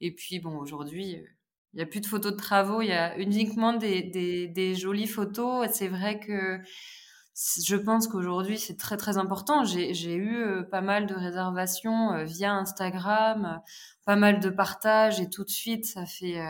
Et 0.00 0.14
puis, 0.14 0.40
bon, 0.40 0.58
aujourd'hui, 0.58 1.16
euh, 1.16 1.26
il 1.72 1.76
n'y 1.76 1.82
a 1.82 1.86
plus 1.86 2.00
de 2.00 2.06
photos 2.06 2.32
de 2.32 2.36
travaux, 2.36 2.80
il 2.80 2.88
y 2.88 2.92
a 2.92 3.18
uniquement 3.18 3.72
des, 3.74 4.02
des, 4.02 4.48
des 4.48 4.74
jolies 4.74 5.06
photos. 5.06 5.66
Et 5.66 5.72
c'est 5.72 5.88
vrai 5.88 6.18
que 6.20 6.60
je 7.64 7.76
pense 7.76 8.08
qu'aujourd'hui, 8.08 8.58
c'est 8.58 8.76
très, 8.76 8.96
très 8.96 9.18
important. 9.18 9.64
J'ai 9.64 10.14
eu 10.14 10.36
euh, 10.36 10.62
pas 10.62 10.80
mal 10.80 11.06
de 11.06 11.14
réservations 11.14 12.12
euh, 12.12 12.24
via 12.24 12.54
Instagram, 12.54 13.60
pas 14.04 14.16
mal 14.16 14.40
de 14.40 14.48
partages, 14.50 15.20
et 15.20 15.28
tout 15.28 15.44
de 15.44 15.50
suite, 15.50 15.84
ça 15.84 16.06
fait, 16.06 16.40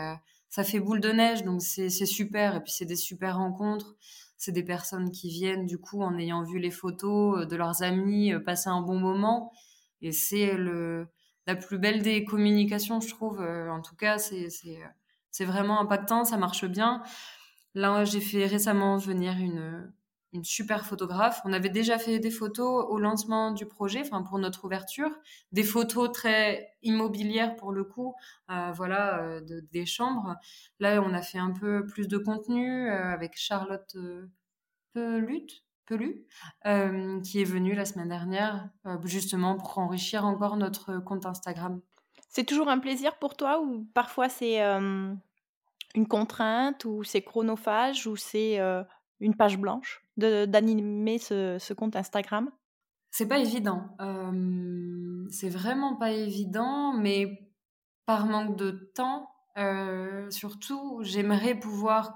ça 0.49 0.63
fait 0.63 0.79
boule 0.79 1.01
de 1.01 1.09
neige. 1.09 1.43
Donc, 1.43 1.61
c'est 1.61 1.89
super. 1.89 2.55
Et 2.55 2.61
puis, 2.61 2.71
c'est 2.71 2.85
des 2.85 2.95
super 2.95 3.37
rencontres. 3.37 3.95
C'est 4.37 4.51
des 4.51 4.63
personnes 4.63 5.11
qui 5.11 5.29
viennent, 5.29 5.65
du 5.65 5.79
coup, 5.79 6.03
en 6.03 6.17
ayant 6.17 6.43
vu 6.43 6.59
les 6.59 6.71
photos 6.71 7.47
de 7.47 7.55
leurs 7.55 7.83
amis, 7.83 8.33
passer 8.45 8.69
un 8.69 8.81
bon 8.81 8.99
moment. 8.99 9.51
Et 10.01 10.11
c'est 10.11 10.55
le, 10.55 11.07
la 11.47 11.55
plus 11.55 11.79
belle 11.79 12.01
des 12.03 12.23
communications, 12.25 12.99
je 12.99 13.09
trouve. 13.09 13.41
Euh, 13.41 13.69
en 13.69 13.81
tout 13.81 13.95
cas, 13.95 14.17
c'est 14.17 14.49
c'est 15.31 15.45
vraiment 15.45 15.79
impactant, 15.79 16.25
ça 16.25 16.37
marche 16.37 16.65
bien. 16.65 17.03
Là, 17.75 18.05
j'ai 18.05 18.21
fait 18.21 18.45
récemment 18.47 18.97
venir 18.97 19.33
une, 19.37 19.91
une 20.33 20.43
super 20.43 20.85
photographe. 20.85 21.41
On 21.45 21.53
avait 21.53 21.69
déjà 21.69 21.97
fait 21.97 22.19
des 22.19 22.31
photos 22.31 22.85
au 22.89 22.99
lancement 22.99 23.51
du 23.51 23.65
projet, 23.65 24.01
enfin 24.01 24.23
pour 24.23 24.39
notre 24.39 24.65
ouverture, 24.65 25.11
des 25.51 25.63
photos 25.63 26.11
très 26.11 26.75
immobilières 26.81 27.55
pour 27.55 27.71
le 27.71 27.83
coup, 27.83 28.15
euh, 28.51 28.71
voilà, 28.73 29.19
euh, 29.23 29.41
des 29.71 29.85
chambres. 29.85 30.35
Là, 30.79 31.01
on 31.01 31.13
a 31.13 31.21
fait 31.21 31.39
un 31.39 31.51
peu 31.51 31.85
plus 31.85 32.07
de 32.07 32.17
contenu 32.17 32.89
avec 32.89 33.37
Charlotte 33.37 33.95
Pelut, 34.93 35.63
Pelu, 35.87 36.25
euh, 36.65 37.21
qui 37.21 37.41
est 37.41 37.45
venu 37.45 37.73
la 37.73 37.85
semaine 37.85 38.09
dernière, 38.09 38.69
euh, 38.85 38.97
justement 39.05 39.55
pour 39.55 39.77
enrichir 39.79 40.25
encore 40.25 40.57
notre 40.57 40.99
compte 40.99 41.25
Instagram. 41.25 41.81
C'est 42.29 42.43
toujours 42.43 42.67
un 42.67 42.77
plaisir 42.77 43.17
pour 43.17 43.35
toi 43.35 43.61
ou 43.61 43.87
parfois 43.93 44.29
c'est 44.29 44.61
euh, 44.61 45.13
une 45.95 46.07
contrainte 46.07 46.85
ou 46.85 47.03
c'est 47.03 47.21
chronophage 47.21 48.05
ou 48.05 48.15
c'est 48.15 48.59
une 49.19 49.35
page 49.35 49.57
blanche 49.57 50.03
d'animer 50.17 51.17
ce, 51.17 51.57
ce, 51.59 51.73
compte 51.73 51.95
Instagram 51.95 52.49
C'est 53.11 53.27
pas 53.27 53.39
évident. 53.39 53.83
c'est 55.29 55.49
vraiment 55.49 55.95
pas 55.95 56.11
évident, 56.11 56.93
mais 56.93 57.51
par 58.05 58.25
manque 58.25 58.57
de 58.57 58.71
temps, 58.95 59.29
euh, 59.57 60.29
surtout, 60.29 60.99
j'aimerais 61.01 61.55
pouvoir 61.55 62.15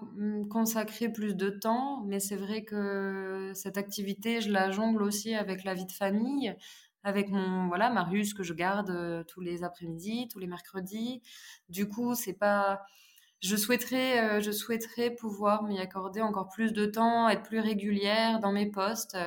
consacrer 0.49 1.10
plus 1.10 1.36
de 1.36 1.49
temps, 1.49 2.04
mais 2.06 2.20
c'est 2.20 2.36
vrai 2.36 2.64
que 2.64 3.52
cette 3.56 3.78
activité, 3.78 4.41
je 4.41 4.52
la 4.52 4.70
jongle 4.70 5.02
aussi 5.02 5.34
avec 5.34 5.64
la 5.64 5.74
vie 5.74 5.88
de 5.88 5.91
famille, 5.91 6.56
avec 7.04 7.30
mon 7.30 7.68
voilà 7.68 7.89
Marius 7.89 8.36
que 8.36 8.43
je 8.43 8.54
garde 8.54 8.91
euh, 8.91 9.24
tous 9.24 9.41
les 9.41 9.64
après-midi, 9.64 10.28
tous 10.32 10.38
les 10.38 10.45
mercredis. 10.45 11.24
Du 11.68 11.88
coup, 11.88 12.14
c'est 12.14 12.38
pas 12.38 12.84
je 13.42 13.56
souhaiterais, 13.56 14.38
euh, 14.38 14.42
je 14.42 14.52
souhaiterais 14.52 15.12
pouvoir 15.12 15.64
m'y 15.64 15.80
accorder 15.80 16.22
encore 16.22 16.50
plus 16.50 16.74
de 16.74 16.86
temps, 16.86 17.30
être 17.30 17.44
plus 17.44 17.60
régulière 17.60 18.39
dans 18.39 18.52
mes 18.52 18.70
postes. 18.70 19.18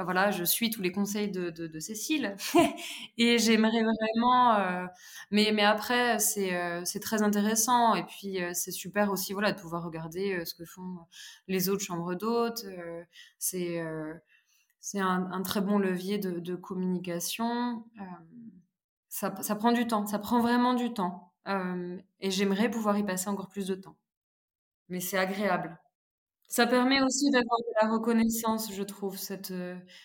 Ah, 0.00 0.04
voilà, 0.04 0.30
je 0.30 0.44
suis 0.44 0.70
tous 0.70 0.80
les 0.80 0.92
conseils 0.92 1.28
de, 1.28 1.80
Cécile 1.80 2.36
et 3.18 3.36
j'aimerais 3.38 3.82
vraiment. 3.82 4.54
Euh, 4.54 4.86
mais, 5.32 5.50
mais 5.52 5.64
après, 5.64 6.20
c'est 6.20 6.54
euh, 6.54 6.84
très 7.02 7.22
intéressant 7.22 7.96
et 7.96 8.04
puis 8.04 8.40
euh, 8.40 8.52
c'est 8.54 8.70
super 8.70 9.10
aussi 9.10 9.32
voilà, 9.32 9.50
de 9.50 9.60
pouvoir 9.60 9.82
regarder 9.84 10.44
ce 10.44 10.54
que 10.54 10.64
font 10.64 10.98
les 11.48 11.68
autres 11.68 11.82
chambres 11.82 12.14
d'hôtes. 12.14 12.64
c'est 13.38 13.82
c'est 14.80 15.00
un, 15.00 15.28
un, 15.32 15.42
très 15.42 15.60
bon 15.60 15.78
levier 15.78 16.18
de, 16.18 16.38
de 16.38 16.54
communication. 16.54 17.84
Ça, 19.08 19.34
ça, 19.42 19.56
prend 19.56 19.72
du 19.72 19.86
temps, 19.88 20.06
ça 20.06 20.20
prend 20.20 20.40
vraiment 20.40 20.74
du 20.74 20.94
temps. 20.94 21.27
Et 22.20 22.30
j'aimerais 22.30 22.70
pouvoir 22.70 22.98
y 22.98 23.04
passer 23.04 23.28
encore 23.28 23.48
plus 23.48 23.66
de 23.66 23.74
temps. 23.74 23.96
Mais 24.88 25.00
c'est 25.00 25.18
agréable. 25.18 25.78
Ça 26.48 26.66
permet 26.66 27.02
aussi 27.02 27.30
d'avoir 27.30 27.58
de 27.58 27.72
la 27.82 27.92
reconnaissance, 27.92 28.72
je 28.72 28.82
trouve, 28.82 29.18
cette, 29.18 29.52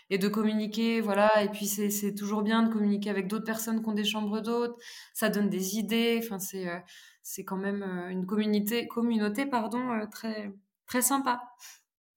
et 0.10 0.18
de 0.18 0.28
communiquer, 0.28 1.00
voilà. 1.00 1.44
Et 1.44 1.50
puis 1.50 1.68
c'est, 1.68 2.14
toujours 2.16 2.42
bien 2.44 2.64
de 2.64 2.74
communiquer 2.74 3.10
avec 3.10 3.28
d'autres 3.28 3.46
personnes 3.46 3.82
qui 3.82 3.90
ont 3.90 3.94
des 3.94 4.04
chambres 4.04 4.42
d'hôtes. 4.42 4.78
Ça 5.14 5.30
donne 5.30 5.50
des 5.50 5.78
idées. 5.78 6.20
Enfin, 6.24 6.40
c'est, 6.40 7.46
quand 7.46 7.58
même 7.58 7.84
une 8.10 8.26
communauté, 8.26 8.88
communauté, 8.88 9.46
pardon, 9.46 10.06
très, 10.12 10.54
très 10.86 11.02
sympa 11.02 11.42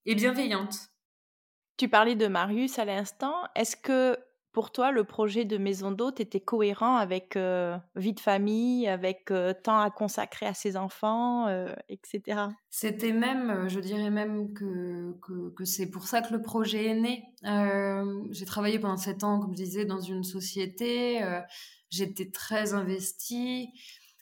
et 0.06 0.14
bienveillante. 0.14 0.88
Tu 1.76 1.88
parlais 1.88 2.14
de 2.14 2.26
Marius 2.26 2.78
à 2.78 2.84
l'instant. 2.84 3.34
Est-ce 3.54 3.76
que 3.76 4.18
pour 4.56 4.70
toi, 4.70 4.90
le 4.90 5.04
projet 5.04 5.44
de 5.44 5.58
maison 5.58 5.90
d'hôte 5.90 6.18
était 6.18 6.40
cohérent 6.40 6.96
avec 6.96 7.36
euh, 7.36 7.76
vie 7.94 8.14
de 8.14 8.20
famille, 8.20 8.88
avec 8.88 9.30
euh, 9.30 9.52
temps 9.52 9.78
à 9.78 9.90
consacrer 9.90 10.46
à 10.46 10.54
ses 10.54 10.78
enfants, 10.78 11.46
euh, 11.48 11.74
etc. 11.90 12.40
C'était 12.70 13.12
même, 13.12 13.68
je 13.68 13.78
dirais 13.80 14.08
même 14.08 14.54
que, 14.54 15.14
c'est 15.64 15.90
pour 15.90 16.08
ça 16.08 16.22
que 16.22 16.32
le 16.32 16.40
projet 16.40 16.86
est 16.86 16.94
né. 16.94 17.22
j'ai 18.30 18.46
travaillé 18.46 18.78
pendant 18.78 18.96
sept 18.96 19.24
ans, 19.24 19.40
comme 19.40 19.50
je 19.50 19.62
disais, 19.62 19.84
dans 19.84 20.00
une 20.00 20.24
société. 20.24 21.20
J'étais 21.90 22.30
très 22.30 22.72
investie 22.72 23.68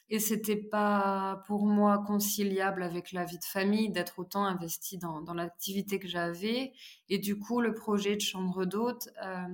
et 0.09 0.19
c'était 0.19 0.55
pas 0.55 1.43
pour 1.47 1.65
moi 1.65 2.03
conciliable 2.05 2.83
avec 2.83 3.11
la 3.11 3.25
vie 3.25 3.39
de 3.39 3.43
famille 3.43 3.89
d'être 3.89 4.19
autant 4.19 4.45
investi 4.45 4.97
dans, 4.97 5.21
dans 5.21 5.33
l'activité 5.33 5.99
que 5.99 6.07
j'avais. 6.07 6.73
Et 7.09 7.17
du 7.17 7.39
coup 7.39 7.59
le 7.59 7.73
projet 7.73 8.15
de 8.15 8.21
chambre 8.21 8.65
d'hôte 8.65 9.09
euh, 9.23 9.47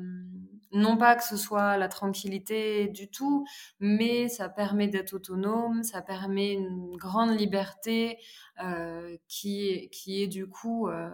non 0.73 0.97
pas 0.97 1.15
que 1.15 1.23
ce 1.23 1.37
soit 1.37 1.77
la 1.77 1.87
tranquillité 1.87 2.87
du 2.87 3.09
tout 3.09 3.45
mais 3.79 4.29
ça 4.29 4.49
permet 4.49 4.87
d'être 4.87 5.13
autonome 5.13 5.83
ça 5.83 6.01
permet 6.01 6.53
une 6.53 6.95
grande 6.95 7.37
liberté 7.37 8.17
euh, 8.63 9.17
qui 9.27 9.89
qui 9.91 10.23
est 10.23 10.27
du 10.27 10.47
coup 10.47 10.87
euh, 10.87 11.09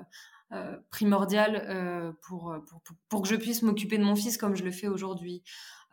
euh, 0.54 0.78
primordial 0.90 1.66
euh, 1.68 2.14
pour, 2.22 2.56
pour, 2.68 2.82
pour, 3.10 3.22
que 3.22 3.28
je 3.28 3.36
puisse 3.36 3.64
m'occuper 3.64 3.98
de 3.98 4.04
mon 4.04 4.16
fils 4.16 4.38
comme 4.38 4.56
je 4.56 4.64
le 4.64 4.72
fais 4.72 4.88
aujourd'hui. 4.88 5.44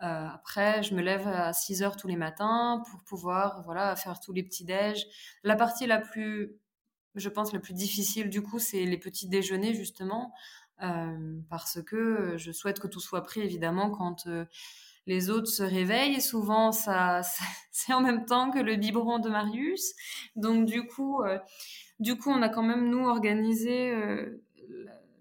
Euh, 0.03 0.27
après, 0.29 0.83
je 0.83 0.95
me 0.95 1.03
lève 1.03 1.27
à 1.27 1.53
6 1.53 1.83
heures 1.83 1.97
tous 1.97 2.09
les 2.09 2.17
matins 2.17 2.83
pour 2.91 3.03
pouvoir 3.05 3.63
voilà, 3.65 3.95
faire 3.97 4.21
tous 4.21 4.33
les 4.33 4.43
petits 4.43 4.65
déj. 4.65 5.07
La 5.45 5.57
partie 5.57 5.87
la 5.87 5.99
plus, 5.99 6.57
je 7.15 7.29
pense, 7.29 7.53
la 7.53 7.61
plus 7.61 7.75
difficile 7.75 8.29
du 8.29 8.43
coup, 8.43 8.59
c'est 8.59 8.85
les 8.85 8.99
petits 8.99 9.29
déjeuners 9.29 9.75
justement, 9.75 10.33
euh, 10.83 11.39
parce 11.49 11.81
que 11.83 12.37
je 12.37 12.53
souhaite 12.53 12.81
que 12.81 12.89
tout 12.89 13.01
soit 13.01 13.23
pris 13.23 13.41
évidemment 13.41 13.91
quand 13.91 14.27
euh, 14.27 14.45
les 15.07 15.31
autres 15.31 15.49
se 15.49 15.63
réveillent. 15.63 16.17
Et 16.17 16.21
souvent, 16.21 16.73
ça, 16.73 17.23
c'est 17.71 17.93
en 17.93 18.01
même 18.01 18.27
temps 18.27 18.51
que 18.51 18.59
le 18.59 18.77
biberon 18.77 19.21
de 19.21 19.29
Marius. 19.29 19.95
Donc 20.37 20.67
du 20.67 20.87
coup, 20.87 21.23
euh, 21.23 21.39
du 22.01 22.17
coup, 22.17 22.31
on 22.31 22.43
a 22.43 22.49
quand 22.49 22.63
même 22.63 22.91
nous 22.91 23.07
organisé 23.07 23.93
euh, 23.93 24.44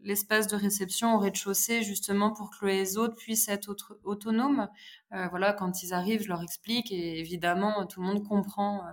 l'espace 0.03 0.47
de 0.47 0.55
réception 0.55 1.15
au 1.15 1.19
rez-de-chaussée 1.19 1.81
justement 1.81 2.31
pour 2.31 2.51
que 2.51 2.65
les 2.65 2.97
autres 2.97 3.15
puissent 3.15 3.47
être 3.47 3.75
autonomes. 4.03 4.67
Euh, 5.13 5.27
voilà, 5.29 5.53
quand 5.53 5.83
ils 5.83 5.93
arrivent, 5.93 6.23
je 6.23 6.27
leur 6.27 6.43
explique 6.43 6.91
et 6.91 7.19
évidemment 7.19 7.85
tout 7.85 8.01
le 8.01 8.07
monde 8.07 8.27
comprend 8.27 8.83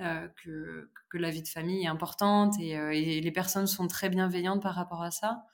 euh, 0.00 0.28
que, 0.42 0.90
que, 1.10 1.18
la 1.18 1.30
vie 1.30 1.42
de 1.42 1.48
famille 1.48 1.84
est 1.84 1.88
importante 1.88 2.54
et, 2.60 2.76
euh, 2.78 2.92
et, 2.92 3.20
les 3.20 3.32
personnes 3.32 3.66
sont 3.66 3.86
très 3.86 4.08
bienveillantes 4.08 4.62
par 4.62 4.74
rapport 4.74 5.02
à 5.02 5.10
ça. 5.10 5.44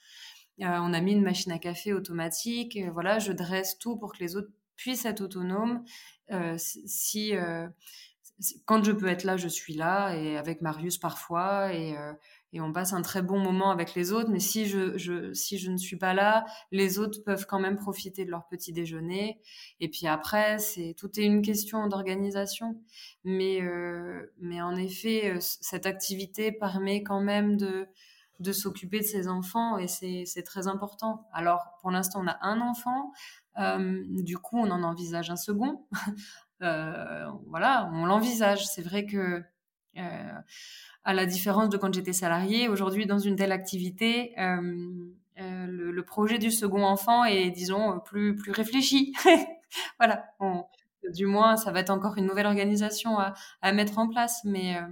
on 0.59 0.93
a 0.93 1.01
mis 1.01 1.13
une 1.13 1.23
machine 1.23 1.53
à 1.53 1.59
café 1.59 1.93
automatique. 1.93 2.79
voilà, 2.93 3.19
je 3.19 3.33
dresse 3.33 3.79
tout 3.79 3.97
pour 3.97 4.13
que 4.13 4.19
les 4.19 4.37
autres 4.37 4.51
puissent 4.77 5.05
être 5.05 5.21
autonomes. 5.21 5.85
si 6.57 7.35
quand 8.67 8.85
je 8.85 8.93
peux 8.93 9.09
être 9.09 9.25
là, 9.25 9.37
je 9.37 9.49
suis 9.49 9.75
là, 9.75 10.15
et 10.15 10.37
avec 10.37 10.61
Marius 10.61 10.99
parfois, 10.99 11.75
et, 11.75 11.97
et 12.53 12.61
on 12.61 12.73
passe 12.73 12.93
un 12.93 13.03
très 13.03 13.23
bon 13.23 13.39
moment 13.39 13.71
avec 13.71 13.95
les 13.95 14.13
autres. 14.13 14.31
Mais 14.31 14.41
si 14.41 14.67
je, 14.67 15.33
si 15.35 15.59
je 15.59 15.71
ne 15.71 15.77
suis 15.77 15.97
pas 15.97 16.15
là, 16.15 16.45
les 16.73 16.99
autres 16.99 17.23
peuvent 17.25 17.47
quand 17.47 17.61
même 17.61 17.77
profiter 17.77 18.25
de 18.25 18.31
leur 18.31 18.47
petit 18.49 18.73
déjeuner. 18.73 19.39
Et 19.81 19.89
puis 19.89 20.07
après, 20.07 20.59
c'est 20.59 20.95
tout 20.97 21.11
est 21.19 21.25
une 21.25 21.43
question 21.43 21.87
d'organisation. 21.87 22.81
Mais, 23.25 23.61
euh, 23.63 24.33
mais 24.41 24.63
en 24.63 24.77
effet, 24.77 25.35
euh, 25.35 25.39
cette 25.41 25.87
activité 25.87 26.53
permet 26.53 27.03
quand 27.03 27.21
même 27.21 27.57
de, 27.57 27.87
de 28.41 28.53
s'occuper 28.53 29.01
de 29.01 29.05
ses 29.05 29.29
enfants 29.29 29.79
et 29.79 29.89
c'est 29.89 30.43
très 30.45 30.69
important. 30.69 31.29
Alors, 31.33 31.79
pour 31.83 31.91
l'instant, 31.91 32.23
on 32.23 32.29
a 32.29 32.39
un 32.41 32.61
enfant. 32.61 33.13
Euh, 33.59 34.03
du 34.23 34.39
coup, 34.39 34.59
on 34.59 34.71
en 34.71 34.83
envisage 34.85 35.31
un 35.31 35.37
second. 35.37 35.85
voilà, 36.61 37.91
on 37.93 38.07
l'envisage. 38.07 38.67
C'est 38.67 38.83
vrai 38.83 39.05
que 39.05 39.45
à 41.09 41.15
la 41.15 41.25
différence 41.25 41.71
de 41.71 41.79
quand 41.79 41.95
j'étais 41.95 42.13
salariée. 42.13 42.69
Aujourd'hui, 42.69 43.07
dans 43.07 43.19
une 43.19 43.35
telle 43.35 43.51
activité, 43.51 44.39
euh, 44.39 45.11
euh, 45.41 45.67
le, 45.67 46.03
projet 46.03 46.37
du 46.37 46.51
second 46.51 46.85
enfant 46.85 47.25
est, 47.25 47.51
disons, 47.51 47.99
plus, 48.01 48.37
plus 48.37 48.53
réfléchi. 48.53 49.15
voilà. 49.99 50.27
du 51.15 51.25
moins, 51.25 51.57
ça 51.57 51.73
va 51.73 51.81
être 51.81 51.89
encore 51.89 52.19
une 52.19 52.27
nouvelle 52.27 52.45
organisation 52.45 53.19
à, 53.19 53.73
mettre 53.73 53.99
en 53.99 54.07
place, 54.07 54.41
mais, 54.45 54.77
euh, 54.77 54.83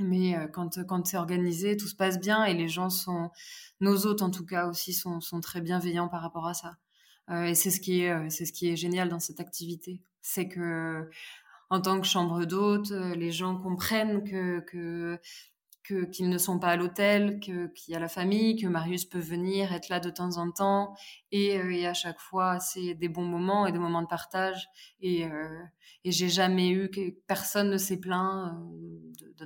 mais 0.00 0.36
quand, 0.52 0.84
quand 0.86 1.06
c'est 1.06 1.16
organisé, 1.16 1.78
tout 1.78 1.88
se 1.88 1.96
passe 1.96 2.20
bien 2.20 2.44
et 2.44 2.52
les 2.52 2.68
gens 2.68 2.90
sont, 2.90 3.30
nos 3.80 4.04
hôtes 4.04 4.20
en 4.20 4.30
tout 4.30 4.44
cas 4.44 4.66
aussi, 4.66 4.92
sont, 4.92 5.22
sont 5.22 5.40
très 5.40 5.62
bienveillants 5.62 6.08
par 6.08 6.20
rapport 6.20 6.46
à 6.46 6.52
ça. 6.52 6.76
et 7.30 7.54
c'est 7.54 7.70
ce 7.70 7.80
c'est 8.28 8.44
ce 8.44 8.52
qui 8.52 8.68
est 8.68 8.76
génial 8.76 9.08
dans 9.08 9.20
cette 9.20 9.40
activité, 9.40 10.02
c'est 10.20 10.46
que 10.46 11.08
en 11.72 11.80
tant 11.80 11.98
que 11.98 12.06
chambre 12.06 12.44
d'hôte, 12.44 12.90
euh, 12.90 13.14
les 13.14 13.32
gens 13.32 13.56
comprennent 13.56 14.24
que, 14.24 15.18
qu'ils 16.12 16.28
ne 16.28 16.36
sont 16.36 16.58
pas 16.58 16.68
à 16.68 16.76
l'hôtel, 16.76 17.40
qu'il 17.40 17.70
y 17.88 17.94
a 17.94 17.98
la 17.98 18.08
famille, 18.08 18.56
que 18.56 18.66
Marius 18.66 19.06
peut 19.06 19.18
venir 19.18 19.72
être 19.72 19.88
là 19.88 19.98
de 19.98 20.10
temps 20.10 20.36
en 20.36 20.50
temps. 20.50 20.94
Et, 21.30 21.58
euh, 21.58 21.88
à 21.88 21.94
chaque 21.94 22.20
fois, 22.20 22.60
c'est 22.60 22.92
des 22.92 23.08
bons 23.08 23.24
moments 23.24 23.66
et 23.66 23.72
des 23.72 23.78
moments 23.78 24.02
de 24.02 24.06
partage. 24.06 24.68
Et, 25.00 25.24
euh, 25.24 25.62
j'ai 26.04 26.28
jamais 26.28 26.68
eu 26.68 26.90
que 26.90 27.10
personne 27.26 27.70
ne 27.70 27.78
s'est 27.78 27.98
plaint 27.98 28.54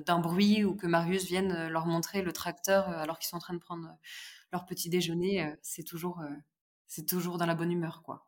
d'un 0.05 0.19
bruit 0.19 0.65
ou 0.65 0.75
que 0.75 0.85
Marius 0.85 1.23
vienne 1.27 1.69
leur 1.69 1.85
montrer 1.85 2.21
le 2.23 2.33
tracteur 2.33 2.89
alors 2.89 3.19
qu'ils 3.19 3.29
sont 3.29 3.37
en 3.37 3.39
train 3.39 3.53
de 3.53 3.59
prendre 3.59 3.87
leur 4.51 4.65
petit 4.65 4.89
déjeuner. 4.89 5.55
C'est 5.61 5.83
toujours, 5.83 6.21
c'est 6.87 7.05
toujours 7.07 7.37
dans 7.37 7.45
la 7.45 7.55
bonne 7.55 7.71
humeur, 7.71 8.01
quoi. 8.03 8.27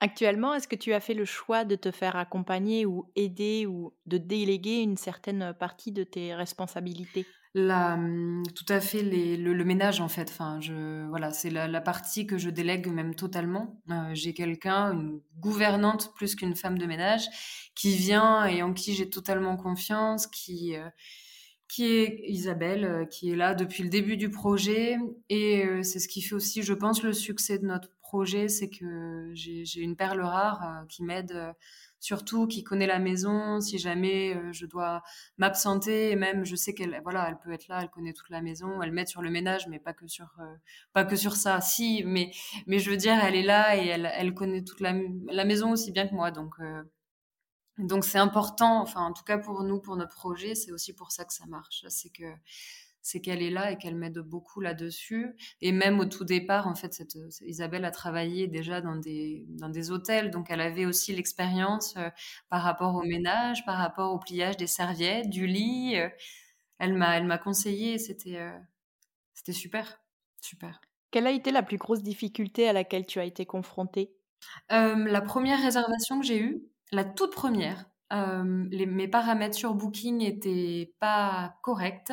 Actuellement, 0.00 0.54
est-ce 0.54 0.68
que 0.68 0.76
tu 0.76 0.92
as 0.92 1.00
fait 1.00 1.14
le 1.14 1.24
choix 1.24 1.64
de 1.64 1.74
te 1.74 1.90
faire 1.90 2.16
accompagner 2.16 2.86
ou 2.86 3.10
aider 3.16 3.66
ou 3.66 3.92
de 4.06 4.16
déléguer 4.16 4.80
une 4.80 4.96
certaine 4.96 5.54
partie 5.58 5.90
de 5.90 6.04
tes 6.04 6.34
responsabilités? 6.34 7.26
La, 7.54 7.96
mmh, 7.96 8.44
tout 8.54 8.66
à 8.68 8.80
fait 8.80 9.02
le, 9.02 9.64
ménage 9.64 10.00
en 10.00 10.08
fait. 10.08 10.30
Enfin, 10.30 10.60
je, 10.60 11.08
voilà, 11.08 11.32
c'est 11.32 11.50
la, 11.50 11.80
partie 11.80 12.26
que 12.26 12.38
je 12.38 12.50
délègue 12.50 12.86
même 12.88 13.14
totalement. 13.14 13.80
Euh, 13.90 14.10
j'ai 14.12 14.34
quelqu'un, 14.34 14.92
une 14.92 15.20
gouvernante 15.40 16.12
plus 16.14 16.36
qu'une 16.36 16.54
femme 16.54 16.78
de 16.78 16.86
ménage, 16.86 17.26
qui 17.74 17.96
vient 17.96 18.44
et 18.44 18.62
en 18.62 18.72
qui 18.74 18.94
j'ai 18.94 19.08
totalement 19.08 19.56
confiance, 19.56 20.26
qui 20.26 20.76
euh, 20.76 20.88
qui 21.68 21.86
est 21.86 22.22
Isabelle, 22.28 22.84
euh, 22.84 23.04
qui 23.04 23.30
est 23.30 23.36
là 23.36 23.54
depuis 23.54 23.82
le 23.82 23.88
début 23.88 24.16
du 24.16 24.30
projet. 24.30 24.96
Et 25.28 25.64
c'est 25.82 25.98
ce 25.98 26.08
qui 26.08 26.22
fait 26.22 26.34
aussi, 26.34 26.62
je 26.62 26.74
pense, 26.74 27.02
le 27.02 27.12
succès 27.12 27.58
de 27.58 27.66
notre 27.66 27.97
projet, 28.08 28.48
c'est 28.48 28.70
que 28.70 29.30
j'ai 29.34 29.80
une 29.80 29.96
perle 29.96 30.22
rare 30.22 30.62
euh, 30.62 30.86
qui 30.86 31.02
m'aide 31.02 31.32
euh, 31.32 31.52
surtout, 32.00 32.46
qui 32.46 32.64
connaît 32.64 32.86
la 32.86 32.98
maison. 32.98 33.60
Si 33.60 33.78
jamais 33.78 34.34
euh, 34.34 34.50
je 34.52 34.64
dois 34.64 35.02
m'absenter, 35.36 36.16
même 36.16 36.44
je 36.46 36.56
sais 36.56 36.72
qu'elle, 36.74 36.98
voilà, 37.02 37.28
elle 37.28 37.38
peut 37.38 37.52
être 37.52 37.68
là, 37.68 37.80
elle 37.82 37.90
connaît 37.90 38.14
toute 38.14 38.30
la 38.30 38.40
maison, 38.40 38.80
elle 38.82 38.92
m'aide 38.92 39.08
sur 39.08 39.20
le 39.20 39.30
ménage, 39.30 39.68
mais 39.68 39.78
pas 39.78 39.92
que 39.92 40.06
sur, 40.06 40.30
pas 40.94 41.04
que 41.04 41.16
sur 41.16 41.36
ça. 41.36 41.60
Si, 41.60 42.02
mais, 42.06 42.30
mais 42.66 42.78
je 42.78 42.90
veux 42.90 42.96
dire, 42.96 43.16
elle 43.22 43.34
est 43.34 43.42
là 43.42 43.76
et 43.76 43.86
elle, 43.86 44.10
elle 44.14 44.32
connaît 44.32 44.64
toute 44.64 44.80
la, 44.80 44.94
la 45.30 45.44
maison 45.44 45.72
aussi 45.72 45.92
bien 45.92 46.08
que 46.08 46.14
moi, 46.14 46.30
donc. 46.30 46.54
donc 47.78 48.04
c'est 48.04 48.18
important, 48.18 48.80
enfin 48.80 49.02
en 49.02 49.12
tout 49.12 49.24
cas 49.24 49.38
pour 49.38 49.62
nous, 49.62 49.80
pour 49.80 49.96
notre 49.96 50.14
projet, 50.14 50.54
c'est 50.54 50.72
aussi 50.72 50.94
pour 50.94 51.12
ça 51.12 51.24
que 51.26 51.34
ça 51.34 51.46
marche. 51.46 51.84
C'est 51.88 52.10
que 52.10 52.24
c'est 53.08 53.22
qu'elle 53.22 53.42
est 53.42 53.50
là 53.50 53.72
et 53.72 53.78
qu'elle 53.78 53.94
m'aide 53.94 54.18
beaucoup 54.18 54.60
là-dessus. 54.60 55.34
Et 55.62 55.72
même 55.72 55.98
au 55.98 56.04
tout 56.04 56.26
départ, 56.26 56.66
en 56.66 56.74
fait, 56.74 56.92
cette, 56.92 57.16
Isabelle 57.40 57.86
a 57.86 57.90
travaillé 57.90 58.48
déjà 58.48 58.82
dans 58.82 58.96
des, 58.96 59.46
dans 59.48 59.70
des 59.70 59.90
hôtels, 59.90 60.30
donc 60.30 60.50
elle 60.50 60.60
avait 60.60 60.84
aussi 60.84 61.14
l'expérience 61.16 61.94
euh, 61.96 62.10
par 62.50 62.62
rapport 62.62 62.94
au 62.94 63.02
ménage, 63.02 63.64
par 63.64 63.78
rapport 63.78 64.12
au 64.12 64.18
pliage 64.18 64.58
des 64.58 64.66
serviettes, 64.66 65.30
du 65.30 65.46
lit. 65.46 65.96
Euh, 65.96 66.10
elle 66.78 66.92
m'a, 66.92 67.16
elle 67.16 67.24
m'a 67.24 67.38
conseillé, 67.38 67.96
c'était, 67.96 68.36
euh, 68.36 68.58
c'était 69.32 69.52
super, 69.52 70.02
super. 70.42 70.78
Quelle 71.10 71.26
a 71.26 71.30
été 71.30 71.50
la 71.50 71.62
plus 71.62 71.78
grosse 71.78 72.02
difficulté 72.02 72.68
à 72.68 72.74
laquelle 72.74 73.06
tu 73.06 73.20
as 73.20 73.24
été 73.24 73.46
confrontée? 73.46 74.12
La 74.68 75.22
première 75.22 75.60
réservation 75.60 76.20
que 76.20 76.26
j'ai 76.26 76.38
eue, 76.38 76.62
la 76.92 77.04
toute 77.04 77.32
première, 77.32 77.86
les, 78.10 78.86
mes 78.86 79.08
paramètres 79.08 79.56
sur 79.56 79.74
Booking 79.74 80.22
étaient 80.22 80.94
pas 80.98 81.56
corrects. 81.62 82.12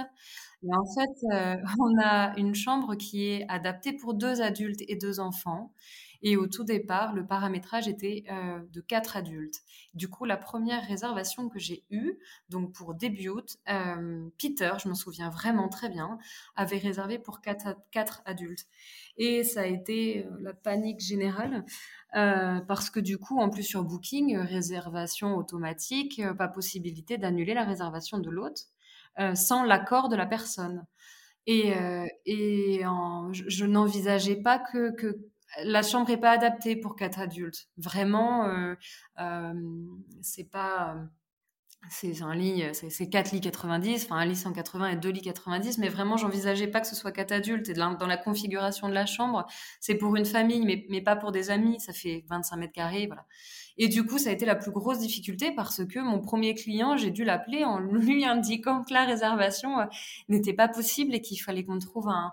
En 0.72 0.86
fait, 0.86 1.34
euh, 1.34 1.58
on 1.80 2.02
a 2.02 2.38
une 2.38 2.56
chambre 2.56 2.96
qui 2.96 3.28
est 3.28 3.46
adaptée 3.50 3.94
pour 3.94 4.14
deux 4.14 4.42
adultes 4.42 4.82
et 4.88 4.96
deux 4.96 5.20
enfants. 5.20 5.72
Et 6.22 6.38
au 6.38 6.48
tout 6.48 6.64
départ, 6.64 7.14
le 7.14 7.28
paramétrage 7.28 7.88
était 7.88 8.24
euh, 8.32 8.60
de 8.72 8.82
quatre 8.82 9.16
adultes. 9.16 9.62
Du 9.94 10.10
coup, 10.10 10.26
la 10.26 10.38
première 10.38 10.84
réservation 10.88 11.50
que 11.50 11.60
j'ai 11.60 11.84
eue, 11.92 12.18
donc 12.50 12.72
pour 12.74 12.96
début 12.96 13.30
euh, 13.30 14.30
Peter, 14.40 14.72
je 14.82 14.90
me 14.90 14.96
souviens 14.96 15.30
vraiment 15.30 15.70
très 15.70 15.88
bien, 15.88 16.18
avait 16.56 16.80
réservé 16.80 17.20
pour 17.20 17.42
quatre 17.42 18.22
adultes. 18.26 18.66
Et 19.18 19.44
ça 19.44 19.62
a 19.62 19.66
été 19.66 20.26
la 20.40 20.54
panique 20.54 21.00
générale 21.00 21.64
parce 22.16 22.90
que 22.90 23.00
du 23.00 23.18
coup, 23.18 23.40
en 23.40 23.50
plus 23.50 23.64
sur 23.64 23.84
Booking, 23.84 24.38
réservation 24.38 25.36
automatique, 25.36 26.22
pas 26.38 26.48
possibilité 26.48 27.18
d'annuler 27.18 27.54
la 27.54 27.64
réservation 27.64 28.18
de 28.20 28.30
l'hôte. 28.30 28.70
Euh, 29.18 29.34
sans 29.34 29.64
l'accord 29.64 30.10
de 30.10 30.18
la 30.18 30.26
personne. 30.26 30.86
Et, 31.48 31.74
euh, 31.78 32.06
et 32.26 32.82
je, 33.32 33.66
n'envisageais 33.66 34.36
pas 34.36 34.60
que, 34.60 34.92
que 34.92 35.18
la 35.64 35.84
chambre 35.84 36.10
n'est 36.10 36.18
pas 36.18 36.32
adaptée 36.32 36.76
pour 36.76 36.98
quatre 36.98 37.20
adultes. 37.20 37.70
Vraiment, 37.78 38.46
euh, 38.46 38.76
euh 39.20 39.54
c'est 40.22 40.50
pas 40.52 40.98
c'est 41.90 42.22
un 42.22 42.36
lit, 42.36 42.64
c'est 42.74 43.10
4 43.10 43.32
lits 43.32 43.42
90, 43.42 44.06
enfin 44.06 44.18
un 44.18 44.26
lit 44.26 44.36
180 44.36 44.90
et 44.90 44.96
deux 44.96 45.10
lits 45.10 45.22
90, 45.22 45.78
mais 45.78 45.90
vraiment 45.90 46.18
j'envisageais 46.18 46.68
pas 46.68 46.82
que 46.82 46.88
ce 46.88 46.96
soit 46.96 47.12
quatre 47.12 47.32
adultes. 47.32 47.70
Et 47.70 47.74
dans 47.74 48.08
la 48.08 48.18
configuration 48.18 48.90
de 48.90 48.94
la 48.94 49.06
chambre, 49.06 49.46
c'est 49.80 49.96
pour 49.96 50.16
une 50.16 50.26
famille, 50.26 50.86
mais, 50.90 51.02
pas 51.02 51.16
pour 51.16 51.32
des 51.32 51.52
amis. 51.52 51.80
Ça 51.80 51.94
fait 51.94 52.24
25 52.30 52.58
mètres 52.58 52.74
carrés, 52.74 53.08
voilà. 53.08 53.26
Et 53.78 53.90
du 53.90 54.06
coup, 54.06 54.18
ça 54.18 54.30
a 54.30 54.34
été 54.34 54.46
la 54.46 54.56
plus 54.56 54.72
grosse 54.72 55.00
difficulté 55.00 55.52
parce 55.52 55.86
que 55.86 56.00
mon 56.00 56.22
premier 56.22 56.56
client, 56.56 56.96
j'ai 56.96 57.12
dû 57.12 57.26
l'appeler 57.26 57.66
en 57.66 57.80
lui 57.80 58.26
indiquant 58.26 58.84
que 58.84 58.94
la 58.94 59.06
réservation 59.06 59.80
euh, 59.80 59.86
n'était 60.30 60.54
pas 60.54 60.68
possible 60.68 61.14
et 61.14 61.22
qu'il 61.22 61.42
fallait 61.42 61.64
qu'on 61.64 61.80
trouve 61.80 62.10
un, 62.10 62.32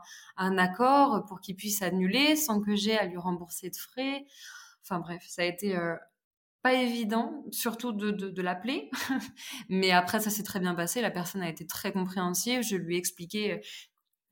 accord 0.59 1.25
pour 1.27 1.41
qu'il 1.41 1.57
puisse 1.57 1.83
annuler 1.83 2.37
sans 2.37 2.61
que 2.61 2.77
j'ai 2.77 2.97
à 2.97 3.07
lui 3.07 3.17
rembourser 3.17 3.71
de 3.71 3.77
frais. 3.77 4.25
Enfin 4.83 5.01
bref, 5.01 5.23
ça 5.27 5.43
a 5.43 5.45
été 5.45 5.77
euh, 5.77 5.97
pas 6.63 6.75
évident, 6.75 7.45
surtout 7.51 7.93
de, 7.93 8.11
de, 8.11 8.43
l'appeler. 8.43 8.91
Mais 9.69 9.91
après, 9.91 10.21
ça 10.21 10.31
s'est 10.31 10.45
très 10.45 10.61
bien 10.61 10.75
passé. 10.75 11.01
La 11.01 11.11
personne 11.11 11.43
a 11.43 11.49
été 11.49 11.67
très 11.67 11.93
compréhensive. 11.93 12.63
Je 12.63 12.77
lui 12.77 12.95
ai 12.95 12.99
expliqué 12.99 13.63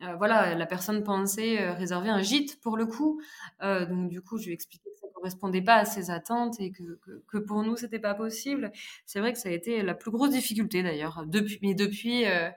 euh, 0.03 0.15
voilà, 0.17 0.55
la 0.55 0.67
personne 0.67 1.05
pensait 1.05 1.61
euh, 1.61 1.75
réserver 1.75 2.09
un 2.09 2.23
gîte 2.23 2.61
pour 2.61 2.77
le 2.77 2.87
coup. 2.87 3.21
Euh, 3.63 3.85
donc 3.85 4.09
du 4.09 4.23
coup, 4.23 4.39
je 4.39 4.45
lui 4.45 4.51
ai 4.53 4.55
expliqué 4.55 4.89
que 4.91 4.99
ça 4.99 5.07
ne 5.07 5.13
correspondait 5.13 5.63
pas 5.63 5.77
à 5.77 5.85
ses 5.85 6.11
attentes 6.11 6.59
et 6.59 6.73
que, 6.73 6.99
que, 7.29 7.39
pour 7.39 7.63
nous, 7.63 7.77
c'était 7.77 7.99
pas 7.99 8.15
possible. 8.15 8.73
C'est 9.05 9.21
vrai 9.21 9.33
que 9.33 9.39
ça 9.39 9.51
a 9.51 9.53
été 9.53 9.83
la 9.83 9.95
plus 9.95 10.11
grosse 10.11 10.31
difficulté 10.31 10.83
d'ailleurs. 10.83 11.25
Mais 11.63 11.75
depuis, 11.75 12.25
euh, 12.27 12.51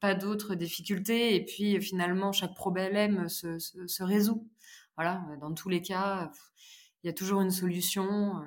pas 0.00 0.14
d'autres 0.14 0.54
difficultés. 0.54 1.34
Et 1.34 1.44
puis 1.44 1.80
finalement, 1.80 2.32
chaque 2.32 2.54
problème 2.54 3.28
se, 3.28 3.58
se, 3.58 4.02
résout. 4.02 4.48
Voilà, 4.96 5.24
dans 5.40 5.52
tous 5.52 5.68
les 5.68 5.82
cas, 5.82 6.30
il 7.02 7.08
y 7.08 7.10
a 7.10 7.12
toujours 7.12 7.40
une 7.40 7.50
solution. 7.50 8.44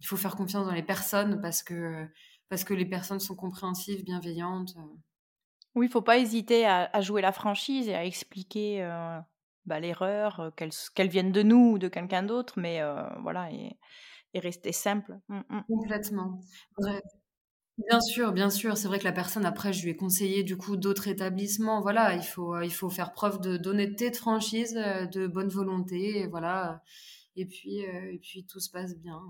Il 0.00 0.06
faut 0.06 0.16
faire 0.16 0.36
confiance 0.36 0.66
dans 0.66 0.72
les 0.72 0.82
personnes 0.82 1.40
parce 1.40 1.62
que, 1.62 2.06
parce 2.48 2.64
que 2.64 2.74
les 2.74 2.86
personnes 2.86 3.20
sont 3.20 3.34
compréhensives, 3.34 4.04
bienveillantes. 4.04 4.76
Oui, 5.76 5.86
il 5.86 5.92
faut 5.92 6.02
pas 6.02 6.16
hésiter 6.16 6.66
à, 6.66 7.00
jouer 7.02 7.20
la 7.20 7.32
franchise 7.32 7.88
et 7.88 7.94
à 7.94 8.06
expliquer 8.06 8.82
euh, 8.82 9.18
bah, 9.66 9.78
l'erreur, 9.78 10.40
euh, 10.40 10.50
qu'elle 10.50 11.08
vienne 11.08 11.32
de 11.32 11.42
nous 11.42 11.72
ou 11.72 11.78
de 11.78 11.88
quelqu'un 11.88 12.22
d'autre, 12.22 12.54
mais 12.56 12.80
euh, 12.80 13.02
voilà, 13.20 13.50
et, 13.52 13.78
rester 14.34 14.72
simple. 14.72 15.18
Mmh, 15.28 15.40
mmh. 15.48 15.60
Complètement. 15.68 16.40
Bien 17.78 18.00
sûr, 18.00 18.32
bien 18.32 18.50
sûr. 18.50 18.76
C'est 18.76 18.88
vrai 18.88 18.98
que 18.98 19.04
la 19.04 19.12
personne, 19.12 19.44
après, 19.46 19.72
je 19.74 19.82
lui 19.82 19.90
ai 19.90 19.96
conseillé 19.96 20.42
du 20.44 20.56
coup 20.56 20.76
d'autres 20.76 21.08
établissements. 21.08 21.80
Voilà, 21.82 22.14
il 22.14 22.22
faut, 22.22 22.58
il 22.60 22.72
faut 22.72 22.90
faire 22.90 23.12
preuve 23.12 23.40
d'honnêteté, 23.40 24.10
de 24.10 24.16
franchise, 24.16 24.74
de 24.74 25.26
bonne 25.26 25.48
volonté, 25.48 26.20
et 26.20 26.26
voilà. 26.26 26.82
Et 27.34 27.46
puis, 27.46 27.80
et 27.80 28.18
puis 28.22 28.46
tout 28.46 28.60
se 28.60 28.70
passe 28.70 28.96
bien. 28.96 29.20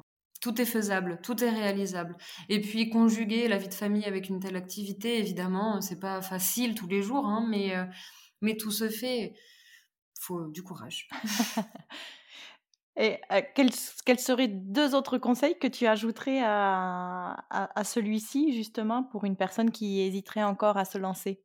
Tout 0.46 0.60
est 0.60 0.66
faisable, 0.66 1.18
tout 1.22 1.42
est 1.42 1.50
réalisable. 1.50 2.16
Et 2.48 2.60
puis 2.60 2.88
conjuguer 2.88 3.48
la 3.48 3.58
vie 3.58 3.68
de 3.68 3.74
famille 3.74 4.04
avec 4.04 4.28
une 4.28 4.38
telle 4.38 4.54
activité, 4.54 5.18
évidemment, 5.18 5.80
c'est 5.80 5.98
pas 5.98 6.22
facile 6.22 6.76
tous 6.76 6.86
les 6.86 7.02
jours, 7.02 7.26
hein, 7.26 7.44
mais, 7.50 7.74
mais 8.42 8.56
tout 8.56 8.70
se 8.70 8.88
fait. 8.88 9.34
Faut 10.20 10.46
du 10.46 10.62
courage. 10.62 11.08
Et 12.98 13.20
quels, 13.54 13.72
quels, 14.06 14.20
seraient 14.20 14.48
deux 14.48 14.94
autres 14.94 15.18
conseils 15.18 15.58
que 15.58 15.66
tu 15.66 15.86
ajouterais 15.86 16.40
à, 16.42 17.44
à, 17.50 17.84
celui-ci, 17.84 18.54
justement, 18.54 19.02
pour 19.02 19.24
une 19.24 19.36
personne 19.36 19.70
qui 19.70 20.00
hésiterait 20.00 20.44
encore 20.44 20.78
à 20.78 20.86
se 20.86 20.96
lancer? 20.96 21.42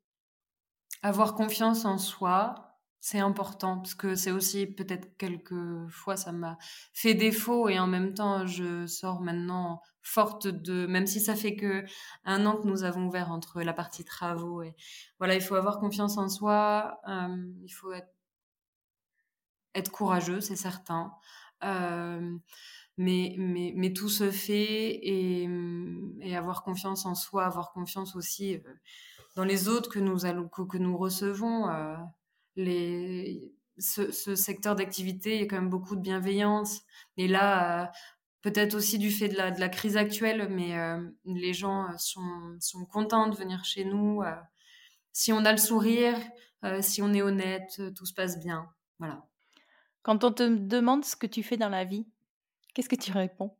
Avoir 1.01 1.35
confiance 1.35 1.83
en 1.83 1.97
soi, 1.97 2.70
c'est 3.01 3.19
important, 3.19 3.77
parce 3.77 3.95
que 3.95 4.15
c'est 4.15 4.31
aussi 4.31 4.67
peut-être 4.67 5.17
quelques 5.17 5.89
fois 5.89 6.15
ça 6.15 6.31
m'a 6.31 6.57
fait 6.93 7.15
défaut, 7.15 7.67
et 7.67 7.79
en 7.79 7.87
même 7.87 8.13
temps, 8.13 8.45
je 8.47 8.87
sors 8.87 9.21
maintenant 9.21 9.81
forte 10.03 10.47
de, 10.47 10.87
même 10.87 11.07
si 11.07 11.19
ça 11.19 11.35
fait 11.35 11.55
que 11.55 11.83
un 12.25 12.45
an 12.45 12.57
que 12.57 12.67
nous 12.67 12.83
avons 12.83 13.07
ouvert 13.07 13.31
entre 13.31 13.61
la 13.61 13.73
partie 13.73 14.03
travaux 14.03 14.63
et 14.63 14.75
voilà, 15.19 15.35
il 15.35 15.41
faut 15.41 15.55
avoir 15.55 15.79
confiance 15.79 16.17
en 16.17 16.29
soi, 16.29 17.01
il 17.07 17.71
faut 17.71 17.93
être 19.75 19.91
courageux, 19.91 20.41
c'est 20.41 20.55
certain. 20.55 21.13
Euh, 21.63 22.37
mais, 22.97 23.35
mais, 23.37 23.93
tout 23.93 24.09
se 24.09 24.31
fait 24.31 24.99
et, 25.01 25.47
avoir 26.35 26.63
confiance 26.63 27.05
en 27.05 27.15
soi, 27.15 27.45
avoir 27.45 27.71
confiance 27.71 28.15
aussi 28.15 28.55
euh, 28.55 28.59
dans 29.35 29.43
les 29.43 29.69
autres 29.69 29.89
que 29.89 29.99
nous, 29.99 30.25
allons, 30.25 30.47
que, 30.47 30.77
nous 30.77 30.97
recevons. 30.97 31.69
Euh, 31.69 31.95
les, 32.55 33.53
ce, 33.77 34.11
ce 34.11 34.35
secteur 34.35 34.75
d'activité, 34.75 35.35
il 35.35 35.41
y 35.41 35.43
a 35.43 35.47
quand 35.47 35.57
même 35.57 35.69
beaucoup 35.69 35.95
de 35.95 36.01
bienveillance. 36.01 36.81
Et 37.17 37.27
là, 37.27 37.91
peut-être 38.41 38.75
aussi 38.75 38.99
du 38.99 39.11
fait 39.11 39.29
de 39.29 39.37
la, 39.37 39.51
de 39.51 39.59
la 39.59 39.69
crise 39.69 39.97
actuelle, 39.97 40.47
mais 40.49 40.75
les 41.25 41.53
gens 41.53 41.87
sont, 41.97 42.57
sont, 42.59 42.85
contents 42.85 43.27
de 43.27 43.35
venir 43.35 43.63
chez 43.65 43.85
nous. 43.85 44.21
si 45.11 45.31
on 45.31 45.45
a 45.45 45.51
le 45.51 45.57
sourire, 45.57 46.17
si 46.81 47.01
on 47.01 47.13
est 47.13 47.21
honnête, 47.21 47.81
tout 47.95 48.05
se 48.05 48.13
passe 48.13 48.39
bien. 48.39 48.67
Voilà. 48.99 49.25
Quand 50.03 50.23
on 50.23 50.31
te 50.31 50.43
demande 50.43 51.05
ce 51.05 51.15
que 51.15 51.27
tu 51.27 51.43
fais 51.43 51.57
dans 51.57 51.69
la 51.69 51.85
vie, 51.85 52.07
qu'est-ce 52.73 52.89
que 52.89 52.95
tu 52.95 53.11
réponds? 53.11 53.55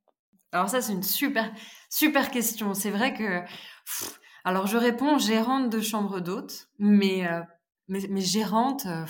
Alors 0.51 0.69
ça, 0.69 0.81
c'est 0.81 0.93
une 0.93 1.03
super, 1.03 1.53
super 1.89 2.31
question. 2.31 2.73
C'est 2.73 2.89
vrai 2.89 3.13
que... 3.13 3.41
alors 4.43 4.67
je 4.67 4.77
réponds 4.77 5.17
gérante 5.17 5.69
de 5.69 5.79
chambre 5.81 6.19
d'hôte, 6.19 6.67
mais, 6.79 7.27
euh, 7.27 7.41
mais, 7.91 8.07
mais, 8.09 8.21
gérante... 8.21 8.85
Euh, 8.87 9.05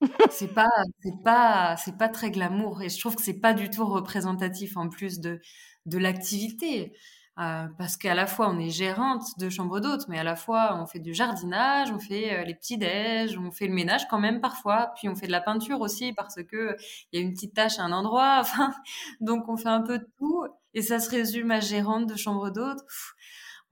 c'est 0.30 0.52
pas 0.52 0.68
c'est 1.00 1.22
pas 1.24 1.76
c'est 1.76 1.96
pas 1.96 2.08
très 2.08 2.30
glamour 2.32 2.82
et 2.82 2.88
je 2.88 2.98
trouve 2.98 3.14
que 3.14 3.22
c'est 3.22 3.40
pas 3.40 3.54
du 3.54 3.70
tout 3.70 3.86
représentatif 3.86 4.76
en 4.76 4.88
plus 4.88 5.20
de 5.20 5.40
de 5.86 5.98
l'activité 5.98 6.92
euh, 7.40 7.66
parce 7.78 7.96
qu'à 7.96 8.14
la 8.14 8.26
fois 8.26 8.50
on 8.50 8.58
est 8.58 8.68
gérante 8.68 9.22
de 9.38 9.48
chambre 9.48 9.80
d'hôtes, 9.80 10.06
mais 10.08 10.18
à 10.18 10.24
la 10.24 10.36
fois 10.36 10.78
on 10.80 10.86
fait 10.86 10.98
du 10.98 11.14
jardinage, 11.14 11.90
on 11.90 11.98
fait 11.98 12.40
euh, 12.40 12.44
les 12.44 12.54
petits 12.54 12.76
déj, 12.76 13.38
on 13.38 13.50
fait 13.50 13.66
le 13.66 13.72
ménage 13.72 14.06
quand 14.08 14.18
même 14.18 14.40
parfois, 14.42 14.92
puis 14.96 15.08
on 15.08 15.14
fait 15.14 15.28
de 15.28 15.32
la 15.32 15.40
peinture 15.40 15.80
aussi 15.80 16.12
parce 16.12 16.42
que 16.42 16.76
il 17.12 17.20
y 17.20 17.22
a 17.22 17.26
une 17.26 17.32
petite 17.32 17.54
tâche 17.54 17.78
à 17.78 17.84
un 17.84 17.92
endroit. 17.92 18.38
Enfin, 18.42 18.74
donc 19.20 19.48
on 19.48 19.56
fait 19.56 19.68
un 19.68 19.80
peu 19.82 19.98
de 19.98 20.06
tout 20.18 20.44
et 20.74 20.82
ça 20.82 20.98
se 21.00 21.08
résume 21.10 21.50
à 21.50 21.60
gérante 21.60 22.06
de 22.06 22.16
chambre 22.16 22.50
d'hôtes. 22.50 22.80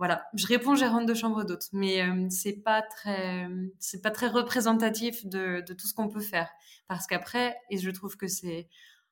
Voilà, 0.01 0.26
je 0.32 0.46
réponds 0.46 0.74
gérante 0.76 1.05
de 1.05 1.12
chambre 1.12 1.44
d'hôtes, 1.44 1.68
mais 1.74 2.01
euh, 2.01 2.26
c'est 2.30 2.62
pas 2.64 2.80
très 2.80 3.46
c'est 3.78 4.01
pas 4.01 4.11
très 4.11 4.28
représentatif 4.28 5.26
de, 5.26 5.62
tout 5.74 5.86
ce 5.86 5.92
qu'on 5.92 6.09
peut 6.09 6.22
faire. 6.22 6.51
Parce 6.88 7.07
qu'après 7.07 7.55
et 7.68 7.76
je 7.76 7.90
trouve 7.90 8.16
que 8.16 8.26
c'est 8.26 8.70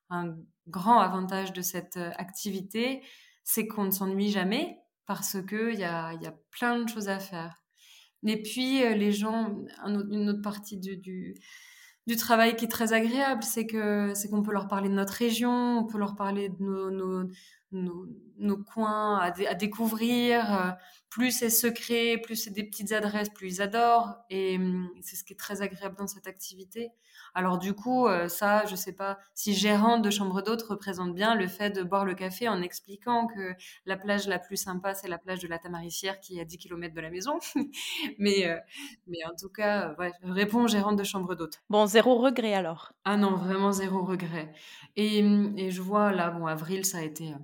un 0.08 0.34
grand 0.66 0.98
avantage 1.00 1.52
de 1.52 1.60
cette 1.60 1.98
activité, 2.16 3.02
c'est 3.44 3.66
qu'on 3.66 3.84
ne 3.84 3.90
s'ennuie 3.90 4.30
jamais 4.30 4.78
parce 5.04 5.36
qu'il 5.46 5.78
y 5.78 5.84
a, 5.84 6.14
y 6.14 6.26
a 6.26 6.34
plein 6.50 6.82
de 6.82 6.88
choses 6.88 7.10
à 7.10 7.18
faire. 7.18 7.62
Et 8.26 8.40
puis, 8.42 8.82
euh, 8.82 8.94
les 8.94 9.12
gens, 9.12 9.54
une 9.84 10.30
autre 10.30 10.42
partie 10.42 10.78
du, 10.78 10.96
du, 10.96 12.16
travail 12.16 12.56
qui 12.56 12.64
est 12.64 12.68
très 12.68 12.94
agréable, 12.94 13.42
c'est 13.42 13.66
que 13.66 14.12
c'est 14.14 14.30
qu'on 14.30 14.42
peut 14.42 14.52
leur 14.52 14.68
parler 14.68 14.88
de 14.88 14.94
notre 14.94 15.12
région, 15.12 15.80
on 15.80 15.84
peut 15.84 15.98
leur 15.98 16.16
parler 16.16 16.48
de 16.48 16.90
nos, 16.90 17.28
nos, 17.72 18.56
coins 18.64 19.18
à, 19.18 19.32
à 19.48 19.54
découvrir. 19.54 20.54
Euh, 20.54 20.70
plus 21.10 21.30
c'est 21.30 21.50
secret, 21.50 22.18
plus 22.22 22.36
c'est 22.36 22.50
des 22.50 22.64
petites 22.64 22.92
adresses, 22.92 23.30
plus 23.30 23.56
ils 23.56 23.62
adorent. 23.62 24.14
Et 24.30 24.56
hum, 24.56 24.90
c'est 25.00 25.16
ce 25.16 25.24
qui 25.24 25.32
est 25.32 25.36
très 25.36 25.62
agréable 25.62 25.96
dans 25.96 26.06
cette 26.06 26.26
activité. 26.26 26.90
Alors 27.34 27.58
du 27.58 27.74
coup, 27.74 28.06
euh, 28.06 28.28
ça, 28.28 28.64
je 28.66 28.76
sais 28.76 28.92
pas 28.92 29.18
si 29.34 29.54
gérante 29.54 30.02
de 30.02 30.10
chambre 30.10 30.42
d'hôte 30.42 30.62
représente 30.62 31.14
bien 31.14 31.34
le 31.34 31.46
fait 31.46 31.70
de 31.70 31.82
boire 31.82 32.04
le 32.04 32.14
café 32.14 32.48
en 32.48 32.60
expliquant 32.62 33.26
que 33.26 33.54
la 33.86 33.96
plage 33.96 34.28
la 34.28 34.38
plus 34.38 34.56
sympa, 34.56 34.94
c'est 34.94 35.08
la 35.08 35.18
plage 35.18 35.40
de 35.40 35.48
la 35.48 35.58
Tamaricière 35.58 36.20
qui 36.20 36.38
est 36.38 36.40
à 36.40 36.44
10 36.44 36.58
km 36.58 36.94
de 36.94 37.00
la 37.00 37.10
maison. 37.10 37.38
mais, 38.18 38.46
euh, 38.46 38.58
mais 39.06 39.18
en 39.24 39.34
tout 39.34 39.50
cas, 39.50 39.94
ouais, 39.98 40.12
réponds 40.22 40.66
gérante 40.66 40.96
de 40.96 41.04
chambre 41.04 41.34
d'hôte. 41.34 41.60
Bon, 41.70 41.86
zéro 41.86 42.18
regret 42.18 42.54
alors. 42.54 42.92
Ah 43.04 43.16
non, 43.16 43.36
vraiment 43.36 43.72
zéro 43.72 44.04
regret. 44.04 44.52
Et, 44.96 45.22
hum, 45.22 45.54
et 45.56 45.70
je 45.70 45.80
vois 45.80 46.12
là, 46.12 46.30
bon, 46.30 46.46
avril, 46.46 46.84
ça 46.84 46.98
a 46.98 47.02
été 47.02 47.34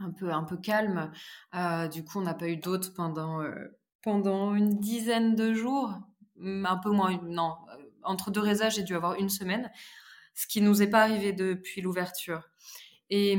un 0.00 0.10
peu, 0.10 0.32
un 0.32 0.44
peu 0.44 0.56
calme. 0.56 1.12
Euh, 1.54 1.88
du 1.88 2.04
coup, 2.04 2.18
on 2.18 2.22
n'a 2.22 2.34
pas 2.34 2.48
eu 2.48 2.56
d'autres 2.56 2.92
pendant, 2.94 3.42
euh, 3.42 3.54
pendant 4.02 4.54
une 4.54 4.78
dizaine 4.80 5.34
de 5.34 5.54
jours. 5.54 5.94
Un 6.40 6.76
peu 6.78 6.90
moins, 6.90 7.20
non. 7.22 7.56
Euh, 7.70 7.82
entre 8.02 8.30
deux 8.30 8.40
résages, 8.40 8.76
j'ai 8.76 8.82
dû 8.82 8.94
avoir 8.94 9.14
une 9.14 9.28
semaine, 9.30 9.70
ce 10.34 10.46
qui 10.46 10.60
nous 10.60 10.82
est 10.82 10.88
pas 10.90 11.02
arrivé 11.02 11.32
depuis 11.32 11.80
l'ouverture. 11.80 12.50
Et, 13.10 13.32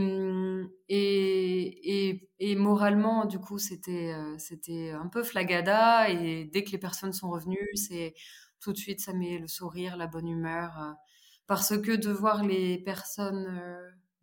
et, 0.90 2.10
et, 2.10 2.30
et, 2.40 2.56
moralement, 2.56 3.26
du 3.26 3.40
coup, 3.40 3.58
c'était 3.60 4.14
c'était 4.38 4.92
un 4.92 5.08
peu 5.08 5.24
flagada. 5.24 6.10
Et 6.10 6.46
dès 6.46 6.64
que 6.64 6.72
les 6.72 6.78
personnes 6.78 7.14
sont 7.14 7.30
revenues, 7.30 7.70
c'est 7.76 8.14
tout 8.62 8.72
de 8.74 8.78
suite, 8.78 9.02
ça 9.02 9.14
met 9.14 9.38
le 9.40 9.48
sourire, 9.48 9.98
la 9.98 10.08
bonne 10.08 10.28
humeur. 10.28 10.96
parce 11.48 11.78
que 11.80 11.96
de 11.96 12.12
voir 12.12 12.44
les 12.44 12.78
personnes 12.80 13.62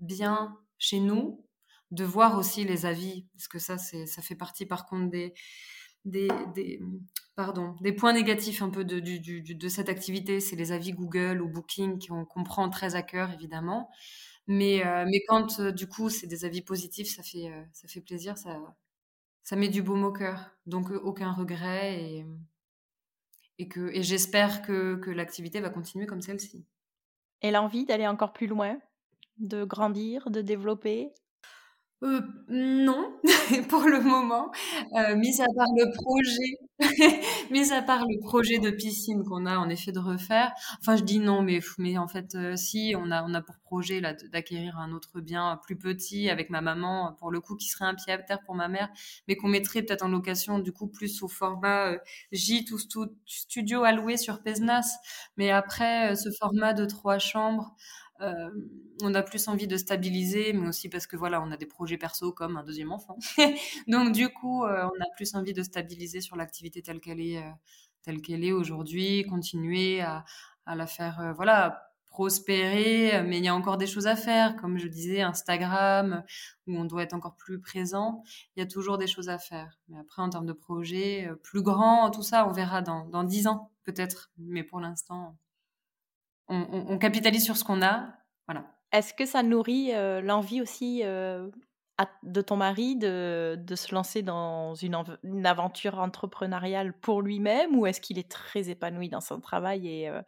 bien 0.00 0.56
chez 0.78 1.00
nous, 1.00 1.44
de 1.92 2.04
voir 2.04 2.38
aussi 2.38 2.64
les 2.64 2.86
avis, 2.86 3.26
parce 3.34 3.48
que 3.48 3.60
ça, 3.60 3.78
ça 3.78 4.22
fait 4.22 4.34
partie 4.36 4.66
par 4.66 4.86
contre 4.86 5.10
des, 5.10 5.34
des, 6.04 6.28
des, 6.54 6.80
pardon, 7.36 7.76
des 7.80 7.92
points 7.92 8.12
négatifs 8.14 8.62
un 8.62 8.70
peu 8.70 8.84
de, 8.84 9.00
du, 9.00 9.20
du, 9.20 9.42
de 9.54 9.68
cette 9.68 9.88
activité, 9.88 10.40
c'est 10.40 10.56
les 10.56 10.72
avis 10.72 10.92
Google 10.92 11.40
ou 11.42 11.48
Booking 11.48 11.98
qu'on 12.06 12.24
comprend 12.24 12.68
très 12.70 12.96
à 12.96 13.02
cœur, 13.02 13.30
évidemment. 13.32 13.90
Mais, 14.48 14.84
euh, 14.86 15.04
mais 15.08 15.22
quand, 15.28 15.60
euh, 15.60 15.72
du 15.72 15.88
coup, 15.88 16.10
c'est 16.10 16.26
des 16.26 16.44
avis 16.44 16.62
positifs, 16.62 17.08
ça 17.14 17.22
fait, 17.22 17.48
euh, 17.50 17.62
ça 17.72 17.88
fait 17.88 18.00
plaisir, 18.00 18.38
ça, 18.38 18.58
ça 19.44 19.56
met 19.56 19.68
du 19.68 19.82
baume 19.82 20.04
au 20.04 20.12
cœur. 20.12 20.50
Donc, 20.66 20.90
aucun 20.90 21.32
regret 21.32 22.02
et, 22.02 22.26
et, 23.58 23.68
et 23.92 24.02
j'espère 24.02 24.60
que, 24.62 24.96
que 24.96 25.10
l'activité 25.10 25.60
va 25.60 25.70
continuer 25.70 26.06
comme 26.06 26.20
celle-ci. 26.22 26.66
Et 27.42 27.50
l'envie 27.50 27.84
d'aller 27.84 28.06
encore 28.06 28.32
plus 28.32 28.46
loin, 28.46 28.80
de 29.38 29.64
grandir, 29.64 30.30
de 30.30 30.40
développer? 30.40 31.12
Euh, 32.02 32.20
non, 32.48 33.16
pour 33.68 33.82
le 33.82 34.00
moment, 34.00 34.50
euh, 34.96 35.14
mis 35.14 35.40
à 35.40 35.46
part 35.54 35.68
le 35.76 35.92
projet, 35.92 36.58
mis 37.50 37.72
à 37.72 37.80
part 37.80 38.04
le 38.08 38.18
projet 38.20 38.58
de 38.58 38.70
piscine 38.70 39.22
qu'on 39.22 39.46
a 39.46 39.56
en 39.56 39.68
effet 39.68 39.92
de 39.92 40.00
refaire. 40.00 40.52
Enfin, 40.80 40.96
je 40.96 41.04
dis 41.04 41.20
non, 41.20 41.42
mais 41.42 41.98
en 41.98 42.08
fait, 42.08 42.34
euh, 42.34 42.56
si 42.56 42.94
on 42.98 43.12
a 43.12 43.22
on 43.22 43.34
a 43.34 43.40
pour 43.40 43.54
projet 43.60 44.00
là 44.00 44.14
d'acquérir 44.32 44.78
un 44.78 44.92
autre 44.92 45.20
bien 45.20 45.58
plus 45.64 45.78
petit 45.78 46.28
avec 46.28 46.50
ma 46.50 46.60
maman 46.60 47.16
pour 47.20 47.30
le 47.30 47.40
coup 47.40 47.56
qui 47.56 47.68
serait 47.68 47.84
un 47.84 47.94
pied 47.94 48.12
à 48.12 48.18
terre 48.18 48.40
pour 48.44 48.56
ma 48.56 48.68
mère, 48.68 48.88
mais 49.28 49.36
qu'on 49.36 49.48
mettrait 49.48 49.82
peut-être 49.82 50.02
en 50.02 50.08
location 50.08 50.58
du 50.58 50.72
coup 50.72 50.88
plus 50.88 51.22
au 51.22 51.28
format 51.28 51.92
euh, 51.92 51.98
gîte 52.32 52.72
ou 52.72 52.78
studio 53.26 53.84
alloué 53.84 54.16
sur 54.16 54.42
Pesnas. 54.42 54.96
Mais 55.36 55.50
après, 55.52 56.16
ce 56.16 56.30
format 56.32 56.72
de 56.74 56.84
trois 56.84 57.18
chambres. 57.18 57.76
Euh, 58.22 58.50
on 59.02 59.14
a 59.14 59.22
plus 59.22 59.48
envie 59.48 59.66
de 59.66 59.76
stabiliser, 59.76 60.52
mais 60.52 60.68
aussi 60.68 60.88
parce 60.88 61.06
que 61.06 61.16
voilà, 61.16 61.42
on 61.42 61.50
a 61.50 61.56
des 61.56 61.66
projets 61.66 61.96
perso 61.96 62.32
comme 62.32 62.56
un 62.56 62.62
deuxième 62.62 62.92
enfant. 62.92 63.18
Donc 63.88 64.12
du 64.12 64.28
coup, 64.28 64.64
euh, 64.64 64.84
on 64.84 65.02
a 65.02 65.06
plus 65.16 65.34
envie 65.34 65.52
de 65.52 65.62
stabiliser 65.62 66.20
sur 66.20 66.36
l'activité 66.36 66.82
telle 66.82 67.00
qu'elle 67.00 67.20
est, 67.20 67.38
euh, 67.38 68.54
aujourd'hui, 68.54 69.24
continuer 69.28 70.00
à, 70.00 70.24
la 70.66 70.86
faire, 70.86 71.32
voilà, 71.36 71.90
prospérer. 72.06 73.22
Mais 73.24 73.38
il 73.38 73.44
y 73.44 73.48
a 73.48 73.54
encore 73.54 73.76
des 73.76 73.86
choses 73.86 74.06
à 74.06 74.14
faire, 74.14 74.56
comme 74.56 74.78
je 74.78 74.86
disais, 74.86 75.22
Instagram 75.22 76.22
où 76.66 76.76
on 76.76 76.84
doit 76.84 77.02
être 77.02 77.14
encore 77.14 77.36
plus 77.36 77.60
présent. 77.60 78.22
Il 78.56 78.60
y 78.60 78.62
a 78.62 78.66
toujours 78.66 78.98
des 78.98 79.08
choses 79.08 79.28
à 79.28 79.38
faire. 79.38 79.78
Mais 79.88 79.98
après, 79.98 80.22
en 80.22 80.30
termes 80.30 80.46
de 80.46 80.52
projet 80.52 81.28
plus 81.42 81.62
grand, 81.62 82.10
tout 82.10 82.22
ça, 82.22 82.46
on 82.46 82.52
verra 82.52 82.82
dans 82.82 83.24
dix 83.24 83.46
ans 83.48 83.70
peut-être. 83.84 84.30
Mais 84.38 84.62
pour 84.62 84.80
l'instant 84.80 85.36
on, 86.48 86.98
capitalise 86.98 87.44
sur 87.44 87.56
ce 87.56 87.64
qu'on 87.64 87.82
a. 87.82 88.14
Voilà. 88.46 88.66
Est-ce 88.92 89.14
que 89.14 89.24
ça 89.24 89.42
nourrit 89.42 89.94
euh, 89.94 90.20
l'envie 90.20 90.60
aussi 90.60 91.00
euh, 91.04 91.48
de 92.22 92.40
ton 92.40 92.56
mari 92.56 92.96
de, 92.96 93.56
se 93.74 93.94
lancer 93.94 94.22
dans 94.22 94.74
une, 94.74 95.46
aventure 95.46 95.98
entrepreneuriale 95.98 96.92
pour 96.92 97.22
lui-même 97.22 97.76
ou 97.76 97.86
est-ce 97.86 98.00
qu'il 98.00 98.18
est 98.18 98.30
très 98.30 98.68
épanoui 98.68 99.08
dans 99.08 99.20
son 99.20 99.40
travail 99.40 99.88
et 99.88 100.08
euh, 100.08 100.20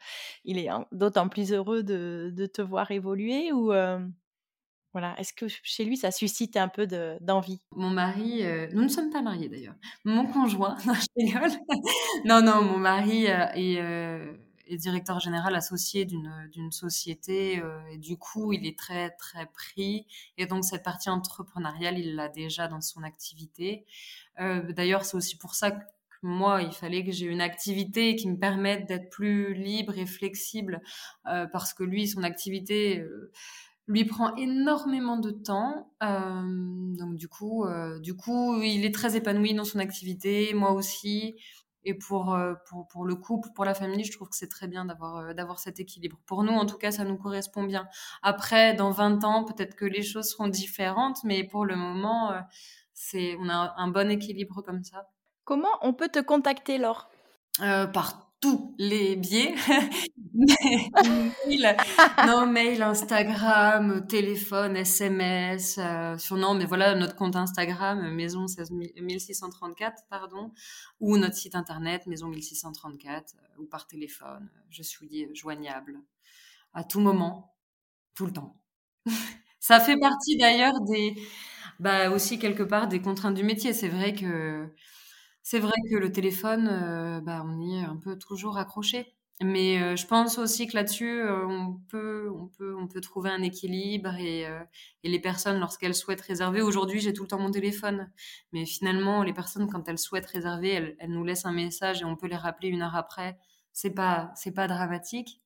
il 0.45 0.59
est 0.59 0.69
d'autant 0.93 1.29
plus 1.29 1.53
heureux 1.53 1.83
de, 1.83 2.47
te 2.53 2.63
voir 2.63 2.91
évoluer 2.91 3.53
ou 3.53 3.73
Voilà. 4.93 5.15
Est-ce 5.19 5.35
que 5.35 5.47
chez 5.49 5.85
lui, 5.85 5.97
ça 5.97 6.11
suscite 6.11 6.57
un 6.57 6.69
peu 6.69 6.87
d'envie? 7.21 7.61
Mon 7.73 7.91
mari, 7.91 8.45
nous 8.73 8.85
ne 8.85 8.89
sommes 8.89 9.11
pas 9.11 9.21
mariés 9.21 9.49
d'ailleurs. 9.49 9.75
Mon 10.05 10.27
conjoint, 10.27 10.77
non, 10.87 10.95
je 10.95 11.07
rigole. 11.17 11.51
non, 12.25 12.41
non, 12.41 12.63
mon 12.63 12.79
mari 12.79 13.27
est 13.27 14.21
est 14.67 14.77
directeur 14.77 15.21
général 15.21 15.55
associé 15.55 16.05
d'une 16.05 16.73
société 16.73 17.61
euh, 17.63 17.81
et 17.93 17.99
du 17.99 18.17
coup 18.17 18.53
il 18.53 18.67
est 18.67 18.79
très 18.79 19.11
très 19.11 19.47
pris 19.47 20.07
et 20.39 20.47
donc 20.47 20.65
cette 20.65 20.83
partie 20.83 21.11
entrepreneuriale 21.11 21.99
il 21.99 22.15
l'a 22.15 22.29
déjà 22.29 22.69
dans 22.69 22.81
son 22.81 23.03
activité. 23.03 23.85
Euh, 24.41 24.73
D'ailleurs 24.73 25.05
c'est 25.05 25.17
aussi 25.17 25.37
pour 25.37 25.55
ça 25.55 25.71
que 25.71 25.83
moi 26.23 26.63
il 26.63 26.73
fallait 26.73 27.05
que 27.05 27.13
j'ai 27.13 27.27
une 27.27 27.41
activité 27.41 28.17
qui 28.17 28.29
me 28.29 28.39
permette 28.39 28.87
d'être 28.87 29.11
plus 29.11 29.55
libre 29.55 29.99
et 29.99 30.07
flexible 30.07 30.81
euh, 31.27 31.47
parce 31.47 31.75
que 31.75 31.85
lui 31.85 32.09
son 32.09 32.23
activité 32.23 33.05
lui 33.87 34.07
prend 34.07 34.35
énormément 34.37 35.19
de 35.19 35.31
temps. 35.31 35.91
Donc 36.01 37.17
du 37.17 37.29
coup, 37.29 37.67
du 38.01 38.15
coup, 38.15 38.63
il 38.63 38.87
est 38.87 38.95
très 38.95 39.15
épanoui 39.15 39.53
dans 39.53 39.65
son 39.65 39.79
activité, 39.79 40.55
moi 40.55 40.73
aussi. 40.73 41.37
Et 41.85 41.95
pour, 41.95 42.35
euh, 42.35 42.55
pour, 42.69 42.89
pour, 42.89 43.05
le 43.05 43.15
couple, 43.15 43.51
pour 43.55 43.65
la 43.65 43.75
famille, 43.75 44.05
je 44.05 44.13
trouve 44.13 44.29
que 44.29 44.37
c'est 44.37 44.49
très 44.49 44.69
bien 44.69 44.85
d'avoir 44.85 45.19
euh, 45.19 45.35
d'avoir 45.35 45.59
cet 45.59 45.81
équilibre. 45.81 46.19
Pour 46.27 46.43
nous, 46.43 46.53
en 46.53 46.67
tout 46.67 46.79
cas, 46.79 46.91
ça 46.91 47.05
nous 47.05 47.17
correspond 47.17 47.65
bien. 47.65 47.89
Après, 48.23 48.75
dans 48.75 48.91
20 48.91 49.25
ans, 49.25 49.45
peut-être 49.45 49.75
que 49.77 49.85
les 49.85 50.03
choses 50.03 50.31
seront 50.31 50.49
différentes, 50.49 51.23
mais 51.25 51.45
pour 51.45 51.65
le 51.65 51.77
moment, 51.77 52.33
euh, 52.33 52.41
c'est 52.93 53.37
on 53.41 53.49
a 53.49 53.75
un 53.77 53.89
bon 53.89 54.11
équilibre 54.11 54.63
comme 54.63 54.83
ça. 54.83 55.09
Comment 55.45 55.79
on 55.83 55.93
peut 55.93 56.09
te 56.09 56.21
contacter, 56.21 56.79
Laure? 56.79 57.11
Euh, 57.61 57.87
Par 57.87 58.24
tous 58.45 58.75
les 58.77 59.17
biais. 59.17 59.55
mail, 60.35 61.77
non, 62.27 62.47
mail, 62.47 62.83
Instagram, 62.83 64.07
téléphone, 64.07 64.77
SMS, 64.77 65.79
euh, 65.79 66.19
sur 66.19 66.37
non, 66.37 66.53
mais 66.53 66.67
voilà 66.67 66.95
notre 66.95 67.17
compte 67.17 67.37
Instagram, 67.37 68.07
maison 68.11 68.47
16 68.47 68.71
1634, 69.01 70.03
pardon, 70.11 70.53
ou 71.01 71.17
notre 71.17 71.37
site 71.37 71.55
internet, 71.55 72.07
maison 72.07 72.29
1634, 72.29 73.35
euh, 73.35 73.63
ou 73.63 73.65
par 73.65 73.87
téléphone. 73.87 74.51
Je 74.69 74.83
suis 74.83 75.27
joignable 75.35 76.03
à 76.75 76.85
tout 76.85 77.01
moment, 77.01 77.57
tout 78.15 78.27
le 78.27 78.33
temps. 78.35 78.61
Ça 79.59 79.81
fait 79.81 79.97
partie 79.97 80.37
d'ailleurs 80.37 80.79
des, 80.83 81.17
bah 81.81 82.11
aussi 82.11 82.39
quelque 82.39 82.63
part 82.63 82.89
des 82.89 83.01
contraintes 83.01 83.37
du 83.37 83.43
métier. 83.43 83.73
C'est 83.73 83.89
vrai 83.89 84.15
que 84.15 84.69
c'est 85.45 85.59
vrai 85.59 85.75
que 85.91 85.97
le 85.97 86.11
téléphone, 86.11 86.69
euh, 86.73 87.21
bah, 87.21 87.45
on 87.47 87.61
y 87.61 87.77
est 87.77 87.85
un 87.85 87.97
peu 87.97 88.19
toujours 88.19 88.57
accroché. 88.57 89.15
Mais 89.43 89.83
euh, 89.83 89.95
je 89.95 90.07
pense 90.07 90.39
aussi 90.39 90.67
que 90.67 90.75
là-dessus, 90.75 91.21
euh, 91.21 91.47
on 91.47 91.75
peut, 91.91 92.31
on 92.35 92.47
peut, 92.47 92.75
on 92.79 92.87
peut 92.89 93.01
trouver 93.03 93.29
un 93.31 93.43
équilibre 93.43 94.15
et, 94.15 94.47
les 95.03 95.19
personnes, 95.21 95.61
lorsqu'elles 95.61 95.95
souhaitent 95.95 96.23
réserver, 96.23 96.63
aujourd'hui, 96.63 97.01
j'ai 97.01 97.13
tout 97.13 97.23
le 97.25 97.29
temps 97.29 97.39
mon 97.39 97.51
téléphone. 97.51 98.11
Mais 98.53 98.65
finalement, 98.65 99.23
les 99.23 99.35
personnes, 99.35 99.71
quand 99.71 99.87
elles 99.87 99.99
souhaitent 99.99 100.27
réserver, 100.27 100.97
elles, 100.99 101.11
nous 101.11 101.25
laissent 101.25 101.47
un 101.47 101.53
message 101.53 102.01
et 102.01 102.05
on 102.07 102.17
peut 102.17 102.29
les 102.29 102.37
rappeler 102.37 102.69
une 102.69 102.83
heure 102.83 102.97
après. 102.97 103.39
C'est 103.73 103.91
pas, 103.91 104.33
pas 104.55 104.67
dramatique. 104.69 105.43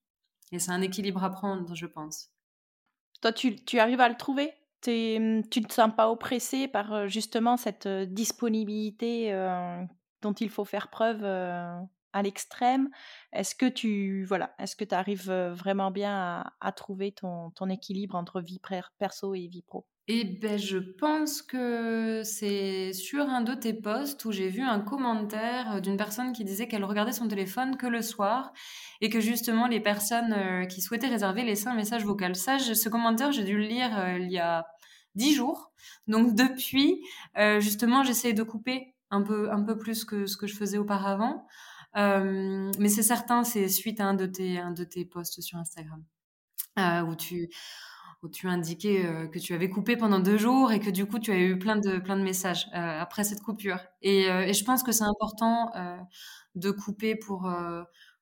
Et 0.52 0.60
c'est 0.60 0.70
un 0.70 0.80
équilibre 0.80 1.24
à 1.24 1.30
prendre, 1.30 1.74
je 1.74 1.86
pense. 1.86 2.30
Toi, 3.20 3.32
tu, 3.32 3.56
tu 3.64 3.80
arrives 3.80 4.00
à 4.00 4.08
le 4.08 4.16
trouver? 4.16 4.52
Tu 4.80 4.90
ne 4.90 5.42
te 5.42 5.72
sens 5.72 5.90
pas 5.96 6.10
oppressé 6.10 6.68
par 6.68 7.08
justement 7.08 7.56
cette 7.56 7.88
disponibilité 7.88 9.32
dont 10.22 10.32
il 10.32 10.50
faut 10.50 10.64
faire 10.64 10.88
preuve 10.88 11.24
à 11.24 12.22
l'extrême? 12.22 12.88
Est-ce 13.32 13.54
que 13.54 13.66
tu 13.66 14.24
voilà, 14.24 14.54
est-ce 14.58 14.76
que 14.76 14.84
tu 14.84 14.94
arrives 14.94 15.30
vraiment 15.32 15.90
bien 15.90 16.14
à, 16.16 16.52
à 16.60 16.72
trouver 16.72 17.12
ton, 17.12 17.50
ton 17.50 17.68
équilibre 17.70 18.14
entre 18.16 18.40
vie 18.40 18.60
per- 18.60 18.82
perso 18.98 19.34
et 19.34 19.48
vie 19.48 19.62
pro? 19.62 19.86
Eh 20.10 20.24
ben, 20.24 20.58
je 20.58 20.78
pense 20.78 21.42
que 21.42 22.22
c'est 22.24 22.94
sur 22.94 23.28
un 23.28 23.42
de 23.42 23.52
tes 23.52 23.74
posts 23.74 24.24
où 24.24 24.32
j'ai 24.32 24.48
vu 24.48 24.62
un 24.62 24.80
commentaire 24.80 25.82
d'une 25.82 25.98
personne 25.98 26.32
qui 26.32 26.46
disait 26.46 26.66
qu'elle 26.66 26.84
regardait 26.84 27.12
son 27.12 27.28
téléphone 27.28 27.76
que 27.76 27.86
le 27.86 28.00
soir 28.00 28.54
et 29.02 29.10
que 29.10 29.20
justement 29.20 29.66
les 29.66 29.80
personnes 29.80 30.32
euh, 30.32 30.64
qui 30.64 30.80
souhaitaient 30.80 31.08
réserver 31.08 31.42
laissaient 31.42 31.68
un 31.68 31.74
message 31.74 32.06
vocal. 32.06 32.34
Ça, 32.36 32.58
ce 32.58 32.88
commentaire, 32.88 33.32
j'ai 33.32 33.44
dû 33.44 33.58
le 33.58 33.64
lire 33.64 33.98
euh, 33.98 34.18
il 34.18 34.32
y 34.32 34.38
a 34.38 34.66
dix 35.14 35.34
jours. 35.34 35.72
Donc 36.06 36.34
depuis, 36.34 37.04
euh, 37.36 37.60
justement, 37.60 38.02
j'essaie 38.02 38.32
de 38.32 38.42
couper 38.42 38.94
un 39.10 39.20
peu, 39.20 39.52
un 39.52 39.62
peu 39.62 39.76
plus 39.76 40.06
que 40.06 40.24
ce 40.24 40.38
que 40.38 40.46
je 40.46 40.56
faisais 40.56 40.78
auparavant. 40.78 41.46
Mais 41.94 42.88
c'est 42.88 43.02
certain, 43.02 43.44
c'est 43.44 43.68
suite 43.68 44.00
à 44.00 44.06
un 44.06 44.14
de 44.14 44.24
tes, 44.24 44.58
un 44.58 44.70
de 44.70 44.84
tes 44.84 45.04
posts 45.04 45.42
sur 45.42 45.58
Instagram 45.58 46.02
où 47.08 47.16
tu 47.16 47.50
où 48.22 48.28
tu 48.28 48.48
indiquais 48.48 49.06
euh, 49.06 49.28
que 49.28 49.38
tu 49.38 49.54
avais 49.54 49.70
coupé 49.70 49.96
pendant 49.96 50.18
deux 50.18 50.38
jours 50.38 50.72
et 50.72 50.80
que 50.80 50.90
du 50.90 51.06
coup 51.06 51.18
tu 51.18 51.30
as 51.30 51.38
eu 51.38 51.58
plein 51.58 51.76
de 51.76 51.98
plein 51.98 52.16
de 52.16 52.22
messages 52.22 52.66
euh, 52.74 53.00
après 53.00 53.24
cette 53.24 53.40
coupure. 53.42 53.78
Et, 54.02 54.28
euh, 54.30 54.42
et 54.42 54.54
je 54.54 54.64
pense 54.64 54.82
que 54.82 54.92
c'est 54.92 55.04
important 55.04 55.70
euh, 55.76 55.96
de 56.54 56.70
couper 56.70 57.14
pour 57.16 57.50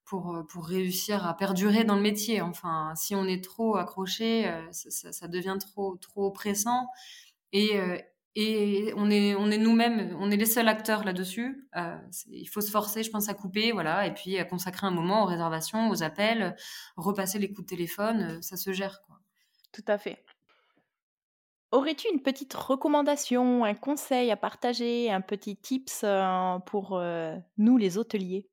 pour 0.05 0.67
réussir 0.67 1.27
à 1.27 1.37
perdurer 1.37 1.85
dans 1.85 1.97
le 1.97 2.03
métier. 2.03 2.41
Enfin, 2.41 2.93
si 2.95 3.15
on 3.17 3.25
est 3.27 3.43
trop 3.43 3.77
accroché, 3.77 4.49
ça, 4.71 5.27
devient 5.29 5.57
trop 5.61 5.97
trop 5.97 6.27
oppressant 6.29 6.87
et 7.53 7.73
et 8.37 8.93
on 8.97 9.11
est 9.11 9.35
on 9.35 9.51
est 9.51 9.59
nous-mêmes, 9.59 10.17
on 10.21 10.31
est 10.31 10.37
les 10.37 10.47
seuls 10.47 10.69
acteurs 10.69 11.05
là-dessus. 11.05 11.69
Il 12.31 12.47
faut 12.49 12.61
se 12.61 12.71
forcer, 12.71 13.03
je 13.03 13.11
pense, 13.11 13.29
à 13.29 13.35
couper, 13.35 13.73
voilà, 13.73 14.07
et 14.07 14.15
puis 14.15 14.39
à 14.39 14.45
consacrer 14.45 14.87
un 14.87 14.91
moment 14.93 15.25
aux 15.25 15.27
réservations, 15.27 15.89
aux 15.91 16.03
appels, 16.05 16.55
repasser 16.97 17.39
les 17.41 17.49
coups 17.53 17.63
de 17.63 17.75
téléphone, 17.77 18.41
ça 18.43 18.57
se 18.57 18.73
gère 18.73 19.03
quoi. 19.07 19.21
Tout 19.77 19.85
à 19.89 19.99
fait. 19.99 20.25
Aurais-tu 21.71 22.09
une 22.11 22.23
petite 22.23 22.55
recommandation, 22.55 23.63
un 23.63 23.75
conseil 23.75 24.31
à 24.31 24.37
partager, 24.37 25.11
un 25.11 25.21
petit 25.21 25.55
tips 25.55 26.01
euh, 26.03 26.59
pour 26.61 26.97
euh, 26.97 27.37
nous 27.59 27.77
les 27.77 27.99
hôteliers? 27.99 28.49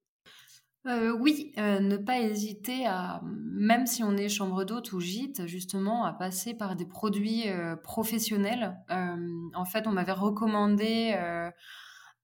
Euh, 0.85 1.11
oui, 1.17 1.53
ne 1.55 1.95
pas 1.95 2.19
hésiter 2.19 2.85
à, 2.85 3.21
même 3.23 3.87
si 3.87 4.03
on 4.03 4.17
est 4.17 4.27
chambre 4.27 4.65
d'hôte 4.65 4.91
ou 4.91 4.99
gîte, 4.99 5.47
justement, 5.47 6.03
à 6.03 6.11
passer 6.11 6.53
par 6.55 6.75
des 6.75 6.85
produits 6.85 7.45
professionnels. 7.83 8.77
En 8.89 9.63
fait, 9.63 9.87
on 9.87 9.91
m'avait 9.91 10.11
recommandé 10.11 11.15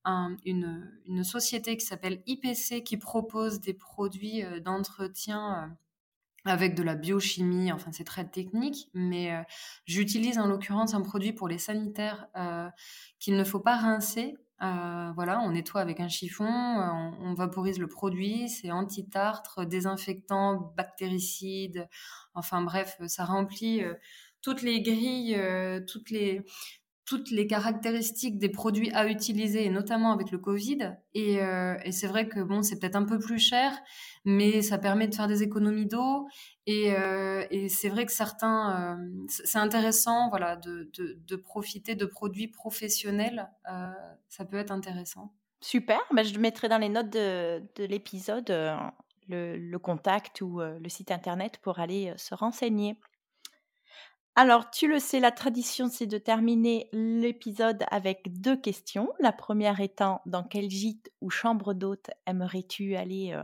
un- 0.03 0.35
une, 0.43 1.23
société 1.23 1.77
qui 1.77 1.85
s'appelle 1.85 2.21
IPC 2.25 2.83
qui 2.83 2.97
propose 2.97 3.61
des 3.61 3.73
produits 3.73 4.43
d'entretien 4.65 5.77
avec 6.45 6.75
de 6.75 6.83
la 6.83 6.95
biochimie, 6.95 7.71
enfin 7.71 7.91
c'est 7.91 8.03
très 8.03 8.27
technique, 8.27 8.89
mais 8.93 9.33
euh, 9.33 9.41
j'utilise 9.85 10.37
en 10.39 10.47
l'occurrence 10.47 10.93
un 10.93 11.01
produit 11.01 11.33
pour 11.33 11.47
les 11.47 11.57
sanitaires 11.57 12.27
euh, 12.37 12.69
qu'il 13.19 13.35
ne 13.35 13.43
faut 13.43 13.59
pas 13.59 13.77
rincer. 13.77 14.35
Euh, 14.61 15.11
voilà, 15.15 15.39
on 15.41 15.51
nettoie 15.51 15.79
avec 15.81 16.01
un 16.01 16.09
chiffon, 16.09 16.45
on, 16.45 17.13
on 17.21 17.33
vaporise 17.33 17.79
le 17.79 17.87
produit, 17.87 18.49
c'est 18.49 18.71
anti-tartre, 18.71 19.65
désinfectant, 19.65 20.73
bactéricide, 20.75 21.87
enfin 22.33 22.61
bref, 22.61 22.97
ça 23.07 23.23
remplit 23.23 23.83
toutes 24.41 24.61
les 24.61 24.81
grilles, 24.81 25.39
toutes 25.87 26.09
les 26.09 26.41
toutes 27.09 27.31
les 27.31 27.47
caractéristiques 27.47 28.37
des 28.37 28.49
produits 28.49 28.91
à 28.91 29.07
utiliser, 29.07 29.65
et 29.65 29.71
notamment 29.71 30.11
avec 30.11 30.29
le 30.29 30.37
Covid. 30.37 30.95
Et, 31.15 31.41
euh, 31.41 31.75
et 31.83 31.91
c'est 31.91 32.05
vrai 32.05 32.27
que 32.27 32.39
bon, 32.39 32.61
c'est 32.61 32.77
peut-être 32.77 32.95
un 32.95 33.03
peu 33.03 33.17
plus 33.17 33.39
cher, 33.39 33.75
mais 34.25 34.61
ça 34.61 34.77
permet 34.77 35.07
de 35.07 35.15
faire 35.15 35.27
des 35.27 35.41
économies 35.41 35.87
d'eau. 35.87 36.27
Et, 36.67 36.93
euh, 36.93 37.43
c'est 37.67 37.89
vrai 37.89 38.05
que 38.05 38.11
certains, 38.11 38.99
euh, 38.99 39.25
c'est 39.27 39.57
intéressant, 39.57 40.29
voilà, 40.29 40.55
de, 40.55 41.35
profiter 41.35 41.95
de 41.95 42.05
produits 42.05 42.47
professionnels. 42.47 43.49
Ça 44.27 44.45
peut 44.45 44.57
être 44.57 44.71
intéressant. 44.71 45.33
Super, 45.61 45.99
ben, 46.13 46.23
je 46.23 46.37
mettrai 46.37 46.69
dans 46.69 46.77
les 46.77 46.89
notes 46.89 47.09
de, 47.09 47.63
de 47.75 47.85
l'épisode 47.85 48.53
le, 49.27 49.77
contact 49.77 50.41
ou 50.41 50.59
le 50.59 50.89
site 50.89 51.09
internet 51.09 51.57
pour 51.63 51.79
aller 51.79 52.13
se 52.17 52.35
renseigner. 52.35 52.99
Alors, 54.35 54.71
tu 54.71 54.87
le 54.87 54.99
sais, 54.99 55.19
la 55.19 55.31
tradition, 55.31 55.89
c'est 55.89 56.07
de 56.07 56.17
terminer 56.17 56.87
l'épisode 56.93 57.83
avec 57.91 58.39
deux 58.39 58.55
questions. 58.55 59.09
La 59.19 59.33
première 59.33 59.81
étant, 59.81 60.21
dans 60.25 60.43
quel 60.43 60.69
gîte 60.69 61.11
ou 61.19 61.29
chambre 61.29 61.73
d'hôte 61.73 62.09
aimerais-tu 62.25 62.95
aller 62.95 63.33
euh, 63.33 63.43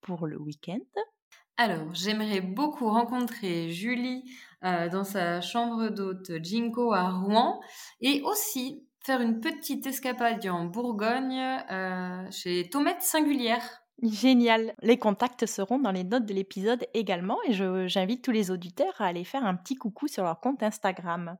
pour 0.00 0.26
le 0.26 0.40
week-end? 0.40 0.80
Alors, 1.58 1.94
j'aimerais 1.94 2.40
beaucoup 2.40 2.88
rencontrer 2.88 3.70
Julie 3.70 4.24
euh, 4.64 4.88
dans 4.88 5.04
sa 5.04 5.40
chambre 5.40 5.90
d'hôte 5.90 6.32
Jinko 6.42 6.92
à 6.92 7.10
Rouen 7.10 7.60
et 8.00 8.22
aussi 8.22 8.86
faire 9.04 9.20
une 9.20 9.40
petite 9.40 9.86
escapade 9.86 10.44
en 10.46 10.64
Bourgogne 10.64 11.40
euh, 11.70 12.30
chez 12.30 12.68
Tomette 12.68 13.02
Singulière. 13.02 13.81
Génial. 14.02 14.74
Les 14.82 14.98
contacts 14.98 15.46
seront 15.46 15.78
dans 15.78 15.92
les 15.92 16.02
notes 16.02 16.26
de 16.26 16.34
l'épisode 16.34 16.84
également 16.92 17.38
et 17.46 17.52
j'invite 17.52 18.24
tous 18.24 18.32
les 18.32 18.50
auditeurs 18.50 19.00
à 19.00 19.06
aller 19.06 19.22
faire 19.22 19.44
un 19.44 19.54
petit 19.54 19.76
coucou 19.76 20.08
sur 20.08 20.24
leur 20.24 20.40
compte 20.40 20.64
Instagram. 20.64 21.38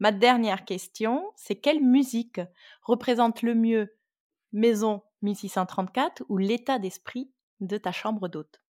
Ma 0.00 0.10
dernière 0.10 0.64
question, 0.64 1.24
c'est 1.36 1.54
quelle 1.54 1.80
musique 1.80 2.40
représente 2.82 3.42
le 3.42 3.54
mieux 3.54 3.96
Maison 4.52 5.02
1634 5.22 6.24
ou 6.28 6.38
l'état 6.38 6.80
d'esprit 6.80 7.30
de 7.60 7.78
ta 7.78 7.92
chambre 7.92 8.26
d'hôte? 8.26 8.63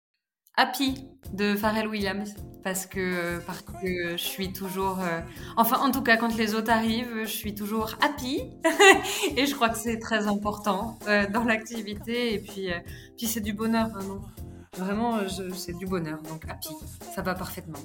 Happy 0.55 1.07
de 1.33 1.55
Pharrell 1.55 1.87
Williams 1.87 2.35
parce 2.63 2.85
que 2.85 3.39
parce 3.45 3.61
que 3.61 4.11
je 4.11 4.23
suis 4.23 4.53
toujours 4.53 4.99
euh, 4.99 5.19
enfin 5.57 5.79
en 5.79 5.91
tout 5.91 6.01
cas 6.01 6.15
quand 6.15 6.35
les 6.37 6.55
autres 6.55 6.71
arrivent 6.71 7.23
je 7.23 7.31
suis 7.31 7.55
toujours 7.55 7.95
happy. 8.01 8.43
Et 9.37 9.45
je 9.45 9.55
crois 9.55 9.69
que 9.69 9.77
c'est 9.77 9.99
très 9.99 10.27
important 10.27 10.97
euh, 11.07 11.27
dans 11.29 11.43
l'activité. 11.43 12.33
Et 12.33 12.39
puis 12.39 12.71
euh, 12.71 12.77
puis 13.17 13.27
c'est 13.27 13.41
du 13.41 13.53
bonheur 13.53 13.89
vraiment 13.89 14.21
vraiment 14.77 15.19
c'est 15.53 15.77
du 15.77 15.85
bonheur 15.85 16.21
donc 16.21 16.45
happy. 16.49 16.69
Ça 17.13 17.21
va 17.21 17.33
parfaitement. 17.35 17.79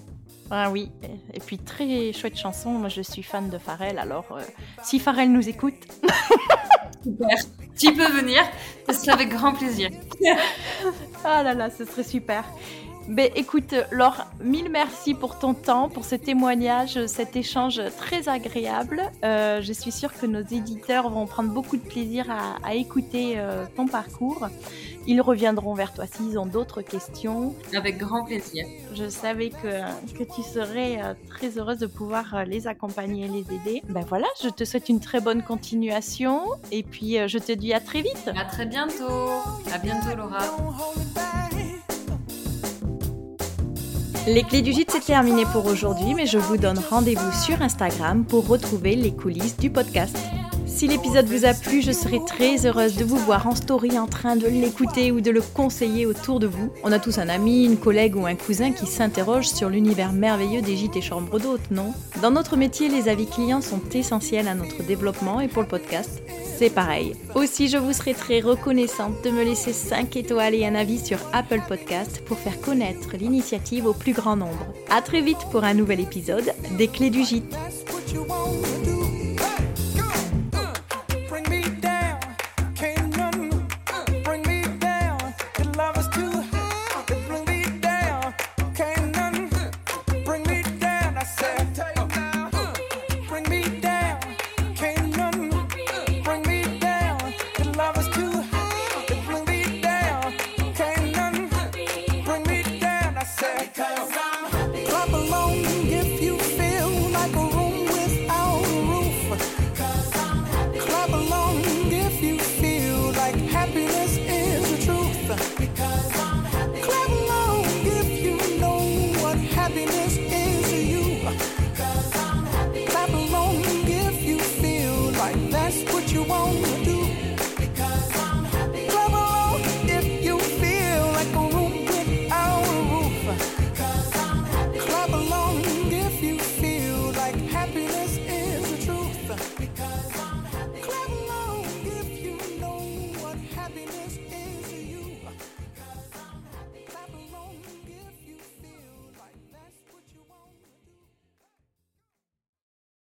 Ah 0.51 0.71
oui 0.71 0.91
et 1.35 1.41
puis 1.41 1.59
très 1.59 2.13
chouette 2.13 2.37
chanson. 2.37 2.71
Moi 2.73 2.89
je 2.89 3.03
suis 3.03 3.23
fan 3.23 3.51
de 3.51 3.59
Pharrell 3.59 3.99
alors 3.99 4.39
si 4.83 5.01
Pharrell 5.01 5.33
nous 5.33 5.49
écoute 5.49 5.89
super. 7.09 7.39
Tu 7.79 7.93
peux 7.95 8.11
venir 8.13 8.43
ce 8.89 8.95
serait 8.95 9.13
avec 9.13 9.29
grand 9.31 9.53
plaisir. 9.53 9.91
Ah 11.25 11.43
là 11.43 11.53
là 11.55 11.69
ce 11.71 11.85
serait 11.85 12.05
super 12.05 12.45
ben, 13.09 13.31
écoute, 13.37 13.75
Laure, 13.91 14.27
mille 14.45 14.69
merci 14.71 15.15
pour 15.15 15.39
ton 15.39 15.55
temps, 15.55 15.89
pour 15.89 16.05
ce 16.05 16.15
témoignage, 16.15 17.07
cet 17.07 17.37
échange 17.37 17.81
très 17.97 18.29
agréable. 18.29 19.01
Euh, 19.25 19.63
je 19.63 19.73
suis 19.73 19.93
sûre 19.93 20.13
que 20.13 20.27
nos 20.27 20.43
éditeurs 20.43 21.09
vont 21.09 21.27
prendre 21.27 21.51
beaucoup 21.51 21.79
de 21.79 21.83
plaisir 21.83 22.27
à, 22.63 22.75
écouter 22.75 23.37
euh, 23.39 23.65
ton 23.77 23.87
parcours. 23.87 24.49
Ils 25.07 25.23
reviendront 25.23 25.73
vers 25.73 25.95
toi 25.95 26.05
s'ils 26.07 26.39
ont 26.39 26.45
d'autres 26.45 26.83
questions. 26.83 27.55
Avec 27.75 27.97
grand 27.97 28.27
plaisir. 28.27 28.67
Je 28.95 29.09
savais 29.09 29.49
que, 29.49 30.13
que 30.13 30.25
tu 30.25 30.43
serais 30.43 31.01
euh, 31.03 31.15
très 31.31 31.57
heureuse 31.57 31.79
de 31.79 31.87
pouvoir 31.87 32.45
les 32.45 32.67
accompagner 32.67 33.25
et 33.25 33.29
les 33.29 33.55
aider. 33.55 33.83
Ben 33.89 34.05
voilà, 34.07 34.27
je 34.43 34.51
te 34.51 34.65
souhaite 34.65 34.91
une 34.91 35.01
très 35.01 35.23
bonne 35.23 35.43
continuation 35.43 36.43
et 36.71 36.83
puis 36.83 37.17
je 37.27 37.39
te 37.39 37.53
dis 37.53 37.73
à 37.73 37.81
très 37.81 38.03
vite. 38.03 38.31
À 38.37 38.45
très 38.45 38.67
bientôt. 38.67 39.31
À 39.73 39.79
bientôt, 39.79 40.15
Laura. 40.15 40.41
Les 44.29 44.43
clés 44.43 44.61
du 44.61 44.75
gîte, 44.75 44.91
c'est 44.91 45.07
terminé 45.07 45.45
pour 45.47 45.65
aujourd'hui, 45.65 46.13
mais 46.15 46.27
je 46.27 46.37
vous 46.37 46.59
donne 46.59 46.79
rendez-vous 46.91 47.33
sur 47.33 47.63
Instagram 47.63 48.27
pour 48.27 48.47
retrouver 48.47 48.95
les 48.95 49.11
coulisses 49.11 49.57
du 49.57 49.71
podcast. 49.71 50.15
Si 50.67 50.87
l'épisode 50.87 51.25
vous 51.25 51.47
a 51.47 51.55
plu, 51.55 51.81
je 51.81 51.93
serai 51.93 52.21
très 52.27 52.67
heureuse 52.67 52.97
de 52.97 53.05
vous 53.05 53.17
voir 53.17 53.47
en 53.47 53.55
story 53.55 53.99
en 53.99 54.07
train 54.07 54.37
de 54.37 54.47
l'écouter 54.47 55.13
ou 55.13 55.23
de 55.23 55.31
le 55.31 55.41
conseiller 55.41 56.05
autour 56.05 56.41
de 56.41 56.47
vous. 56.47 56.71
On 56.85 56.93
a 56.93 56.99
tous 56.99 57.17
un 57.17 57.31
ami, 57.31 57.65
une 57.65 57.79
collègue 57.79 58.17
ou 58.17 58.27
un 58.27 58.35
cousin 58.35 58.73
qui 58.73 58.87
s'interroge 58.87 59.49
sur 59.49 59.71
l'univers 59.71 60.13
merveilleux 60.13 60.61
des 60.61 60.77
gîtes 60.77 60.97
et 60.97 61.01
chambres 61.01 61.41
d'hôtes, 61.41 61.71
non? 61.71 61.95
Dans 62.21 62.31
notre 62.31 62.59
métier, 62.59 62.91
les 62.91 63.09
avis 63.09 63.27
clients 63.27 63.63
sont 63.63 63.81
essentiels 63.95 64.47
à 64.47 64.55
notre 64.55 64.83
développement 64.83 65.41
et 65.41 65.49
pour 65.49 65.63
le 65.63 65.69
podcast, 65.69 66.23
c'est 66.59 66.71
pareil. 66.71 67.15
Aussi, 67.37 67.69
je 67.69 67.77
vous 67.77 67.93
serai 67.93 68.15
très 68.15 68.41
reconnaissante 68.41 69.23
de 69.23 69.31
me 69.31 69.45
laisser 69.45 69.73
5 69.73 70.17
étoiles 70.17 70.55
et 70.57 70.67
un 70.67 70.75
avis 70.75 70.99
sur 70.99 71.19
Apple 71.33 71.61
Podcast 71.69 72.21
pour 72.27 72.37
faire 72.37 72.61
connaître 72.61 73.17
l'initiative 73.17 73.87
au 73.87 73.93
plus 73.93 74.13
grand 74.13 74.35
nombre. 74.35 74.67
A 74.91 75.01
très 75.01 75.21
vite 75.21 75.39
pour 75.53 75.63
un 75.63 75.75
nouvel 75.75 76.01
épisode 76.01 76.53
des 76.77 76.89
Clés 76.89 77.11
du 77.11 77.25
Gîte. 77.25 77.57